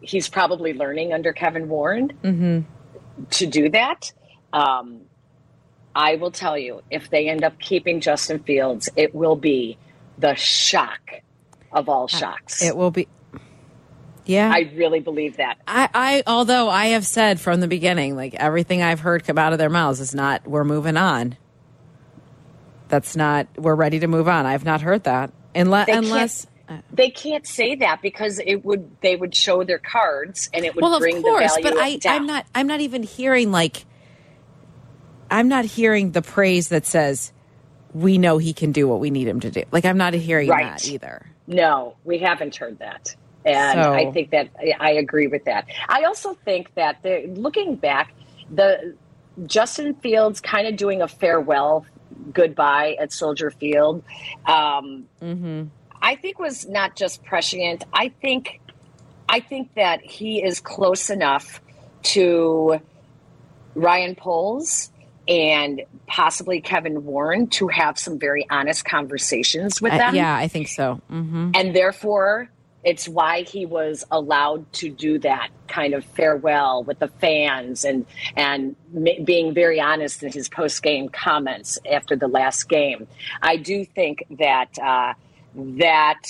he's 0.00 0.30
probably 0.30 0.72
learning 0.72 1.12
under 1.12 1.34
Kevin 1.34 1.68
Warren 1.68 2.10
Mm-hmm. 2.24 2.60
to 3.32 3.46
do 3.46 3.68
that. 3.68 4.12
Um, 4.54 5.02
I 5.94 6.16
will 6.16 6.30
tell 6.30 6.56
you, 6.56 6.82
if 6.90 7.10
they 7.10 7.28
end 7.28 7.44
up 7.44 7.58
keeping 7.58 8.00
Justin 8.00 8.38
Fields, 8.40 8.88
it 8.96 9.14
will 9.14 9.36
be 9.36 9.76
the 10.18 10.34
shock 10.34 11.00
of 11.72 11.88
all 11.88 12.04
uh, 12.04 12.06
shocks. 12.06 12.62
It 12.62 12.76
will 12.76 12.90
be. 12.90 13.08
Yeah. 14.24 14.50
I 14.54 14.70
really 14.76 15.00
believe 15.00 15.38
that. 15.38 15.58
I, 15.66 15.88
I 15.92 16.22
although 16.26 16.68
I 16.68 16.86
have 16.86 17.04
said 17.04 17.40
from 17.40 17.60
the 17.60 17.66
beginning, 17.68 18.14
like 18.14 18.34
everything 18.34 18.80
I've 18.82 19.00
heard 19.00 19.24
come 19.24 19.36
out 19.36 19.52
of 19.52 19.58
their 19.58 19.70
mouths 19.70 19.98
is 20.00 20.14
not 20.14 20.46
we're 20.46 20.64
moving 20.64 20.96
on. 20.96 21.36
That's 22.88 23.16
not 23.16 23.48
we're 23.56 23.74
ready 23.74 23.98
to 24.00 24.06
move 24.06 24.28
on. 24.28 24.46
I've 24.46 24.64
not 24.64 24.80
heard 24.80 25.04
that 25.04 25.32
unless 25.54 25.86
They 25.86 25.92
can't- 25.92 26.06
unless 26.06 26.46
uh, 26.68 26.76
They 26.92 27.10
can't 27.10 27.46
say 27.46 27.74
that 27.76 28.00
because 28.00 28.38
it 28.38 28.64
would 28.64 28.88
they 29.00 29.16
would 29.16 29.34
show 29.34 29.64
their 29.64 29.78
cards 29.80 30.48
and 30.54 30.64
it 30.64 30.74
would 30.74 30.82
well, 30.82 30.94
of 30.94 31.00
bring 31.00 31.20
course, 31.20 31.56
the 31.56 31.62
value 31.62 31.76
but 31.76 31.82
I 31.82 31.96
down. 31.96 32.14
I'm 32.20 32.26
not 32.26 32.46
I'm 32.54 32.66
not 32.68 32.80
even 32.80 33.02
hearing 33.02 33.50
like 33.50 33.84
I'm 35.32 35.48
not 35.48 35.64
hearing 35.64 36.12
the 36.12 36.22
praise 36.22 36.68
that 36.68 36.86
says 36.86 37.32
we 37.94 38.18
know 38.18 38.38
he 38.38 38.52
can 38.52 38.72
do 38.72 38.86
what 38.86 39.00
we 39.00 39.10
need 39.10 39.26
him 39.26 39.40
to 39.40 39.50
do. 39.50 39.64
Like 39.72 39.84
I'm 39.84 39.98
not 39.98 40.14
hearing 40.14 40.48
Right. 40.48 40.66
that 40.78 40.86
either. 40.86 41.26
No, 41.46 41.96
we 42.04 42.18
haven't 42.18 42.54
heard 42.56 42.78
that. 42.78 43.14
And 43.44 43.80
So- 43.82 43.92
I 43.92 44.12
think 44.12 44.30
that 44.30 44.48
I 44.78 44.92
agree 44.92 45.26
with 45.26 45.44
that. 45.46 45.66
I 45.88 46.04
also 46.04 46.34
think 46.44 46.72
that 46.74 47.02
the, 47.02 47.26
looking 47.34 47.74
back, 47.76 48.12
the 48.50 48.94
Justin 49.46 49.94
Fields 49.94 50.40
kind 50.40 50.68
of 50.68 50.76
doing 50.76 51.02
a 51.02 51.08
farewell 51.08 51.84
goodbye 52.32 52.96
at 53.00 53.12
Soldier 53.12 53.50
Field, 53.50 54.04
um, 54.46 55.06
I 56.00 56.14
think 56.16 56.38
was 56.38 56.68
not 56.68 56.94
just 56.94 57.24
prescient. 57.24 57.84
I 57.92 58.10
think, 58.20 58.60
I 59.28 59.40
think 59.40 59.74
that 59.74 60.02
he 60.02 60.42
is 60.42 60.60
close 60.60 61.10
enough 61.10 61.60
to 62.02 62.80
Ryan 63.74 64.14
Poles 64.14 64.90
and 65.28 65.82
possibly 66.06 66.60
Kevin 66.60 67.04
Warren 67.04 67.46
to 67.48 67.68
have 67.68 67.98
some 67.98 68.18
very 68.18 68.46
honest 68.50 68.84
conversations 68.84 69.80
with 69.80 69.92
Uh, 69.92 69.98
them 69.98 70.14
yeah, 70.16 70.36
I 70.36 70.48
think 70.48 70.68
so. 70.68 71.00
hmm 71.08 71.50
and 71.54 71.74
therefore 71.74 72.48
it's 72.84 73.08
why 73.08 73.42
he 73.42 73.64
was 73.64 74.04
allowed 74.10 74.70
to 74.72 74.90
do 74.90 75.16
that 75.20 75.50
kind 75.68 75.94
of 75.94 76.04
farewell 76.04 76.82
with 76.82 76.98
the 76.98 77.06
fans 77.06 77.84
and 77.84 78.04
and 78.36 78.74
ma- 78.92 79.12
being 79.24 79.54
very 79.54 79.80
honest 79.80 80.22
in 80.24 80.32
his 80.32 80.48
post 80.48 80.82
game 80.82 81.08
comments 81.08 81.78
after 81.90 82.16
the 82.16 82.26
last 82.26 82.68
game. 82.68 83.06
I 83.40 83.56
do 83.56 83.84
think 83.84 84.24
that 84.38 84.76
uh, 84.82 85.14
that 85.54 86.22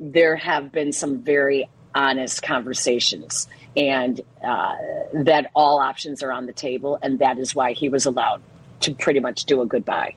there 0.00 0.36
have 0.36 0.72
been 0.72 0.92
some 0.92 1.18
very 1.18 1.68
honest 1.94 2.42
conversations 2.42 3.46
and 3.78 4.20
uh, 4.44 4.74
that 5.14 5.50
all 5.54 5.78
options 5.78 6.22
are 6.22 6.32
on 6.32 6.44
the 6.46 6.52
table 6.52 6.98
and 7.00 7.20
that 7.20 7.38
is 7.38 7.54
why 7.54 7.72
he 7.72 7.88
was 7.88 8.04
allowed 8.04 8.42
to 8.80 8.92
pretty 8.94 9.20
much 9.20 9.44
do 9.44 9.62
a 9.62 9.66
goodbye. 9.66 10.14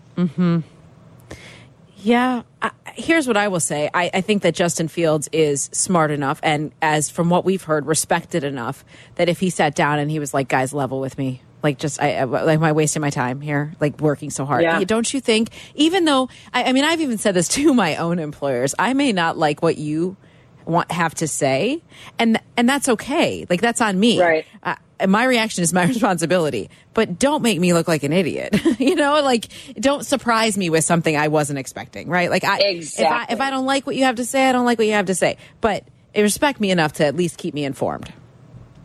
Yeah. 1.97 2.41
I, 2.61 2.71
here's 2.95 3.27
what 3.27 3.37
I 3.37 3.47
will 3.47 3.59
say. 3.59 3.89
I, 3.93 4.09
I 4.13 4.21
think 4.21 4.41
that 4.41 4.55
Justin 4.55 4.87
Fields 4.87 5.29
is 5.31 5.69
smart 5.71 6.09
enough 6.11 6.39
and, 6.41 6.71
as 6.81 7.09
from 7.09 7.29
what 7.29 7.45
we've 7.45 7.61
heard, 7.63 7.85
respected 7.85 8.43
enough 8.43 8.83
that 9.15 9.29
if 9.29 9.39
he 9.39 9.49
sat 9.51 9.75
down 9.75 9.99
and 9.99 10.09
he 10.09 10.17
was 10.19 10.33
like, 10.33 10.47
guys, 10.47 10.73
level 10.73 10.99
with 10.99 11.17
me. 11.17 11.41
Like, 11.61 11.77
just, 11.77 12.01
I, 12.01 12.15
I- 12.15 12.23
like, 12.23 12.57
am 12.57 12.63
I 12.63 12.71
wasting 12.71 13.01
my 13.01 13.11
time 13.11 13.39
here? 13.39 13.73
Like, 13.79 14.01
working 14.01 14.31
so 14.31 14.45
hard. 14.45 14.63
Yeah. 14.63 14.83
Don't 14.83 15.13
you 15.13 15.21
think, 15.21 15.49
even 15.75 16.05
though, 16.05 16.27
I, 16.51 16.63
I 16.63 16.71
mean, 16.73 16.83
I've 16.85 17.01
even 17.01 17.19
said 17.19 17.35
this 17.35 17.47
to 17.59 17.73
my 17.75 17.97
own 17.97 18.17
employers, 18.17 18.73
I 18.79 18.93
may 18.93 19.11
not 19.13 19.37
like 19.37 19.61
what 19.61 19.77
you 19.77 20.17
want 20.65 20.91
have 20.91 21.15
to 21.15 21.27
say. 21.27 21.81
And 22.19 22.39
and 22.57 22.67
that's 22.67 22.89
okay. 22.89 23.45
Like 23.49 23.61
that's 23.61 23.81
on 23.81 23.99
me. 23.99 24.19
Right. 24.21 24.45
uh, 24.63 24.75
my 25.07 25.25
reaction 25.25 25.63
is 25.63 25.73
my 25.73 25.85
responsibility. 25.87 26.69
But 26.93 27.19
don't 27.19 27.41
make 27.41 27.59
me 27.59 27.73
look 27.73 27.87
like 27.87 28.03
an 28.03 28.13
idiot. 28.13 28.59
You 28.81 28.95
know 28.95 29.21
like 29.21 29.47
don't 29.79 30.03
surprise 30.05 30.57
me 30.57 30.69
with 30.69 30.83
something 30.83 31.15
i 31.15 31.27
wasn't 31.27 31.59
expecting 31.59 32.09
right? 32.09 32.31
Like 32.31 32.43
i 32.43 32.57
if 32.61 32.99
i 32.99 33.27
if 33.29 33.39
i 33.39 33.51
don't 33.51 33.65
like 33.65 33.85
what 33.85 33.95
you 33.95 34.05
have 34.05 34.15
to 34.15 34.25
say 34.25 34.49
i 34.49 34.51
don't 34.51 34.65
like 34.65 34.79
what 34.79 34.87
you 34.87 34.93
have 34.93 35.05
to 35.05 35.15
say. 35.15 35.37
But 35.59 35.85
respect 36.15 36.59
me 36.59 36.71
enough 36.71 36.93
to 36.93 37.05
at 37.05 37.15
least 37.15 37.37
keep 37.37 37.53
me 37.53 37.63
informed. 37.63 38.11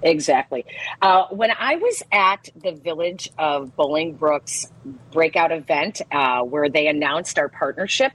Exactly. 0.03 0.65
Uh, 1.03 1.27
when 1.31 1.51
I 1.59 1.77
was 1.77 2.03
at 2.13 2.49
the 2.55 2.73
Village 2.73 3.31
of 3.39 3.75
Bolingbrook's 3.77 4.71
breakout 5.11 5.53
event 5.53 6.03
uh, 6.13 6.43
where 6.43 6.69
they 6.69 6.87
announced 6.87 7.39
our 7.39 7.49
partnership, 7.49 8.13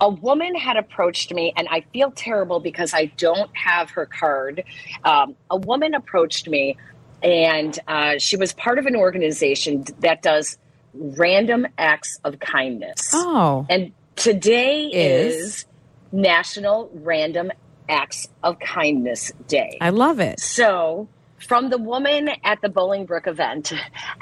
a 0.00 0.08
woman 0.08 0.54
had 0.54 0.76
approached 0.76 1.32
me, 1.32 1.52
and 1.56 1.68
I 1.70 1.82
feel 1.92 2.10
terrible 2.10 2.60
because 2.60 2.94
I 2.94 3.06
don't 3.16 3.50
have 3.56 3.90
her 3.90 4.06
card. 4.06 4.64
Um, 5.04 5.36
a 5.50 5.56
woman 5.56 5.94
approached 5.94 6.48
me, 6.48 6.76
and 7.22 7.78
uh, 7.86 8.14
she 8.18 8.36
was 8.36 8.52
part 8.54 8.78
of 8.78 8.86
an 8.86 8.96
organization 8.96 9.84
that 10.00 10.22
does 10.22 10.58
random 10.94 11.66
acts 11.78 12.18
of 12.24 12.38
kindness. 12.40 13.10
oh 13.12 13.66
And 13.68 13.92
today 14.16 14.86
Is? 14.86 15.34
is 15.34 15.64
National 16.12 16.90
Random 16.94 17.52
Acts 17.88 18.28
of 18.42 18.58
Kindness 18.58 19.32
Day. 19.46 19.78
i 19.80 19.90
love 19.90 20.18
it 20.18 20.40
So, 20.40 21.08
from 21.38 21.70
the 21.70 21.78
woman 21.78 22.30
at 22.44 22.60
the 22.60 22.68
Bolingbrook 22.68 23.26
event, 23.26 23.72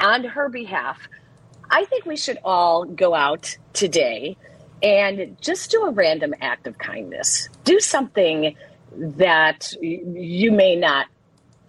on 0.01 0.25
her 0.25 0.49
behalf, 0.49 0.99
I 1.71 1.85
think 1.87 2.05
we 2.05 2.17
should 2.17 2.39
all 2.45 2.85
go 2.85 3.15
out 3.15 3.57
today 3.73 4.37
and 4.83 5.37
just 5.41 5.71
do 5.71 5.83
a 5.85 5.91
random 5.91 6.35
act 6.41 6.67
of 6.67 6.79
kindness. 6.79 7.49
Do 7.65 7.81
something 7.81 8.57
that 8.97 9.73
you 9.81 10.51
may 10.53 10.77
not 10.77 11.07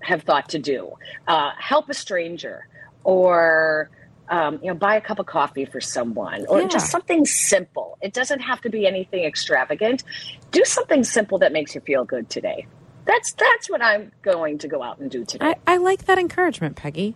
have 0.01 0.23
thought 0.23 0.49
to 0.49 0.59
do. 0.59 0.93
Uh, 1.27 1.51
help 1.57 1.89
a 1.89 1.93
stranger, 1.93 2.67
or 3.03 3.89
um, 4.29 4.59
you 4.61 4.67
know, 4.67 4.75
buy 4.75 4.95
a 4.95 5.01
cup 5.01 5.17
of 5.19 5.25
coffee 5.25 5.65
for 5.65 5.81
someone, 5.81 6.45
or 6.47 6.61
Yeah. 6.61 6.67
just 6.67 6.91
something 6.91 7.25
simple. 7.25 7.97
It 8.01 8.13
doesn't 8.13 8.41
have 8.41 8.61
to 8.61 8.69
be 8.69 8.85
anything 8.85 9.23
extravagant. 9.23 10.03
Do 10.51 10.63
something 10.65 11.03
simple 11.03 11.39
that 11.39 11.51
makes 11.51 11.73
you 11.73 11.81
feel 11.81 12.05
good 12.05 12.29
today. 12.29 12.67
That's 13.05 13.33
that's 13.33 13.69
what 13.69 13.81
I'm 13.81 14.11
going 14.21 14.59
to 14.59 14.67
go 14.67 14.83
out 14.83 14.99
and 14.99 15.09
do 15.09 15.25
today. 15.25 15.55
I, 15.65 15.73
I 15.73 15.77
like 15.77 16.05
that 16.05 16.19
encouragement 16.19 16.75
peggy 16.75 17.15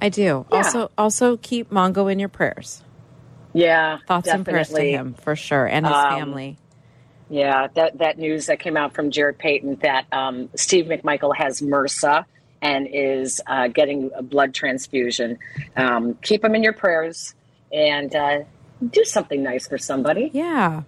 i 0.00 0.08
do 0.08 0.46
Yeah. 0.52 0.58
also 0.58 0.90
also 0.96 1.36
keep 1.38 1.70
mongo 1.70 2.12
in 2.12 2.18
your 2.20 2.28
prayers 2.28 2.82
yeah, 3.52 3.98
thoughts 4.06 4.28
and 4.28 4.44
prayers 4.44 4.68
to 4.70 4.80
him 4.82 5.14
for 5.14 5.34
sure 5.36 5.66
and 5.66 5.86
his 5.86 5.94
Um, 5.94 6.10
family 6.18 6.58
Yeah, 7.30 7.66
that 7.74 7.98
that 7.98 8.18
news 8.18 8.46
that 8.46 8.58
came 8.60 8.76
out 8.76 8.94
from 8.94 9.10
Jarrett 9.10 9.38
Payton 9.38 9.76
that 9.82 10.06
um, 10.12 10.48
Steve 10.56 10.86
McMichael 10.86 11.34
has 11.36 11.60
MRSA 11.60 12.24
and 12.62 12.88
is 12.90 13.40
uh, 13.46 13.68
getting 13.68 14.10
a 14.14 14.22
blood 14.22 14.54
transfusion. 14.54 15.38
Um, 15.76 16.14
keep 16.22 16.42
him 16.44 16.54
in 16.54 16.62
your 16.62 16.72
prayers 16.72 17.34
and 17.72 18.14
uh, 18.14 18.38
do 18.90 19.04
something 19.04 19.42
nice 19.42 19.68
for 19.68 19.78
somebody. 19.78 20.30
Yeah. 20.32 20.82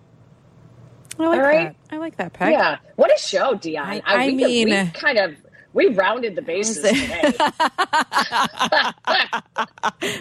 I 1.19 1.23
like 1.27 1.39
All 1.39 1.45
right. 1.47 1.77
that. 1.91 1.95
I 1.95 1.99
like 1.99 2.17
that, 2.17 2.33
Peg. 2.33 2.53
Yeah, 2.53 2.79
what 2.97 3.15
a 3.15 3.19
show, 3.21 3.55
Dionne. 3.55 3.79
I- 3.85 4.03
I 4.07 4.27
we, 4.29 4.35
mean- 4.37 4.69
we 4.71 4.91
kind 4.93 5.19
of 5.19 5.35
we 5.73 5.87
rounded 5.89 6.37
the 6.37 6.43
bases 6.43 6.77
today. 6.77 7.33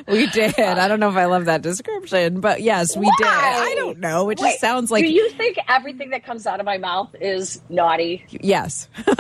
We 0.08 0.28
did. 0.28 0.58
I 0.60 0.88
don't 0.88 1.00
know 1.00 1.10
if 1.10 1.16
I 1.16 1.26
love 1.26 1.46
that 1.46 1.62
description, 1.62 2.42
but 2.42 2.62
yes, 2.62 2.96
we 2.98 3.06
did. 3.18 3.28
I 3.28 3.74
don't 3.78 4.00
know. 4.00 4.30
It 4.30 4.38
just 4.38 4.54
Wait, 4.56 4.60
sounds 4.60 4.92
like 4.92 5.04
Do 5.06 5.12
you 5.12 5.30
think 5.32 5.58
everything 5.68 6.10
that 6.12 6.24
comes 6.26 6.46
out 6.48 6.60
of 6.60 6.66
my 6.66 6.78
mouth 6.78 7.14
is 7.20 7.62
naughty? 7.70 8.26
yes. 8.32 8.88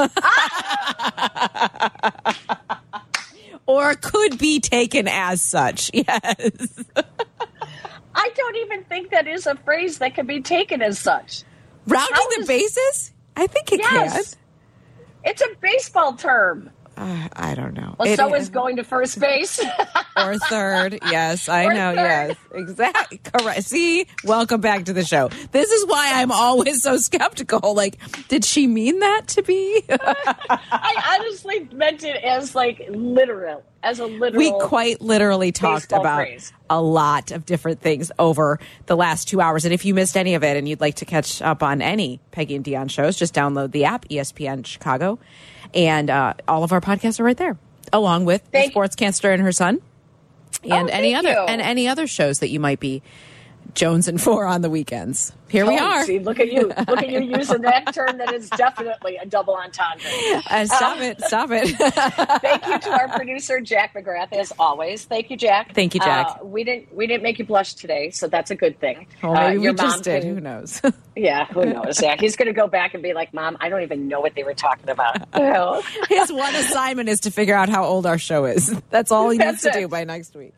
or 3.65 3.93
could 3.95 4.37
be 4.37 4.59
taken 4.59 5.07
as 5.07 5.41
such. 5.41 5.91
Yes. 5.99 6.83
I 8.15 8.29
don't 8.35 8.55
even 8.57 8.83
think 8.85 9.11
that 9.11 9.27
is 9.27 9.45
a 9.47 9.55
phrase 9.55 9.99
that 9.99 10.15
can 10.15 10.25
be 10.25 10.41
taken 10.41 10.81
as 10.81 10.99
such. 10.99 11.43
Rounding 11.87 12.13
How 12.15 12.29
the 12.31 12.41
is- 12.41 12.47
bases? 12.47 13.13
I 13.37 13.47
think 13.47 13.71
it 13.71 13.79
Yes. 13.81 14.35
It's 15.23 15.41
a 15.41 15.47
baseball 15.61 16.13
term. 16.13 16.69
Uh, 16.97 17.29
I 17.33 17.55
don't 17.55 17.75
know. 17.75 17.95
Well, 17.97 18.09
It 18.09 18.17
so 18.17 18.33
is 18.35 18.49
going 18.49 18.75
to 18.75 18.83
first 18.83 19.19
base. 19.21 19.59
or 20.17 20.37
third. 20.37 20.99
Yes, 21.09 21.47
I 21.47 21.65
Or 21.65 21.73
know. 21.73 21.95
third. 21.95 21.95
Yes, 21.95 22.37
exactly. 22.53 23.21
Correct. 23.23 23.63
See, 23.63 24.05
welcome 24.25 24.59
back 24.59 24.83
to 24.85 24.93
the 24.93 25.05
show. 25.05 25.29
This 25.51 25.71
is 25.71 25.85
why 25.87 26.11
I'm 26.15 26.31
always 26.31 26.81
so 26.83 26.97
skeptical. 26.97 27.73
Like, 27.73 27.97
did 28.27 28.43
she 28.43 28.67
mean 28.67 28.99
that 28.99 29.27
to 29.27 29.43
be? 29.43 29.81
I 29.89 31.17
honestly 31.21 31.69
meant 31.71 32.03
it 32.03 32.21
as 32.21 32.53
like 32.53 32.85
literal, 32.89 33.63
as 33.83 33.99
a 33.99 34.05
literal. 34.05 34.37
we 34.39 34.51
quite 34.67 35.01
literally 35.01 35.51
talked 35.51 35.91
about 35.91 36.17
phrase. 36.17 36.51
a 36.69 36.81
lot 36.81 37.31
of 37.31 37.45
different 37.45 37.81
things 37.81 38.11
over 38.19 38.59
the 38.87 38.95
last 38.97 39.27
two 39.27 39.39
hours. 39.41 39.65
And 39.65 39.73
if 39.73 39.85
you 39.85 39.93
missed 39.93 40.17
any 40.17 40.35
of 40.35 40.43
it 40.43 40.57
and 40.57 40.67
you'd 40.67 40.81
like 40.81 40.95
to 40.95 41.05
catch 41.05 41.41
up 41.41 41.63
on 41.63 41.81
any 41.81 42.19
Peggy 42.31 42.55
and 42.55 42.65
Dionne 42.65 42.89
shows, 42.91 43.15
just 43.17 43.33
download 43.33 43.71
the 43.71 43.85
app, 43.85 44.07
ESPN 44.09 44.65
Chicago. 44.65 45.19
And 45.73 46.09
uh, 46.09 46.33
all 46.47 46.63
of 46.63 46.71
our 46.71 46.81
podcasts 46.81 47.19
are 47.19 47.23
right 47.23 47.37
there, 47.37 47.57
along 47.93 48.25
with 48.25 48.43
the 48.45 48.51
Thank- 48.51 48.71
Sports 48.71 48.95
Cancer 48.95 49.31
and 49.31 49.41
her 49.41 49.51
son. 49.51 49.79
And 50.63 50.89
Oh, 50.89 50.93
any 50.93 51.15
other 51.15 51.29
you. 51.31 51.37
and 51.47 51.61
any 51.61 51.87
other 51.87 52.05
shows 52.07 52.39
that 52.39 52.49
you 52.49 52.59
might 52.59 52.79
be 52.81 53.01
Jones 53.75 54.07
and 54.07 54.19
for 54.21 54.45
on 54.45 54.61
the 54.61 54.69
weekends. 54.69 55.31
Here 55.49 55.65
we 55.65 55.77
Oh, 55.79 55.83
are. 55.83 56.03
See, 56.05 56.19
look 56.19 56.39
at 56.39 56.51
you. 56.51 56.67
Look 56.67 57.01
at 57.03 57.09
you 57.09 57.19
using 57.37 57.61
that 57.61 57.93
term 57.93 58.17
that 58.17 58.33
is 58.33 58.49
definitely 58.51 59.17
a 59.17 59.25
double 59.25 59.55
entendre. 59.55 60.09
Uh, 60.49 60.65
stop 60.65 60.99
it! 61.01 61.21
Stop 61.21 61.49
it! 61.51 61.67
Thank 62.41 62.67
you 62.67 62.79
to 62.79 62.89
our 62.91 63.07
producer 63.17 63.59
Jack 63.61 63.93
McGrath, 63.93 64.31
as 64.33 64.53
always. 64.59 65.05
Thank 65.05 65.29
you, 65.29 65.37
Jack. 65.37 65.73
Thank 65.73 65.93
you, 65.95 65.99
Jack. 66.01 66.27
Uh, 66.41 66.45
we 66.45 66.63
didn't 66.63 66.93
we 66.95 67.07
didn't 67.07 67.23
make 67.23 67.39
you 67.39 67.45
blush 67.45 67.73
today, 67.73 68.09
so 68.11 68.27
that's 68.27 68.51
a 68.51 68.55
good 68.55 68.79
thing. 68.79 69.07
well, 69.23 69.35
Uh, 69.37 69.49
your 69.51 69.71
we 69.73 69.77
just 69.77 69.97
mom 69.97 70.01
did. 70.01 70.21
can- 70.23 70.35
Who 70.35 70.41
knows? 70.41 70.81
Yeah, 71.15 71.45
who 71.47 71.65
knows? 71.65 72.01
Yeah, 72.01 72.15
he's 72.17 72.35
going 72.37 72.47
to 72.47 72.53
go 72.53 72.67
back 72.67 72.93
and 72.93 73.03
be 73.03 73.13
like, 73.13 73.33
"Mom, 73.33 73.57
I 73.59 73.67
don't 73.69 73.81
even 73.81 74.07
know 74.07 74.21
what 74.21 74.35
they 74.35 74.43
were 74.43 74.53
talking 74.53 74.89
about." 74.89 75.17
His 76.07 76.31
one 76.31 76.55
assignment 76.55 77.09
is 77.09 77.19
to 77.21 77.31
figure 77.31 77.55
out 77.55 77.67
how 77.69 77.83
old 77.83 78.05
our 78.05 78.17
show 78.17 78.45
is. 78.45 78.73
That's 78.89 79.11
all 79.11 79.29
he 79.29 79.37
needs 79.37 79.61
That's 79.61 79.75
to 79.75 79.81
do 79.81 79.87
by 79.87 80.03
next 80.05 80.35
week. 80.35 80.53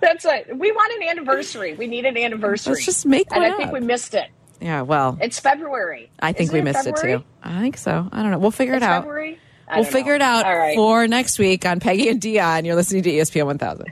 That's 0.00 0.24
it. 0.24 0.56
We 0.56 0.72
want 0.72 1.02
an 1.02 1.08
anniversary. 1.08 1.74
We 1.74 1.86
need 1.86 2.06
an 2.06 2.16
anniversary. 2.16 2.74
Let's 2.74 2.86
just 2.86 3.04
make 3.04 3.26
And 3.30 3.42
one 3.42 3.52
I 3.52 3.56
think 3.56 3.72
we 3.72 3.80
missed 3.80 4.14
it. 4.14 4.19
Yeah, 4.60 4.82
well, 4.82 5.18
It's 5.20 5.40
February. 5.40 6.10
I 6.20 6.32
think 6.32 6.48
Isn't 6.48 6.52
we 6.54 6.60
it 6.60 6.64
missed 6.64 6.86
it 6.86 6.96
too. 6.96 7.24
I 7.42 7.60
think 7.60 7.76
so. 7.78 8.08
I 8.12 8.22
don't 8.22 8.30
know. 8.30 8.38
We'll 8.38 8.50
figure 8.50 8.74
It's 8.74 8.84
it 8.84 8.88
out. 8.88 9.02
February. 9.02 9.38
I 9.66 9.76
We'll 9.76 9.84
figure 9.84 10.18
know. 10.18 10.24
it 10.24 10.44
out 10.44 10.44
right. 10.44 10.74
for 10.76 11.06
next 11.06 11.38
week 11.38 11.64
on 11.64 11.80
Peggy 11.80 12.08
and 12.08 12.20
Dionne. 12.20 12.64
You're 12.66 12.74
listening 12.74 13.02
to 13.04 13.10
ESPN 13.10 13.46
1000. 13.46 13.86